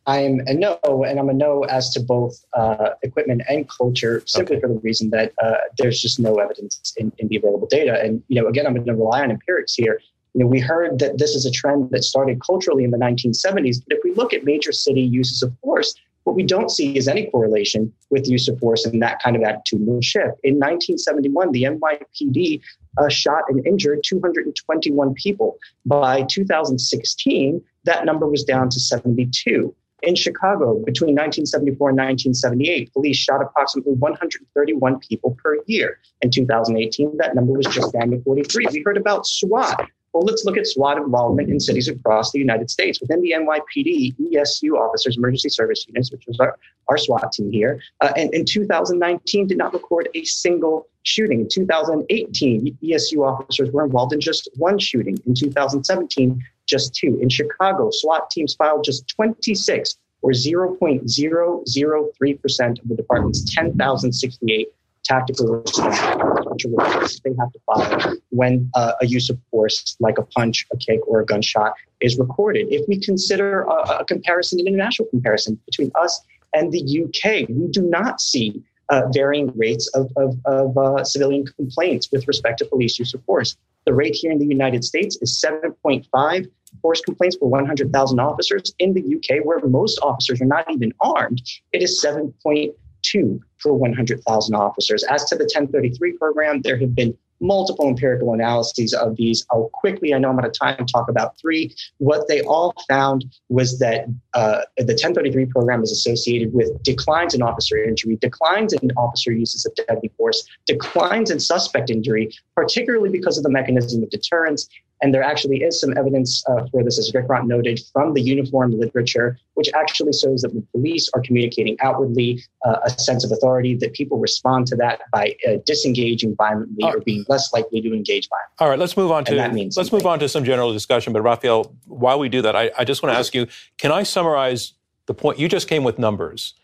I'm 0.06 0.40
a 0.46 0.54
no, 0.54 0.78
and 1.06 1.18
I'm 1.18 1.30
a 1.30 1.32
no 1.32 1.62
as 1.64 1.90
to 1.90 2.00
both 2.00 2.44
uh, 2.52 2.90
equipment 3.02 3.42
and 3.48 3.68
culture, 3.68 4.22
simply 4.26 4.56
okay. 4.56 4.60
for 4.60 4.68
the 4.68 4.80
reason 4.80 5.10
that 5.10 5.32
uh, 5.42 5.56
there's 5.78 6.00
just 6.00 6.20
no 6.20 6.36
evidence 6.36 6.92
in, 6.96 7.10
in, 7.18 7.28
the 7.28 7.36
available 7.36 7.66
data. 7.66 8.00
And 8.02 8.22
you 8.28 8.40
know, 8.40 8.48
again, 8.48 8.66
I'm 8.66 8.74
going 8.74 8.86
to 8.86 8.94
rely 8.94 9.22
on 9.22 9.30
empirics 9.30 9.74
here. 9.74 10.00
You 10.34 10.40
know, 10.40 10.46
we 10.46 10.60
heard 10.60 10.98
that 10.98 11.18
this 11.18 11.30
is 11.30 11.46
a 11.46 11.50
trend 11.50 11.90
that 11.90 12.04
started 12.04 12.40
culturally 12.42 12.84
in 12.84 12.90
the 12.90 12.98
1970s, 12.98 13.82
but 13.86 13.96
if 13.96 14.04
we 14.04 14.12
look 14.12 14.34
at 14.34 14.44
major 14.44 14.72
city 14.72 15.00
uses 15.00 15.42
of 15.42 15.56
force, 15.60 15.94
What 16.24 16.36
we 16.36 16.42
don't 16.42 16.70
see 16.70 16.96
is 16.96 17.06
any 17.06 17.26
correlation 17.26 17.92
with 18.10 18.28
use 18.28 18.48
of 18.48 18.58
force 18.58 18.86
and 18.86 19.00
that 19.02 19.22
kind 19.22 19.36
of 19.36 19.42
attitudinal 19.42 20.02
shift. 20.02 20.40
In 20.42 20.54
1971, 20.54 21.52
the 21.52 21.64
NYPD 21.64 22.62
uh, 22.96 23.08
shot 23.08 23.42
and 23.48 23.66
injured 23.66 24.02
221 24.04 25.14
people. 25.14 25.58
By 25.84 26.22
2016, 26.22 27.62
that 27.84 28.06
number 28.06 28.26
was 28.26 28.42
down 28.42 28.70
to 28.70 28.80
72. 28.80 29.74
In 30.06 30.14
Chicago, 30.14 30.74
between 30.84 31.14
1974 31.14 31.90
and 31.90 31.98
1978, 31.98 32.92
police 32.92 33.16
shot 33.16 33.40
approximately 33.40 33.94
131 33.94 34.98
people 35.00 35.36
per 35.42 35.56
year. 35.66 35.98
In 36.20 36.30
2018, 36.30 37.16
that 37.16 37.34
number 37.34 37.52
was 37.54 37.66
just 37.66 37.92
down 37.92 38.10
to 38.10 38.20
43. 38.22 38.66
We 38.72 38.82
heard 38.84 38.98
about 38.98 39.26
SWAT. 39.26 39.88
Well, 40.12 40.22
let's 40.22 40.44
look 40.44 40.56
at 40.56 40.66
SWAT 40.66 40.98
involvement 40.98 41.50
in 41.50 41.58
cities 41.58 41.88
across 41.88 42.30
the 42.30 42.38
United 42.38 42.70
States. 42.70 43.00
Within 43.00 43.20
the 43.20 43.32
NYPD, 43.32 44.14
ESU 44.20 44.74
officers, 44.78 45.16
emergency 45.16 45.48
service 45.48 45.86
units, 45.88 46.12
which 46.12 46.24
was 46.28 46.38
our, 46.38 46.56
our 46.88 46.98
SWAT 46.98 47.32
team 47.32 47.50
here, 47.50 47.80
uh, 48.00 48.12
and 48.16 48.32
in 48.32 48.44
2019 48.44 49.48
did 49.48 49.58
not 49.58 49.72
record 49.72 50.08
a 50.14 50.24
single 50.24 50.86
shooting. 51.02 51.40
In 51.40 51.48
2018, 51.48 52.78
ESU 52.82 53.26
officers 53.26 53.70
were 53.72 53.84
involved 53.84 54.12
in 54.12 54.20
just 54.20 54.48
one 54.56 54.78
shooting. 54.78 55.18
In 55.26 55.34
2017, 55.34 56.40
just 56.66 56.94
two. 56.94 57.18
In 57.20 57.28
Chicago, 57.28 57.90
SWAT 57.90 58.30
teams 58.30 58.54
filed 58.54 58.84
just 58.84 59.06
26 59.08 59.98
or 60.22 60.30
0.003% 60.32 62.82
of 62.82 62.88
the 62.88 62.96
department's 62.96 63.54
10,068 63.54 64.68
tactical 65.04 65.56
response, 65.56 67.20
they 67.20 67.30
have 67.38 67.52
to 67.52 67.60
follow 67.66 68.16
when 68.30 68.68
uh, 68.74 68.92
a 69.02 69.06
use 69.06 69.30
of 69.30 69.38
force 69.50 69.96
like 70.00 70.18
a 70.18 70.22
punch, 70.22 70.66
a 70.72 70.76
kick, 70.78 71.00
or 71.06 71.20
a 71.20 71.26
gunshot 71.26 71.74
is 72.00 72.18
recorded. 72.18 72.66
If 72.70 72.88
we 72.88 72.98
consider 72.98 73.62
a, 73.62 73.98
a 74.00 74.04
comparison, 74.04 74.60
an 74.60 74.66
international 74.66 75.08
comparison 75.08 75.60
between 75.66 75.92
us 75.94 76.20
and 76.54 76.72
the 76.72 76.80
UK, 76.80 77.48
we 77.48 77.68
do 77.68 77.82
not 77.82 78.20
see 78.20 78.62
uh, 78.88 79.02
varying 79.12 79.52
rates 79.56 79.88
of, 79.88 80.10
of, 80.16 80.36
of 80.46 80.76
uh, 80.76 81.04
civilian 81.04 81.46
complaints 81.46 82.10
with 82.10 82.26
respect 82.26 82.58
to 82.58 82.64
police 82.64 82.98
use 82.98 83.14
of 83.14 83.22
force. 83.24 83.56
The 83.86 83.94
rate 83.94 84.14
here 84.14 84.32
in 84.32 84.38
the 84.38 84.46
United 84.46 84.84
States 84.84 85.18
is 85.20 85.42
7.5 85.44 86.50
force 86.80 87.00
complaints 87.02 87.36
per 87.36 87.46
100,000 87.46 88.18
officers. 88.18 88.74
In 88.78 88.94
the 88.94 89.02
UK, 89.02 89.44
where 89.44 89.60
most 89.60 89.98
officers 90.02 90.40
are 90.40 90.46
not 90.46 90.70
even 90.70 90.92
armed, 91.00 91.42
it 91.72 91.82
is 91.82 92.02
7.2 92.04 93.40
per 93.60 93.72
100,000 93.72 94.54
officers. 94.54 95.04
As 95.04 95.24
to 95.26 95.36
the 95.36 95.44
1033 95.44 96.12
program, 96.18 96.60
there 96.62 96.78
have 96.78 96.94
been 96.94 97.16
multiple 97.40 97.88
empirical 97.88 98.32
analyses 98.32 98.94
of 98.94 99.16
these. 99.16 99.46
I'll 99.50 99.70
quickly, 99.72 100.14
I 100.14 100.18
know 100.18 100.30
I'm 100.30 100.38
out 100.38 100.46
of 100.46 100.52
time, 100.52 100.84
talk 100.86 101.08
about 101.08 101.38
three. 101.38 101.74
What 101.98 102.28
they 102.28 102.42
all 102.42 102.74
found 102.88 103.24
was 103.48 103.78
that 103.78 104.06
uh, 104.34 104.62
the 104.76 104.92
1033 104.92 105.46
program 105.46 105.82
is 105.82 105.92
associated 105.92 106.52
with 106.52 106.82
declines 106.82 107.34
in 107.34 107.42
officer 107.42 107.76
injury, 107.76 108.16
declines 108.16 108.72
in 108.72 108.90
officer 108.96 109.32
uses 109.32 109.66
of 109.66 109.74
deadly 109.86 110.10
force, 110.16 110.44
declines 110.66 111.30
in 111.30 111.40
suspect 111.40 111.90
injury, 111.90 112.30
particularly 112.54 113.10
because 113.10 113.36
of 113.36 113.44
the 113.44 113.50
mechanism 113.50 114.02
of 114.02 114.10
deterrence, 114.10 114.68
and 115.04 115.12
there 115.12 115.22
actually 115.22 115.58
is 115.58 115.78
some 115.78 115.94
evidence 115.98 116.42
uh, 116.48 116.64
for 116.70 116.82
this, 116.82 116.98
as 116.98 117.12
Vikrant 117.12 117.46
noted, 117.46 117.78
from 117.92 118.14
the 118.14 118.22
uniform 118.22 118.72
literature, 118.80 119.38
which 119.52 119.68
actually 119.74 120.14
shows 120.14 120.40
that 120.40 120.54
the 120.54 120.64
police 120.72 121.10
are 121.12 121.20
communicating 121.20 121.76
outwardly 121.82 122.42
uh, 122.64 122.78
a 122.84 122.90
sense 122.90 123.22
of 123.22 123.30
authority, 123.30 123.74
that 123.74 123.92
people 123.92 124.18
respond 124.18 124.66
to 124.68 124.76
that 124.76 125.02
by 125.12 125.36
uh, 125.46 125.56
disengaging 125.66 126.34
violently 126.36 126.82
or 126.84 127.00
being 127.00 127.22
less 127.28 127.52
likely 127.52 127.82
to 127.82 127.92
engage 127.92 128.30
violently. 128.30 128.54
All 128.60 128.70
right, 128.70 128.78
let's 128.78 128.96
move 128.96 129.12
on 129.12 129.26
to 129.26 129.34
let's 129.34 129.74
something. 129.74 129.98
move 129.98 130.06
on 130.06 130.20
to 130.20 130.28
some 130.28 130.42
general 130.42 130.72
discussion. 130.72 131.12
But 131.12 131.20
Rafael, 131.20 131.76
while 131.84 132.18
we 132.18 132.30
do 132.30 132.40
that, 132.40 132.56
I, 132.56 132.70
I 132.78 132.84
just 132.84 133.02
want 133.02 133.12
to 133.12 133.18
ask 133.18 133.34
you: 133.34 133.46
Can 133.76 133.92
I 133.92 134.04
summarize 134.04 134.72
the 135.04 135.12
point 135.12 135.38
you 135.38 135.50
just 135.50 135.68
came 135.68 135.84
with 135.84 135.98
numbers 135.98 136.54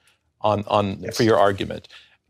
on 0.40 0.64
on 0.66 1.02
yes. 1.02 1.14
for 1.14 1.24
your 1.24 1.38
argument? 1.38 1.88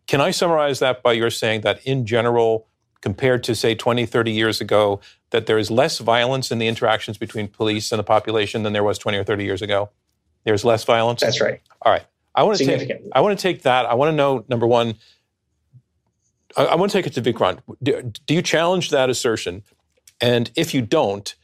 Can 0.08 0.20
I 0.20 0.32
summarize 0.32 0.80
that 0.80 1.04
by 1.04 1.12
your 1.12 1.30
saying 1.30 1.60
that 1.60 1.86
in 1.86 2.04
general, 2.04 2.66
compared 3.00 3.44
to 3.44 3.54
say 3.54 3.76
20, 3.76 4.06
30 4.06 4.32
years 4.32 4.60
ago, 4.60 5.00
that 5.30 5.46
there 5.46 5.58
is 5.58 5.70
less 5.70 5.98
violence 5.98 6.50
in 6.50 6.58
the 6.58 6.68
interactions 6.68 7.18
between 7.18 7.48
police 7.48 7.92
and 7.92 7.98
the 7.98 8.04
population 8.04 8.62
than 8.62 8.72
there 8.72 8.84
was 8.84 8.98
20 8.98 9.18
or 9.18 9.24
30 9.24 9.44
years 9.44 9.62
ago? 9.62 9.90
There's 10.44 10.64
less 10.64 10.84
violence? 10.84 11.20
That's 11.20 11.40
right. 11.40 11.60
All 11.82 11.92
right. 11.92 12.04
I 12.34 12.44
want 12.44 12.58
to 12.58 12.64
take 12.64 12.90
I 13.12 13.20
want 13.20 13.38
to 13.38 13.42
take 13.42 13.62
that. 13.62 13.86
I 13.86 13.94
want 13.94 14.10
to 14.10 14.16
know 14.16 14.44
number 14.48 14.66
one. 14.66 14.94
I, 16.56 16.66
I 16.66 16.74
want 16.76 16.90
to 16.92 16.98
take 16.98 17.06
it 17.06 17.14
to 17.14 17.22
Vikrant. 17.22 17.58
Do, 17.82 18.12
do 18.26 18.34
you 18.34 18.42
challenge 18.42 18.90
that 18.90 19.10
assertion? 19.10 19.62
And 20.20 20.50
if 20.54 20.74
you 20.74 20.82
don't, 20.82 21.34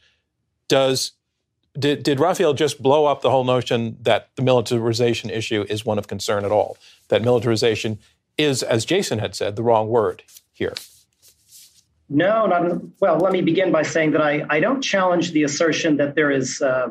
does 0.67 1.13
did, 1.77 2.03
did 2.03 2.19
Rafael 2.19 2.53
just 2.53 2.81
blow 2.81 3.05
up 3.05 3.21
the 3.21 3.29
whole 3.29 3.43
notion 3.43 3.97
that 4.01 4.29
the 4.35 4.41
militarization 4.41 5.29
issue 5.29 5.65
is 5.69 5.85
one 5.85 5.97
of 5.97 6.07
concern 6.07 6.43
at 6.45 6.51
all? 6.51 6.77
That 7.09 7.21
militarization 7.21 7.99
is, 8.37 8.63
as 8.63 8.85
Jason 8.85 9.19
had 9.19 9.35
said, 9.35 9.55
the 9.55 9.63
wrong 9.63 9.87
word 9.87 10.23
here. 10.53 10.73
No, 12.09 12.45
not 12.45 12.81
well. 13.01 13.17
Let 13.17 13.33
me 13.33 13.41
begin 13.41 13.71
by 13.71 13.83
saying 13.83 14.11
that 14.11 14.21
I, 14.21 14.45
I 14.49 14.59
don't 14.59 14.81
challenge 14.81 15.31
the 15.31 15.43
assertion 15.43 15.97
that 15.97 16.15
there 16.15 16.31
is, 16.31 16.61
uh, 16.61 16.89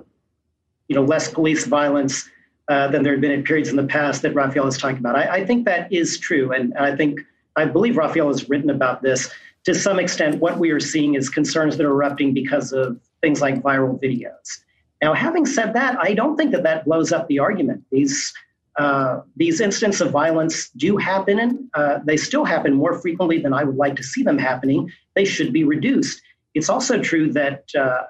you 0.88 0.96
know, 0.96 1.02
less 1.02 1.30
police 1.30 1.64
violence 1.66 2.28
uh, 2.68 2.88
than 2.88 3.02
there 3.02 3.12
had 3.12 3.20
been 3.20 3.30
in 3.30 3.42
periods 3.42 3.70
in 3.70 3.76
the 3.76 3.84
past 3.84 4.22
that 4.22 4.34
Rafael 4.34 4.66
is 4.66 4.76
talking 4.76 4.98
about. 4.98 5.16
I, 5.16 5.36
I 5.36 5.46
think 5.46 5.64
that 5.64 5.90
is 5.92 6.18
true, 6.18 6.52
and 6.52 6.74
I 6.76 6.94
think 6.94 7.20
I 7.56 7.64
believe 7.64 7.96
Rafael 7.96 8.28
has 8.28 8.48
written 8.48 8.68
about 8.68 9.02
this 9.02 9.30
to 9.64 9.74
some 9.74 9.98
extent. 9.98 10.40
What 10.40 10.58
we 10.58 10.70
are 10.70 10.80
seeing 10.80 11.14
is 11.14 11.28
concerns 11.30 11.76
that 11.76 11.86
are 11.86 11.90
erupting 11.90 12.34
because 12.34 12.72
of 12.72 13.00
things 13.22 13.40
like 13.40 13.62
viral 13.62 14.00
videos. 14.02 14.60
Now, 15.02 15.14
having 15.14 15.46
said 15.46 15.74
that, 15.74 15.98
I 16.00 16.14
don't 16.14 16.36
think 16.36 16.52
that 16.52 16.62
that 16.62 16.84
blows 16.84 17.12
up 17.12 17.28
the 17.28 17.38
argument. 17.38 17.84
These 17.90 18.32
uh, 18.78 19.20
these 19.36 19.60
instances 19.60 20.00
of 20.00 20.10
violence 20.10 20.68
do 20.70 20.96
happen, 20.96 21.38
and 21.38 21.58
uh, 21.74 21.98
they 22.04 22.16
still 22.16 22.44
happen 22.44 22.74
more 22.74 22.98
frequently 22.98 23.38
than 23.38 23.52
I 23.52 23.64
would 23.64 23.76
like 23.76 23.96
to 23.96 24.02
see 24.02 24.22
them 24.22 24.38
happening. 24.38 24.92
They 25.14 25.24
should 25.24 25.52
be 25.52 25.64
reduced. 25.64 26.20
It's 26.54 26.68
also 26.68 27.00
true 27.00 27.32
that 27.32 27.64
uh, 27.74 28.02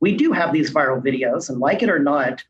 we 0.00 0.16
do 0.16 0.32
have 0.32 0.52
these 0.52 0.72
viral 0.72 1.02
videos, 1.02 1.48
and 1.48 1.58
like 1.58 1.82
it 1.82 1.90
or 1.90 1.98
not, 1.98 2.42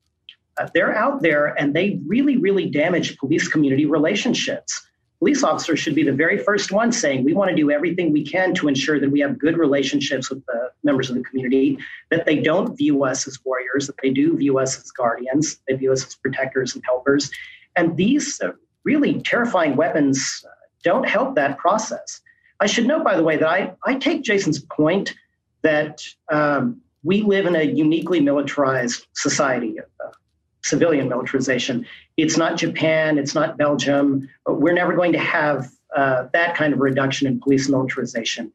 uh, 0.58 0.68
they're 0.74 0.94
out 0.94 1.22
there 1.22 1.58
and 1.58 1.74
they 1.74 2.00
really, 2.06 2.36
really 2.36 2.68
damage 2.68 3.16
police 3.18 3.48
community 3.48 3.86
relationships. 3.86 4.86
Police 5.18 5.42
officers 5.42 5.78
should 5.78 5.94
be 5.94 6.02
the 6.02 6.12
very 6.12 6.38
first 6.38 6.72
ones 6.72 6.98
saying, 6.98 7.24
We 7.24 7.34
want 7.34 7.50
to 7.50 7.56
do 7.56 7.70
everything 7.70 8.12
we 8.12 8.24
can 8.24 8.54
to 8.54 8.68
ensure 8.68 8.98
that 8.98 9.10
we 9.10 9.20
have 9.20 9.38
good 9.38 9.58
relationships 9.58 10.30
with 10.30 10.44
the 10.46 10.70
members 10.82 11.10
of 11.10 11.16
the 11.16 11.22
community, 11.22 11.78
that 12.10 12.24
they 12.24 12.40
don't 12.40 12.76
view 12.76 13.04
us 13.04 13.28
as 13.28 13.38
warriors, 13.44 13.86
that 13.86 13.96
they 14.02 14.10
do 14.10 14.36
view 14.36 14.58
us 14.58 14.78
as 14.78 14.90
guardians, 14.90 15.60
they 15.68 15.74
view 15.74 15.92
us 15.92 16.06
as 16.06 16.14
protectors 16.14 16.74
and 16.74 16.82
helpers. 16.84 17.30
And 17.76 17.96
these 17.96 18.40
uh, 18.40 18.52
really 18.84 19.20
terrifying 19.22 19.76
weapons 19.76 20.44
uh, 20.46 20.50
don't 20.82 21.08
help 21.08 21.34
that 21.34 21.58
process. 21.58 22.20
I 22.60 22.66
should 22.66 22.86
note, 22.86 23.04
by 23.04 23.16
the 23.16 23.22
way, 23.22 23.36
that 23.36 23.48
I, 23.48 23.72
I 23.84 23.94
take 23.94 24.22
Jason's 24.22 24.60
point 24.60 25.14
that 25.62 26.02
um, 26.30 26.80
we 27.02 27.22
live 27.22 27.46
in 27.46 27.56
a 27.56 27.62
uniquely 27.62 28.20
militarized 28.20 29.06
society, 29.14 29.78
uh, 29.80 30.10
civilian 30.62 31.08
militarization. 31.08 31.86
It's 32.16 32.36
not 32.36 32.56
Japan, 32.56 33.18
it's 33.18 33.34
not 33.34 33.56
Belgium. 33.56 34.28
We're 34.46 34.74
never 34.74 34.94
going 34.94 35.12
to 35.12 35.18
have 35.18 35.70
uh, 35.96 36.26
that 36.32 36.54
kind 36.54 36.72
of 36.72 36.80
reduction 36.80 37.26
in 37.26 37.40
police 37.40 37.68
militarization. 37.68 38.52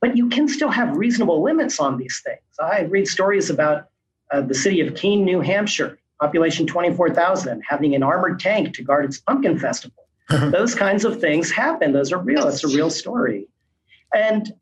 But 0.00 0.16
you 0.16 0.28
can 0.28 0.48
still 0.48 0.70
have 0.70 0.96
reasonable 0.96 1.42
limits 1.42 1.78
on 1.78 1.96
these 1.96 2.20
things. 2.24 2.40
I 2.60 2.82
read 2.82 3.06
stories 3.06 3.50
about 3.50 3.88
uh, 4.32 4.40
the 4.40 4.54
city 4.54 4.80
of 4.80 4.94
Keene, 4.94 5.24
New 5.24 5.40
Hampshire, 5.40 5.98
population 6.22 6.68
24,000, 6.68 7.62
having 7.68 7.96
an 7.96 8.02
armored 8.04 8.38
tank 8.38 8.72
to 8.74 8.82
guard 8.84 9.04
its 9.04 9.18
pumpkin 9.18 9.58
festival. 9.58 10.06
Those 10.30 10.72
kinds 10.72 11.04
of 11.04 11.20
things 11.20 11.50
happen. 11.50 11.92
Those 11.92 12.12
are 12.12 12.18
real. 12.18 12.46
It's 12.46 12.62
a 12.62 12.68
real 12.68 12.90
story. 12.90 13.48
And, 14.14 14.52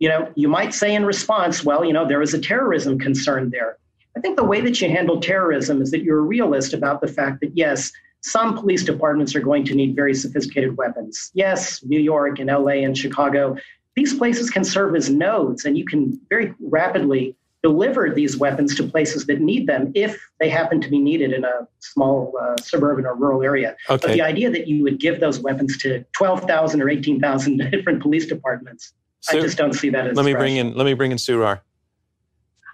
you 0.00 0.08
know, 0.08 0.32
you 0.34 0.48
might 0.48 0.74
say 0.74 0.92
in 0.92 1.06
response, 1.06 1.64
well, 1.64 1.84
you 1.84 1.92
know, 1.92 2.06
there 2.06 2.20
is 2.20 2.34
a 2.34 2.40
terrorism 2.40 2.98
concern 2.98 3.50
there. 3.50 3.78
I 4.16 4.20
think 4.20 4.36
the 4.36 4.44
way 4.44 4.60
that 4.62 4.80
you 4.80 4.88
handle 4.88 5.20
terrorism 5.20 5.80
is 5.80 5.92
that 5.92 6.02
you're 6.02 6.18
a 6.18 6.22
realist 6.22 6.74
about 6.74 7.00
the 7.00 7.06
fact 7.06 7.40
that, 7.42 7.56
yes, 7.56 7.92
some 8.22 8.58
police 8.58 8.82
departments 8.82 9.36
are 9.36 9.40
going 9.40 9.64
to 9.66 9.74
need 9.76 9.94
very 9.94 10.14
sophisticated 10.14 10.76
weapons. 10.76 11.30
Yes, 11.34 11.84
New 11.84 12.00
York 12.00 12.40
and 12.40 12.48
LA 12.48 12.82
and 12.82 12.98
Chicago, 12.98 13.56
these 13.94 14.14
places 14.14 14.50
can 14.50 14.64
serve 14.64 14.96
as 14.96 15.10
nodes, 15.10 15.64
and 15.64 15.78
you 15.78 15.84
can 15.84 16.20
very 16.28 16.54
rapidly 16.60 17.36
deliver 17.64 18.10
these 18.10 18.36
weapons 18.36 18.76
to 18.76 18.86
places 18.86 19.24
that 19.24 19.40
need 19.40 19.66
them 19.66 19.90
if 19.94 20.22
they 20.38 20.50
happen 20.50 20.82
to 20.82 20.90
be 20.90 20.98
needed 20.98 21.32
in 21.32 21.46
a 21.46 21.66
small 21.78 22.34
uh, 22.38 22.54
suburban 22.58 23.06
or 23.06 23.14
rural 23.14 23.42
area. 23.42 23.74
Okay. 23.88 24.06
But 24.06 24.12
the 24.12 24.20
idea 24.20 24.50
that 24.50 24.68
you 24.68 24.82
would 24.82 25.00
give 25.00 25.18
those 25.18 25.40
weapons 25.40 25.78
to 25.78 26.04
12,000 26.12 26.82
or 26.82 26.90
18,000 26.90 27.56
different 27.70 28.02
police 28.02 28.26
departments, 28.26 28.92
I 29.30 29.40
just 29.40 29.56
don't 29.56 29.72
see 29.72 29.88
that 29.88 30.06
as 30.06 30.14
Let 30.14 30.26
me 30.26 30.34
bring 30.34 30.58
in 30.58 30.76
let 30.76 30.84
me 30.84 30.92
bring 30.92 31.10
in 31.10 31.16
Sue 31.16 31.38
Rahr. 31.38 31.60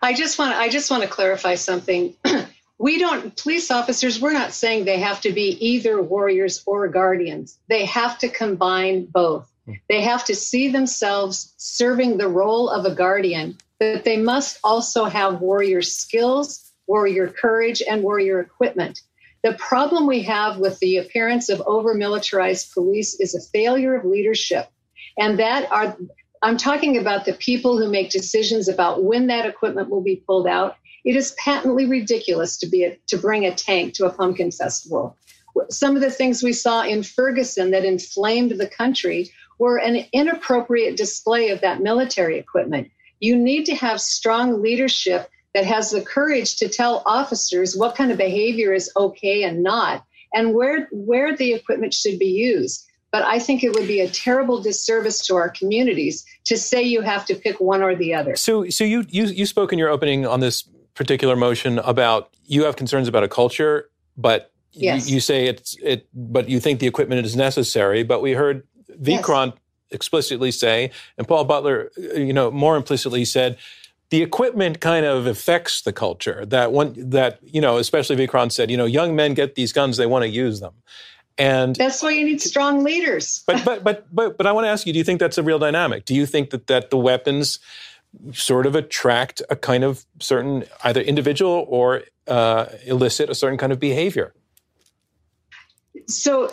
I 0.03 0.12
just 0.12 0.41
want 0.41 0.57
I 0.57 0.68
just 0.68 0.91
want 0.91 1.05
to 1.05 1.09
clarify 1.09 1.55
something. 1.55 2.16
we 2.78 2.99
don't 2.99 3.36
police 3.36 3.70
officers 3.70 4.20
we're 4.20 4.32
not 4.32 4.53
saying 4.53 4.86
they 4.86 4.99
have 4.99 5.20
to 5.20 5.30
be 5.30 5.57
either 5.64 6.03
warriors 6.03 6.64
or 6.66 6.88
guardians. 6.88 7.61
They 7.68 7.84
have 7.84 8.18
to 8.18 8.28
combine 8.28 9.05
both. 9.05 9.49
Hmm. 9.66 9.74
They 9.88 10.01
have 10.01 10.24
to 10.24 10.34
see 10.34 10.66
themselves 10.66 11.55
serving 11.59 12.16
the 12.16 12.26
role 12.26 12.68
of 12.68 12.84
a 12.84 12.93
guardian 12.93 13.57
but 13.81 14.05
they 14.05 14.18
must 14.18 14.59
also 14.62 15.07
have 15.07 15.41
warrior 15.41 15.81
skills, 15.81 16.70
warrior 16.87 17.28
courage, 17.28 17.83
and 17.89 18.03
warrior 18.03 18.39
equipment. 18.39 19.01
The 19.43 19.55
problem 19.55 20.07
we 20.07 20.22
have 20.22 20.59
with 20.59 20.78
the 20.81 20.99
appearance 20.99 21.49
of 21.49 21.62
over 21.62 21.95
militarized 21.95 22.74
police 22.74 23.18
is 23.18 23.35
a 23.35 23.41
failure 23.41 23.95
of 23.95 24.05
leadership. 24.05 24.68
And 25.18 25.39
that 25.39 25.70
are, 25.72 25.97
I'm 26.43 26.59
talking 26.59 26.99
about 26.99 27.24
the 27.24 27.33
people 27.33 27.78
who 27.78 27.91
make 27.91 28.11
decisions 28.11 28.68
about 28.68 29.03
when 29.03 29.28
that 29.28 29.47
equipment 29.47 29.89
will 29.89 30.03
be 30.03 30.22
pulled 30.26 30.47
out. 30.47 30.76
It 31.07 31.16
is 31.16 31.35
patently 31.43 31.87
ridiculous 31.87 32.59
to 32.59 32.66
be 32.66 32.85
a, 32.85 32.99
to 33.07 33.16
bring 33.16 33.47
a 33.47 33.55
tank 33.55 33.95
to 33.95 34.05
a 34.05 34.12
pumpkin 34.12 34.51
festival. 34.51 35.16
Some 35.70 35.97
of 35.97 36.03
the 36.03 36.11
things 36.11 36.43
we 36.43 36.53
saw 36.53 36.83
in 36.83 37.03
Ferguson 37.03 37.70
that 37.70 37.87
inflamed 37.87 38.53
the 38.53 38.68
country 38.68 39.31
were 39.59 39.78
an 39.78 40.05
inappropriate 40.12 40.99
display 40.99 41.49
of 41.49 41.62
that 41.62 41.81
military 41.81 42.39
equipment. 42.39 42.91
You 43.21 43.37
need 43.37 43.64
to 43.66 43.75
have 43.75 44.01
strong 44.01 44.61
leadership 44.62 45.31
that 45.55 45.64
has 45.64 45.91
the 45.91 46.01
courage 46.01 46.57
to 46.57 46.68
tell 46.68 47.03
officers 47.07 47.77
what 47.77 47.95
kind 47.95 48.11
of 48.11 48.18
behavior 48.18 48.73
is 48.73 48.91
okay 48.97 49.43
and 49.43 49.62
not, 49.62 50.05
and 50.35 50.55
where 50.55 50.89
where 50.93 51.37
the 51.37 51.53
equipment 51.53 51.95
should 51.95 52.18
be 52.18 52.27
used. 52.27 52.87
But 53.12 53.23
I 53.23 53.41
think 53.41 53.64
it 53.64 53.75
would 53.75 53.89
be 53.89 54.01
a 54.01 54.09
terrible 54.09 54.62
disservice 54.62 55.27
to 55.27 55.35
our 55.35 55.49
communities 55.49 56.25
to 56.45 56.57
say 56.57 56.83
you 56.83 57.01
have 57.01 57.27
to 57.27 57.35
pick 57.35 57.61
one 57.61 57.83
or 57.83 57.97
the 57.97 58.14
other. 58.14 58.37
So, 58.37 58.68
so 58.71 58.85
you 58.85 59.05
you 59.09 59.25
you 59.25 59.47
spoke 59.47 59.73
in 59.73 59.79
your 59.79 59.89
opening 59.89 60.27
on 60.27 60.41
this 60.41 60.68
particular 60.95 61.35
motion 61.35 61.79
about 61.81 62.31
you 62.45 62.64
have 62.64 62.77
concerns 62.77 63.09
about 63.09 63.25
a 63.25 63.29
culture, 63.29 63.91
but 64.16 64.53
yes. 64.73 65.09
you, 65.09 65.14
you, 65.14 65.21
say 65.21 65.47
it's 65.47 65.77
it, 65.83 66.09
but 66.14 66.49
you 66.49 66.61
think 66.61 66.79
the 66.79 66.87
equipment 66.87 67.25
is 67.27 67.35
necessary. 67.35 68.05
But 68.05 68.23
we 68.23 68.33
heard 68.33 68.66
Vikrant 69.01 69.55
yes. 69.55 69.61
Explicitly 69.91 70.51
say, 70.51 70.91
and 71.18 71.26
Paul 71.26 71.45
Butler, 71.45 71.91
you 71.97 72.32
know, 72.32 72.51
more 72.51 72.76
implicitly 72.76 73.24
said 73.24 73.59
the 74.11 74.22
equipment 74.22 74.80
kind 74.80 75.07
of 75.07 75.26
affects 75.26 75.82
the 75.82 75.93
culture. 75.93 76.45
That 76.45 76.72
one, 76.72 76.95
that 77.11 77.38
you 77.43 77.61
know, 77.61 77.78
especially 77.78 78.16
Vikrant 78.16 78.53
said, 78.53 78.70
you 78.70 78.76
know, 78.76 78.84
young 78.84 79.16
men 79.16 79.34
get 79.34 79.55
these 79.55 79.72
guns, 79.72 79.97
they 79.97 80.07
want 80.07 80.24
to 80.24 80.28
use 80.28 80.61
them, 80.61 80.74
and 81.38 81.76
that's 81.76 82.03
why 82.03 82.11
you 82.11 82.24
need 82.24 82.41
strong 82.41 82.84
leaders. 82.84 83.43
but 83.47 83.64
but 83.64 83.84
but 83.84 84.07
but 84.14 84.36
but 84.36 84.47
I 84.47 84.53
want 84.53 84.66
to 84.66 84.68
ask 84.68 84.86
you: 84.86 84.93
Do 84.93 84.99
you 84.99 85.05
think 85.05 85.20
that's 85.20 85.38
a 85.38 85.43
real 85.43 85.59
dynamic? 85.59 86.05
Do 86.05 86.14
you 86.14 86.26
think 86.26 86.51
that 86.51 86.66
that 86.66 86.91
the 86.91 86.99
weapons 86.99 87.61
sort 88.32 88.66
of 88.66 88.74
attract 88.74 89.41
a 89.49 89.57
kind 89.57 89.84
of 89.84 90.05
certain 90.18 90.64
either 90.82 91.01
individual 91.01 91.64
or 91.68 92.03
uh, 92.26 92.66
elicit 92.84 93.30
a 93.30 93.34
certain 93.34 93.59
kind 93.59 93.72
of 93.72 93.78
behavior? 93.78 94.34
So 96.07 96.53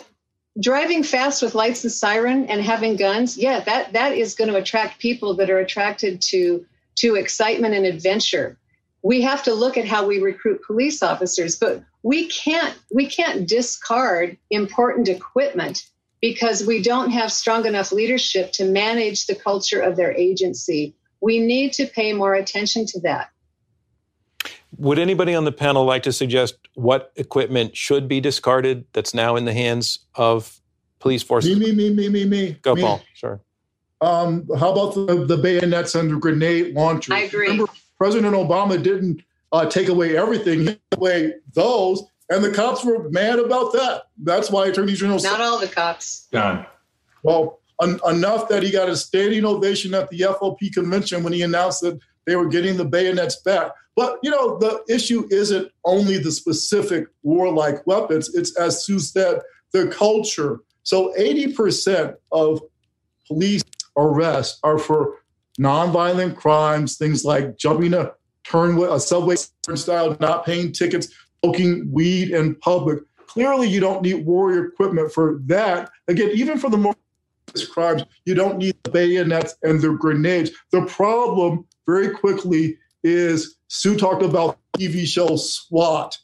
driving 0.60 1.02
fast 1.02 1.42
with 1.42 1.54
lights 1.54 1.84
and 1.84 1.92
siren 1.92 2.46
and 2.46 2.60
having 2.60 2.96
guns 2.96 3.38
yeah 3.38 3.60
that 3.60 3.92
that 3.92 4.12
is 4.12 4.34
going 4.34 4.50
to 4.50 4.56
attract 4.56 4.98
people 4.98 5.34
that 5.34 5.50
are 5.50 5.58
attracted 5.58 6.20
to 6.20 6.64
to 6.98 7.14
excitement 7.14 7.74
and 7.74 7.86
adventure. 7.86 8.56
We 9.02 9.22
have 9.22 9.44
to 9.44 9.54
look 9.54 9.76
at 9.76 9.86
how 9.86 10.06
we 10.06 10.20
recruit 10.20 10.64
police 10.66 11.02
officers, 11.02 11.56
but 11.56 11.82
we 12.02 12.28
can't 12.28 12.76
we 12.92 13.06
can't 13.06 13.48
discard 13.48 14.36
important 14.50 15.08
equipment 15.08 15.86
because 16.20 16.66
we 16.66 16.82
don't 16.82 17.10
have 17.10 17.30
strong 17.30 17.66
enough 17.66 17.92
leadership 17.92 18.50
to 18.52 18.64
manage 18.64 19.26
the 19.26 19.36
culture 19.36 19.80
of 19.80 19.96
their 19.96 20.12
agency. 20.12 20.94
We 21.20 21.38
need 21.38 21.72
to 21.74 21.86
pay 21.86 22.12
more 22.12 22.34
attention 22.34 22.86
to 22.86 23.00
that. 23.00 23.30
Would 24.78 24.98
anybody 25.00 25.34
on 25.34 25.44
the 25.44 25.52
panel 25.52 25.84
like 25.84 26.04
to 26.04 26.12
suggest 26.12 26.56
what 26.74 27.12
equipment 27.16 27.76
should 27.76 28.06
be 28.06 28.20
discarded 28.20 28.84
that's 28.92 29.12
now 29.12 29.34
in 29.34 29.44
the 29.44 29.52
hands 29.52 29.98
of 30.14 30.60
police 31.00 31.22
forces? 31.22 31.58
Me, 31.58 31.72
me, 31.72 31.90
me, 31.90 31.90
me, 31.90 32.08
me, 32.08 32.24
me. 32.24 32.52
Go, 32.62 32.74
me. 32.74 32.82
Paul. 32.82 33.02
Sure. 33.12 33.40
Um, 34.00 34.48
how 34.58 34.70
about 34.70 34.94
the, 34.94 35.26
the 35.26 35.36
bayonets 35.36 35.96
and 35.96 36.10
the 36.12 36.16
grenade 36.16 36.74
launchers? 36.74 37.12
I 37.12 37.20
agree. 37.20 37.48
Remember, 37.48 37.72
President 37.98 38.34
Obama 38.34 38.80
didn't 38.80 39.22
uh, 39.50 39.66
take 39.66 39.88
away 39.88 40.16
everything; 40.16 40.60
he 40.60 40.66
took 40.66 40.80
away 40.98 41.34
those, 41.54 42.04
and 42.30 42.44
the 42.44 42.52
cops 42.52 42.84
were 42.84 43.10
mad 43.10 43.40
about 43.40 43.72
that. 43.72 44.04
That's 44.22 44.50
why 44.50 44.68
Attorney 44.68 44.92
General. 44.92 45.20
Not 45.20 45.40
all 45.40 45.58
the 45.58 45.66
cops. 45.66 46.28
Done. 46.30 46.64
Well, 47.24 47.60
un- 47.80 48.00
enough 48.08 48.48
that 48.48 48.62
he 48.62 48.70
got 48.70 48.88
a 48.88 48.96
standing 48.96 49.44
ovation 49.44 49.94
at 49.94 50.08
the 50.10 50.20
FOP 50.20 50.72
convention 50.72 51.24
when 51.24 51.32
he 51.32 51.42
announced 51.42 51.80
that 51.80 51.98
they 52.28 52.36
were 52.36 52.48
getting 52.48 52.76
the 52.76 52.84
bayonets 52.84 53.40
back. 53.42 53.72
But 53.96 54.18
you 54.22 54.30
know, 54.30 54.58
the 54.58 54.82
issue 54.88 55.26
isn't 55.30 55.70
only 55.84 56.18
the 56.18 56.30
specific 56.30 57.06
warlike 57.22 57.86
weapons; 57.86 58.34
it's 58.34 58.56
as 58.56 58.84
Sue 58.84 59.00
said, 59.00 59.40
the 59.72 59.88
culture. 59.88 60.60
So, 60.82 61.14
eighty 61.16 61.52
percent 61.52 62.14
of 62.30 62.60
police 63.26 63.62
arrests 63.96 64.60
are 64.62 64.78
for 64.78 65.16
nonviolent 65.58 66.36
crimes, 66.36 66.96
things 66.96 67.24
like 67.24 67.58
jumping 67.58 67.94
a 67.94 68.12
turn 68.44 68.78
a 68.82 68.98
subway 69.00 69.36
turnstile, 69.62 70.16
not 70.20 70.44
paying 70.44 70.72
tickets, 70.72 71.08
smoking 71.42 71.90
weed 71.92 72.30
in 72.30 72.54
public. 72.56 73.00
Clearly, 73.26 73.68
you 73.68 73.80
don't 73.80 74.02
need 74.02 74.24
warrior 74.24 74.66
equipment 74.66 75.12
for 75.12 75.40
that. 75.46 75.90
Again, 76.08 76.30
even 76.34 76.58
for 76.58 76.70
the 76.70 76.76
more 76.76 76.94
crimes, 77.72 78.02
you 78.24 78.34
don't 78.34 78.58
need 78.58 78.76
the 78.84 78.90
bayonets 78.90 79.56
and 79.62 79.80
the 79.80 79.92
grenades. 79.92 80.50
The 80.70 80.82
problem, 80.82 81.66
very 81.88 82.10
quickly, 82.10 82.76
is 83.02 83.56
Sue 83.68 83.96
talked 83.96 84.22
about 84.22 84.58
TV 84.76 85.06
show 85.06 85.36
SWAT. 85.36 86.16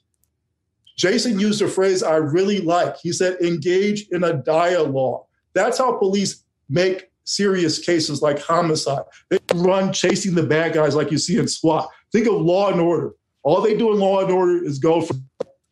Jason 0.97 1.41
used 1.41 1.63
a 1.63 1.69
phrase 1.69 2.03
I 2.03 2.17
really 2.17 2.61
like. 2.61 2.99
He 2.99 3.13
said, 3.13 3.41
engage 3.41 4.07
in 4.11 4.23
a 4.23 4.35
dialogue. 4.35 5.25
That's 5.55 5.79
how 5.79 5.97
police 5.97 6.45
make 6.69 7.11
serious 7.25 7.79
cases 7.79 8.21
like 8.21 8.39
homicide. 8.39 9.05
They 9.31 9.39
run 9.55 9.93
chasing 9.93 10.35
the 10.35 10.43
bad 10.43 10.75
guys 10.75 10.95
like 10.95 11.11
you 11.11 11.19
see 11.19 11.39
in 11.39 11.49
SWAT. 11.49 11.89
Think 12.13 12.27
of 12.27 12.35
law 12.35 12.71
and 12.71 12.81
order. 12.81 13.13
All 13.43 13.61
they 13.61 13.77
do 13.77 13.93
in 13.93 13.99
law 13.99 14.21
and 14.23 14.31
order 14.31 14.63
is 14.63 14.79
go 14.79 15.01
from 15.01 15.27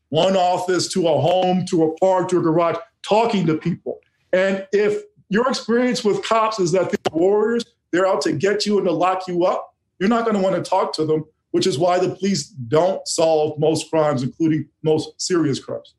one 0.08 0.36
office 0.36 0.88
to 0.88 1.08
a 1.08 1.20
home 1.20 1.64
to 1.66 1.84
a 1.84 1.94
park 1.96 2.28
to 2.30 2.38
a 2.38 2.42
garage, 2.42 2.76
talking 3.06 3.46
to 3.46 3.56
people. 3.56 4.00
And 4.32 4.66
if 4.72 5.02
your 5.28 5.48
experience 5.48 6.04
with 6.04 6.22
cops 6.24 6.58
is 6.58 6.72
that 6.72 6.90
they're 6.90 7.18
warriors, 7.18 7.64
they're 7.90 8.06
out 8.06 8.22
to 8.22 8.32
get 8.32 8.66
you 8.66 8.78
and 8.78 8.86
to 8.86 8.92
lock 8.92 9.26
you 9.28 9.44
up, 9.44 9.71
you're 10.02 10.08
not 10.08 10.24
going 10.24 10.34
to 10.34 10.42
want 10.42 10.56
to 10.56 10.68
talk 10.68 10.92
to 10.94 11.06
them, 11.06 11.24
which 11.52 11.64
is 11.64 11.78
why 11.78 11.96
the 11.96 12.12
police 12.16 12.48
don't 12.48 13.06
solve 13.06 13.56
most 13.56 13.88
crimes, 13.88 14.24
including 14.24 14.68
most 14.82 15.08
serious 15.16 15.60
crimes. 15.60 15.94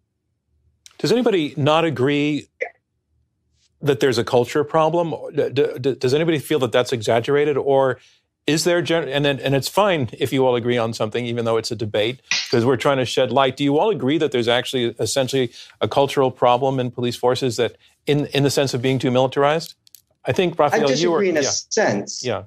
Does 0.97 1.14
anybody 1.14 1.54
not 1.56 1.86
agree 1.86 2.49
that 3.82 4.01
there's 4.01 4.18
a 4.18 4.26
culture 4.26 4.66
problem? 4.66 5.14
does 5.54 6.14
anybody 6.14 6.38
feel 6.38 6.60
that 6.60 6.74
that's 6.74 6.91
exaggerated, 6.91 7.56
or 7.56 7.97
is 8.45 8.66
there? 8.66 8.82
Gen- 8.82 9.08
and 9.08 9.24
then, 9.24 9.39
and 9.39 9.56
it's 9.56 9.70
fine 9.70 10.10
if 10.12 10.34
you 10.34 10.45
all 10.45 10.56
agree 10.56 10.78
on 10.78 10.91
something, 10.91 11.26
even 11.26 11.45
though 11.45 11.56
it's 11.56 11.72
a 11.72 11.76
debate, 11.78 12.22
because 12.30 12.66
we're 12.66 12.76
trying 12.76 12.97
to 12.97 13.06
shed 13.06 13.32
light. 13.32 13.56
Do 13.56 13.64
you 13.64 13.78
all 13.80 13.89
agree 13.89 14.18
that 14.18 14.34
there's 14.34 14.49
actually 14.49 14.95
essentially 14.99 15.54
a 15.80 15.88
cultural 15.88 16.30
problem 16.30 16.78
in 16.78 16.91
police 16.91 17.16
forces 17.16 17.56
that, 17.56 17.78
in 18.06 18.26
in 18.28 18.43
the 18.43 18.51
sense 18.51 18.74
of 18.74 18.82
being 18.82 18.99
too 18.99 19.12
militarized? 19.12 19.76
I 20.26 20.34
think 20.34 20.60
Rafael, 20.60 20.84
I 20.84 20.88
disagree 20.88 21.04
you 21.04 21.12
were, 21.12 21.24
in 21.24 21.38
a 21.38 21.41
yeah. 21.41 21.49
sense. 21.49 22.26
Yeah. 22.26 22.43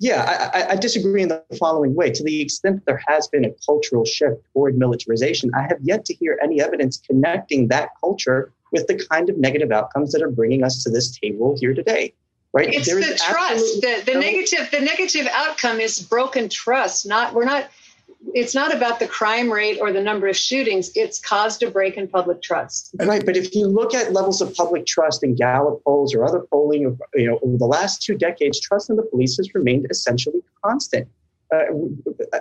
Yeah, 0.00 0.50
I, 0.54 0.72
I, 0.72 0.76
disagree 0.76 1.20
in 1.20 1.28
the 1.28 1.44
following 1.58 1.94
way. 1.94 2.10
To 2.10 2.24
the 2.24 2.40
extent 2.40 2.76
that 2.76 2.86
there 2.86 3.02
has 3.06 3.28
been 3.28 3.44
a 3.44 3.50
cultural 3.66 4.06
shift 4.06 4.42
toward 4.54 4.78
militarization, 4.78 5.50
I 5.54 5.60
have 5.64 5.76
yet 5.82 6.06
to 6.06 6.14
hear 6.14 6.38
any 6.42 6.58
evidence 6.62 6.96
connecting 6.96 7.68
that 7.68 7.90
culture 8.00 8.50
with 8.72 8.86
the 8.86 8.94
kind 9.10 9.28
of 9.28 9.36
negative 9.36 9.70
outcomes 9.70 10.12
that 10.12 10.22
are 10.22 10.30
bringing 10.30 10.64
us 10.64 10.82
to 10.84 10.90
this 10.90 11.10
table 11.18 11.54
here 11.60 11.74
today. 11.74 12.14
Right? 12.54 12.72
It's 12.72 12.86
there 12.86 12.98
the 12.98 13.14
trust. 13.14 13.82
The, 13.82 14.02
the 14.06 14.14
no, 14.14 14.20
negative 14.20 14.70
the 14.72 14.80
negative 14.80 15.28
outcome 15.32 15.80
is 15.80 16.00
broken 16.00 16.48
trust. 16.48 17.06
Not 17.06 17.34
we're 17.34 17.44
not 17.44 17.68
it's 18.34 18.54
not 18.54 18.74
about 18.74 18.98
the 18.98 19.06
crime 19.06 19.50
rate 19.50 19.78
or 19.80 19.92
the 19.92 20.00
number 20.00 20.28
of 20.28 20.36
shootings. 20.36 20.90
It's 20.94 21.18
caused 21.18 21.62
a 21.62 21.70
break 21.70 21.96
in 21.96 22.06
public 22.06 22.42
trust. 22.42 22.94
Right, 23.00 23.24
but 23.24 23.36
if 23.36 23.54
you 23.54 23.66
look 23.66 23.94
at 23.94 24.12
levels 24.12 24.40
of 24.40 24.54
public 24.54 24.86
trust 24.86 25.24
in 25.24 25.34
Gallup 25.34 25.82
polls 25.84 26.14
or 26.14 26.24
other 26.24 26.40
polling, 26.50 26.98
you 27.14 27.26
know, 27.26 27.38
over 27.42 27.56
the 27.56 27.66
last 27.66 28.02
two 28.02 28.14
decades, 28.14 28.60
trust 28.60 28.90
in 28.90 28.96
the 28.96 29.02
police 29.02 29.36
has 29.36 29.54
remained 29.54 29.86
essentially 29.90 30.40
constant 30.64 31.08
uh, 31.52 31.64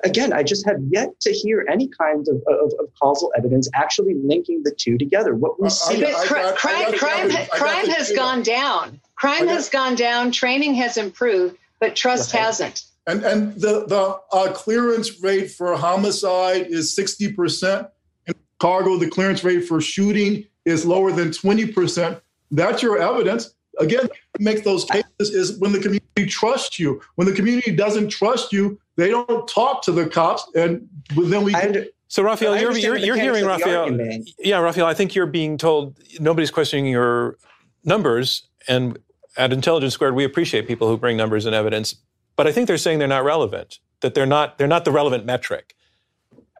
again, 0.04 0.34
I 0.34 0.44
just 0.44 0.66
have 0.68 0.78
yet 0.90 1.20
to 1.22 1.32
hear 1.32 1.66
any 1.70 1.88
kind 1.88 2.28
of, 2.28 2.36
of, 2.48 2.74
of, 2.80 2.94
causal 3.02 3.32
evidence 3.36 3.68
actually 3.74 4.14
linking 4.14 4.62
the 4.64 4.72
two 4.72 4.98
together. 4.98 5.34
What 5.34 5.60
we 5.60 5.68
uh, 5.68 5.70
see, 5.70 6.06
I, 6.06 6.10
I, 6.10 6.22
I, 6.22 6.26
crime, 6.56 6.94
crime, 6.94 7.30
crime 7.50 7.88
has 7.88 8.12
gone 8.12 8.44
down. 8.44 9.00
Crime 9.16 9.48
has 9.48 9.70
gone 9.70 9.96
down. 9.96 10.32
Training 10.32 10.76
has 10.76 10.98
improved, 10.98 11.58
but 11.80 11.96
trust 11.96 12.34
right. 12.34 12.44
hasn't. 12.44 12.84
And 13.10 13.24
and 13.24 13.56
the 13.56 13.86
the 13.88 14.20
uh, 14.32 14.52
clearance 14.54 15.22
rate 15.22 15.50
for 15.50 15.76
homicide 15.76 16.68
is 16.68 16.94
sixty 16.94 17.32
percent. 17.34 17.88
In 18.28 18.36
Chicago, 18.54 18.98
the 18.98 19.10
clearance 19.10 19.44
rate 19.44 19.62
for 19.62 19.82
shooting 19.82 20.46
is 20.66 20.86
lower 20.86 21.12
than 21.12 21.32
twenty 21.32 21.66
percent. 21.66 22.20
That's 22.52 22.84
your 22.84 23.02
evidence. 23.02 23.56
Again, 23.80 24.10
make 24.40 24.64
those 24.64 24.86
cases 24.86 25.34
is 25.34 25.58
when 25.58 25.72
the 25.72 25.80
community 25.80 26.28
trusts 26.28 26.78
you. 26.78 27.02
When 27.16 27.28
the 27.28 27.34
community 27.34 27.72
doesn't 27.76 28.10
trust 28.10 28.54
you, 28.54 28.80
they 28.96 29.10
don't 29.10 29.48
talk 29.48 29.82
to 29.84 29.92
the 29.92 30.08
cops, 30.08 30.46
and 30.54 30.88
then 31.16 31.44
we. 31.44 31.56
Under, 31.56 31.86
so 32.10 32.22
Rafael, 32.22 32.60
you're, 32.60 32.78
you're, 32.78 32.98
you're 32.98 33.16
hearing 33.16 33.46
Rafael. 33.46 33.90
Yeah, 34.38 34.60
Rafael, 34.60 34.86
I 34.86 34.94
think 34.94 35.16
you're 35.16 35.28
being 35.28 35.58
told 35.58 35.98
nobody's 36.20 36.52
questioning 36.52 36.86
your 36.88 37.38
numbers, 37.84 38.48
and 38.68 39.00
at 39.38 39.54
Intelligence 39.54 39.94
Squared, 39.94 40.16
we 40.16 40.26
appreciate 40.26 40.68
people 40.68 40.88
who 40.88 40.98
bring 40.98 41.16
numbers 41.16 41.46
and 41.46 41.56
evidence, 41.56 41.96
but 42.40 42.48
I 42.48 42.54
think 42.54 42.68
they're 42.68 42.78
saying 42.78 43.00
they're 43.00 43.08
not 43.10 43.26
relevant. 43.26 43.80
That 44.00 44.14
they're 44.14 44.26
not 44.26 44.58
they're 44.58 44.66
not 44.66 44.86
the 44.86 44.94
relevant 44.94 45.26
metric. 45.26 45.76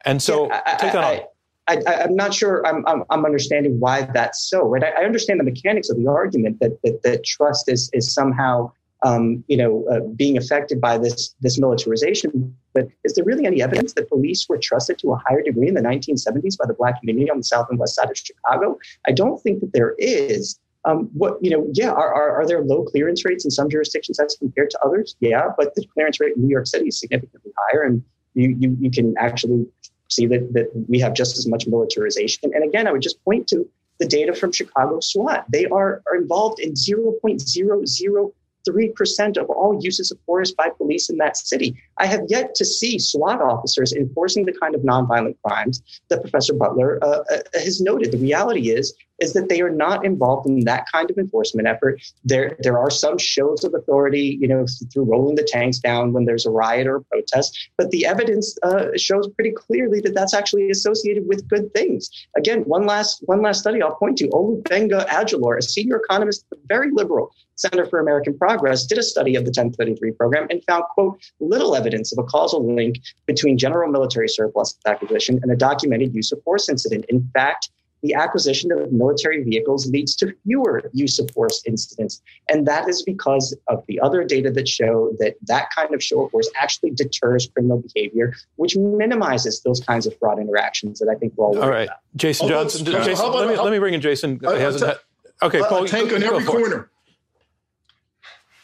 And 0.04 0.22
so 0.22 0.48
yeah, 0.48 0.62
I, 0.66 0.72
take 0.76 0.92
that 0.92 1.06
I, 1.06 1.26
on. 1.70 1.88
I, 1.88 2.04
am 2.04 2.16
not 2.18 2.34
sure 2.34 2.68
I'm, 2.68 2.86
I'm, 2.86 3.06
I'm, 3.10 3.24
understanding 3.24 3.80
why 3.80 4.02
that's 4.02 4.50
so. 4.50 4.68
Right? 4.68 4.84
I, 4.84 5.04
I, 5.04 5.06
understand 5.06 5.40
the 5.40 5.46
mechanics 5.46 5.90
of 5.90 5.96
the 5.96 6.06
argument 6.08 6.60
that 6.60 6.78
that, 6.84 7.04
that 7.04 7.24
trust 7.24 7.70
is 7.70 7.90
is 7.94 8.14
somehow 8.14 8.74
um, 9.04 9.42
you 9.48 9.56
know 9.56 9.86
uh, 9.90 10.02
being 10.18 10.38
affected 10.38 10.82
by 10.82 10.98
this 10.98 11.34
this 11.40 11.58
militarization. 11.58 12.54
But 12.74 12.90
is 13.06 13.14
there 13.14 13.24
really 13.24 13.46
any 13.46 13.62
evidence 13.62 13.94
that 13.94 14.10
police 14.10 14.50
were 14.50 14.58
trusted 14.58 15.00
to 15.00 15.14
a 15.14 15.22
higher 15.30 15.42
degree 15.42 15.70
in 15.70 15.76
the 15.76 15.82
1970s 15.82 16.58
by 16.58 16.66
the 16.68 16.74
Black 16.74 17.00
community 17.00 17.32
on 17.32 17.38
the 17.38 17.44
south 17.46 17.68
and 17.70 17.80
west 17.80 17.96
side 17.96 18.10
of 18.10 18.18
Chicago? 18.18 18.78
I 19.08 19.14
don't 19.14 19.42
think 19.42 19.62
that 19.62 19.72
there 19.72 19.96
is. 19.98 20.60
Um, 20.86 21.10
what 21.14 21.38
you 21.42 21.50
know, 21.50 21.68
yeah, 21.74 21.92
are, 21.92 22.14
are, 22.14 22.42
are 22.42 22.48
there 22.48 22.64
low 22.64 22.84
clearance 22.84 23.26
rates 23.26 23.44
in 23.44 23.52
some 23.52 23.70
jurisdictions 23.70 24.20
as 24.20 24.36
compared 24.36 24.70
to 24.72 24.80
others? 24.84 25.16
Yeah, 25.20 25.50
but 25.58 25.76
the 25.76 25.86
clearance 25.94 26.20
rate 26.20 26.36
in 26.36 26.44
New 26.44 26.50
York 26.50 26.68
City 26.68 26.88
is 26.88 27.00
significantly 27.00 27.52
higher, 27.58 27.84
and 27.84 28.04
you 28.34 28.56
you, 28.58 28.78
you 28.80 28.92
can 28.92 29.14
actually 29.18 29.66
see 30.08 30.26
that 30.28 30.54
that 30.54 30.70
we 30.88 31.00
have 31.00 31.14
just 31.14 31.38
as 31.38 31.48
much 31.48 31.68
militarization. 31.68 32.52
And 32.54 32.64
again, 32.64 32.88
I 32.88 32.92
would 32.92 33.02
just 33.02 33.24
point 33.26 33.48
to 33.50 33.70
the 34.00 34.08
data 34.08 34.34
from 34.34 34.52
Chicago 34.52 35.00
SWAT. 35.02 35.46
They 35.52 35.66
are, 35.66 36.02
are 36.10 36.16
involved 36.16 36.60
in 36.60 36.72
0.00 36.72 38.32
3% 38.70 39.38
of 39.38 39.50
all 39.50 39.80
uses 39.82 40.12
of 40.12 40.18
force 40.26 40.52
by 40.52 40.70
police 40.70 41.10
in 41.10 41.18
that 41.18 41.38
city. 41.38 41.76
I 41.98 42.06
have 42.06 42.22
yet 42.28 42.56
to 42.56 42.66
see 42.66 43.00
SWAT 43.00 43.42
officers 43.42 43.94
enforcing 43.94 44.46
the 44.46 44.54
kind 44.54 44.76
of 44.76 44.82
nonviolent 44.82 45.36
crimes 45.46 45.82
that 46.10 46.22
Professor 46.22 46.54
Butler 46.54 47.00
uh, 47.02 47.24
uh, 47.32 47.38
has 47.54 47.82
noted. 47.82 48.12
The 48.12 48.18
reality 48.18 48.72
is, 48.72 48.94
is 49.20 49.34
that 49.34 49.50
they 49.50 49.62
are 49.62 49.70
not 49.70 50.06
involved 50.06 50.48
in 50.48 50.62
that 50.62 50.86
kind 50.92 51.10
of 51.10 51.18
enforcement 51.18 51.68
effort. 51.68 52.02
There, 52.24 52.56
there 52.60 52.78
are 52.78 52.90
some 52.90 53.18
shows 53.18 53.64
of 53.64 53.74
authority, 53.74 54.38
you 54.40 54.48
know, 54.48 54.66
through 54.92 55.06
rolling 55.06 55.36
the 55.36 55.44
tanks 55.44 55.80
down 55.80 56.14
when 56.14 56.26
there's 56.26 56.46
a 56.46 56.50
riot 56.50 56.88
or 56.88 56.98
a 56.98 57.02
protest, 57.04 57.70
but 57.78 57.92
the 57.92 58.06
evidence 58.06 58.58
uh, 58.64 58.88
shows 58.96 59.28
pretty 59.30 59.52
clearly 59.52 60.00
that 60.02 60.16
that's 60.16 60.34
actually 60.34 60.70
associated 60.70 61.28
with 61.28 61.48
good 61.48 61.74
things. 61.74 62.10
Again, 62.38 62.62
one 62.62 62.86
last, 62.86 63.22
one 63.26 63.42
last 63.42 63.60
study 63.60 63.82
I'll 63.82 63.96
point 63.96 64.18
to: 64.20 64.28
Olugbenga 64.30 65.08
Ajilore, 65.08 65.58
a 65.58 65.62
senior 65.62 65.98
economist, 65.98 66.46
very 66.68 66.92
liberal, 66.92 67.34
Center 67.60 67.86
for 67.86 68.00
American 68.00 68.38
Progress 68.38 68.86
did 68.86 68.98
a 68.98 69.04
study 69.04 69.36
of 69.36 69.44
the 69.44 69.50
1033 69.50 70.12
program 70.14 70.48
and 70.50 70.64
found, 70.64 70.86
quote, 70.92 71.20
little 71.42 71.76
evidence 71.76 72.14
of 72.14 72.18
a 72.18 72.24
causal 72.24 72.74
link 72.74 73.00
between 73.26 73.58
general 73.58 73.92
military 73.92 74.30
surplus 74.30 74.78
acquisition 74.86 75.40
and 75.44 75.52
a 75.52 75.58
documented 75.58 76.16
use 76.16 76.32
of 76.32 76.42
force 76.44 76.70
incident. 76.70 77.04
In 77.10 77.30
fact, 77.34 77.70
the 78.02 78.14
acquisition 78.14 78.72
of 78.72 78.94
military 78.94 79.44
vehicles 79.44 79.88
leads 79.92 80.16
to 80.16 80.34
fewer 80.46 80.90
use 80.94 81.20
of 81.20 81.30
force 81.32 81.62
incidents. 81.66 82.22
And 82.48 82.66
that 82.66 82.88
is 82.88 83.04
because 83.04 83.54
of 83.68 83.84
the 83.88 84.00
other 84.00 84.24
data 84.24 84.50
that 84.52 84.70
show 84.70 85.12
that 85.20 85.36
that 85.48 85.70
kind 85.76 85.94
of 85.94 86.02
show 86.02 86.24
of 86.24 86.32
force 86.32 86.50
actually 86.56 86.92
deters 86.92 87.50
criminal 87.54 87.84
behavior, 87.94 88.34
which 88.56 88.78
minimizes 88.78 89.62
those 89.64 89.82
kinds 89.82 90.08
of 90.08 90.18
fraud 90.18 90.40
interactions 90.40 91.00
that 91.00 91.10
I 91.10 91.16
think 91.16 91.34
we're 91.36 91.48
all 91.48 91.62
All 91.62 91.70
right. 91.70 91.90
About. 91.90 91.98
Jason 92.16 92.48
Johnson, 92.48 92.86
Jason, 92.86 93.32
let, 93.34 93.50
me, 93.50 93.58
let 93.58 93.72
me 93.72 93.80
bring 93.80 93.94
in 93.94 94.02
Jason. 94.02 94.40
Uh, 94.46 94.56
hasn't 94.56 94.88
had, 94.88 95.00
okay, 95.42 95.60
Paul. 95.60 95.86
tank 95.86 96.14
on 96.14 96.24
every 96.24 96.46
corner. 96.46 96.90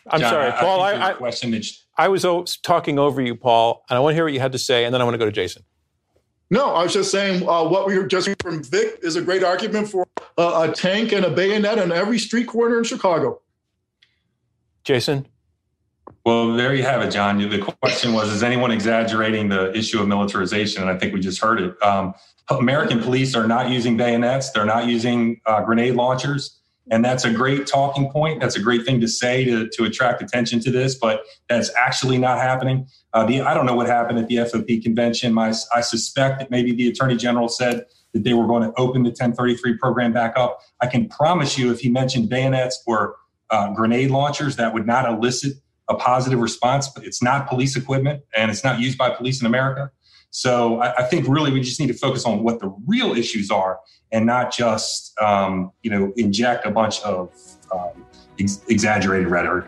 I'm 0.10 0.20
John, 0.20 0.30
sorry, 0.30 0.52
I, 0.52 0.60
Paul. 0.60 0.82
I, 0.82 0.92
I, 0.92 1.10
I, 1.10 1.14
question 1.14 1.52
that 1.52 1.66
I 1.98 2.08
was 2.10 2.58
talking 2.58 3.00
over 3.00 3.22
you, 3.22 3.36
Paul, 3.36 3.84
and 3.90 3.98
I 3.98 4.00
want 4.00 4.12
to 4.12 4.16
hear 4.16 4.26
what 4.26 4.34
you 4.34 4.40
had 4.40 4.52
to 4.52 4.60
say, 4.60 4.86
and 4.86 4.94
then 4.94 5.02
I 5.02 5.04
want 5.04 5.16
to 5.16 5.18
go 5.18 5.26
to 5.26 5.32
Jason. 5.32 5.64
No, 6.52 6.76
I 6.76 6.84
was 6.84 6.94
just 6.94 7.12
saying 7.12 7.48
uh, 7.48 7.64
what 7.64 7.88
we 7.88 7.98
were 7.98 8.06
just 8.06 8.30
from 8.42 8.64
Vic 8.64 9.00
is 9.02 9.16
a 9.16 9.22
great 9.22 9.44
argument 9.44 9.90
for 9.90 10.06
uh, 10.38 10.68
a 10.70 10.74
tank 10.74 11.12
and 11.12 11.26
a 11.26 11.32
bayonet 11.32 11.80
on 11.80 11.92
every 11.92 12.20
street 12.20 12.48
corner 12.48 12.78
in 12.78 12.84
Chicago. 12.84 13.42
Jason? 14.84 15.26
Well, 16.24 16.54
there 16.54 16.76
you 16.76 16.84
have 16.84 17.02
it, 17.02 17.12
John. 17.12 17.38
The 17.38 17.60
question 17.60 18.14
was 18.14 18.32
Is 18.32 18.44
anyone 18.44 18.72
exaggerating 18.72 19.50
the 19.50 19.76
issue 19.76 20.00
of 20.00 20.08
militarization? 20.08 20.84
And 20.84 20.92
I 20.92 20.98
think 20.98 21.14
we 21.14 21.20
just 21.20 21.42
heard 21.42 21.60
it. 21.60 21.82
Um, 21.82 22.14
American 22.50 23.00
police 23.00 23.36
are 23.36 23.48
not 23.48 23.72
using 23.72 23.98
bayonets, 23.98 24.52
they're 24.52 24.66
not 24.66 24.88
using 24.88 25.42
uh, 25.48 25.62
grenade 25.64 25.96
launchers. 25.96 26.60
And 26.92 27.04
that's 27.04 27.26
a 27.26 27.32
great 27.32 27.66
talking 27.66 28.12
point. 28.12 28.40
That's 28.40 28.56
a 28.56 28.62
great 28.62 28.86
thing 28.86 29.02
to 29.02 29.08
say 29.08 29.44
to, 29.46 29.68
to 29.70 29.86
attract 29.86 30.22
attention 30.22 30.60
to 30.62 30.72
this, 30.72 30.96
but 30.96 31.24
that's 31.50 31.72
actually 31.76 32.18
not 32.18 32.40
happening. 32.40 32.88
Uh, 33.14 33.26
the, 33.26 33.42
I 33.42 33.54
don't 33.54 33.66
know 33.66 33.76
what 33.76 33.88
happened 33.88 34.20
at 34.20 34.28
the 34.28 34.36
FOP 34.36 34.84
convention. 34.84 35.34
My, 35.34 35.54
I 35.74 35.82
suspect 35.82 36.40
that 36.40 36.52
maybe 36.52 36.74
the 36.74 36.88
attorney 36.88 37.16
general 37.16 37.48
said 37.48 37.86
that 38.14 38.24
they 38.24 38.34
were 38.34 38.46
going 38.46 38.64
to 38.64 38.74
open 38.78 39.04
the 39.04 39.10
1033 39.10 39.78
program 39.78 40.14
back 40.14 40.38
up. 40.38 40.60
I 40.82 40.88
can 40.88 41.10
promise 41.10 41.58
you, 41.58 41.72
if 41.72 41.80
he 41.80 41.90
mentioned 41.90 42.30
bayonets 42.30 42.82
or 42.86 43.16
uh, 43.50 43.74
grenade 43.74 44.12
launchers, 44.12 44.56
that 44.58 44.74
would 44.74 44.86
not 44.86 45.10
elicit 45.10 45.54
a 45.90 45.96
positive 45.96 46.40
response. 46.40 46.88
But 46.88 47.04
it's 47.04 47.22
not 47.22 47.48
police 47.48 47.76
equipment 47.76 48.24
and 48.36 48.52
it's 48.52 48.64
not 48.64 48.80
used 48.80 48.98
by 48.98 49.10
police 49.10 49.42
in 49.42 49.48
America. 49.48 49.92
So 50.36 50.82
I, 50.82 50.94
I, 50.98 51.04
think 51.04 51.30
really 51.30 51.50
we 51.50 51.62
just 51.62 51.80
need 51.80 51.88
to 51.88 51.94
focus 51.94 52.26
on 52.26 52.44
what 52.44 52.60
the 52.60 52.68
real 52.86 53.14
issues 53.14 53.50
are 53.50 53.80
and 54.12 54.26
not 54.26 54.52
just 54.52 55.18
um, 55.22 55.72
you 55.82 55.90
know 55.90 56.12
inject 56.18 56.66
a 56.66 56.72
bunch 56.72 57.00
of 57.04 57.32
um, 57.72 58.06
ex- 58.38 58.62
exaggerated 58.68 59.30
rhetoric. 59.30 59.64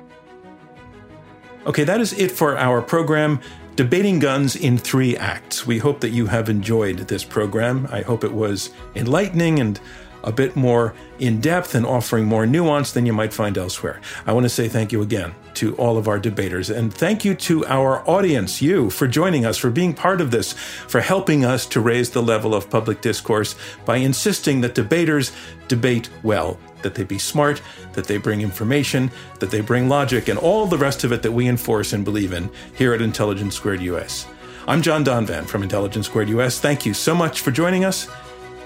Okay, 1.65 1.85
that 1.85 2.01
is 2.01 2.11
it 2.19 2.31
for 2.31 2.57
our 2.57 2.81
program. 2.81 3.39
Debating 3.77 4.19
Guns 4.19 4.57
in 4.57 4.77
Three 4.77 5.15
Acts. 5.15 5.65
We 5.65 5.77
hope 5.77 6.01
that 6.01 6.09
you 6.09 6.25
have 6.25 6.49
enjoyed 6.49 6.97
this 6.97 7.23
program. 7.23 7.87
I 7.89 8.01
hope 8.01 8.25
it 8.25 8.33
was 8.33 8.71
enlightening 8.93 9.61
and 9.61 9.79
a 10.27 10.31
bit 10.31 10.57
more 10.57 10.93
in 11.19 11.39
depth 11.39 11.73
and 11.73 11.85
offering 11.85 12.25
more 12.25 12.45
nuance 12.45 12.91
than 12.91 13.05
you 13.05 13.13
might 13.13 13.33
find 13.33 13.57
elsewhere. 13.57 14.01
I 14.25 14.33
want 14.33 14.43
to 14.43 14.49
say 14.49 14.67
thank 14.67 14.91
you 14.91 15.01
again 15.01 15.33
to 15.55 15.73
all 15.77 15.97
of 15.97 16.09
our 16.09 16.19
debaters 16.19 16.69
and 16.69 16.93
thank 16.93 17.23
you 17.23 17.33
to 17.33 17.65
our 17.65 18.07
audience, 18.07 18.61
you, 18.61 18.89
for 18.89 19.07
joining 19.07 19.45
us, 19.45 19.57
for 19.57 19.71
being 19.71 19.93
part 19.93 20.19
of 20.19 20.29
this, 20.29 20.51
for 20.51 20.99
helping 20.99 21.45
us 21.45 21.65
to 21.67 21.79
raise 21.79 22.09
the 22.09 22.21
level 22.21 22.53
of 22.53 22.69
public 22.69 22.99
discourse 22.99 23.55
by 23.85 23.95
insisting 23.95 24.59
that 24.61 24.75
debaters 24.75 25.31
debate 25.69 26.09
well, 26.23 26.59
that 26.81 26.93
they 26.93 27.05
be 27.05 27.17
smart, 27.17 27.61
that 27.93 28.05
they 28.05 28.17
bring 28.17 28.41
information, 28.41 29.09
that 29.39 29.49
they 29.49 29.61
bring 29.61 29.87
logic, 29.87 30.27
and 30.27 30.37
all 30.37 30.67
the 30.67 30.77
rest 30.77 31.05
of 31.05 31.13
it 31.13 31.23
that 31.23 31.31
we 31.31 31.47
enforce 31.47 31.93
and 31.93 32.03
believe 32.03 32.33
in 32.33 32.49
here 32.75 32.93
at 32.93 33.01
Intelligence 33.01 33.55
Squared 33.55 33.81
US. 33.81 34.27
I'm 34.67 34.81
John 34.81 35.05
Donvan 35.05 35.47
from 35.47 35.63
Intelligence 35.63 36.07
Squared 36.07 36.27
US. 36.29 36.59
Thank 36.59 36.85
you 36.85 36.93
so 36.93 37.15
much 37.15 37.39
for 37.39 37.51
joining 37.51 37.85
us, 37.85 38.09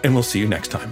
and 0.04 0.16
we'll 0.16 0.24
see 0.24 0.40
you 0.40 0.48
next 0.48 0.70
time. 0.70 0.92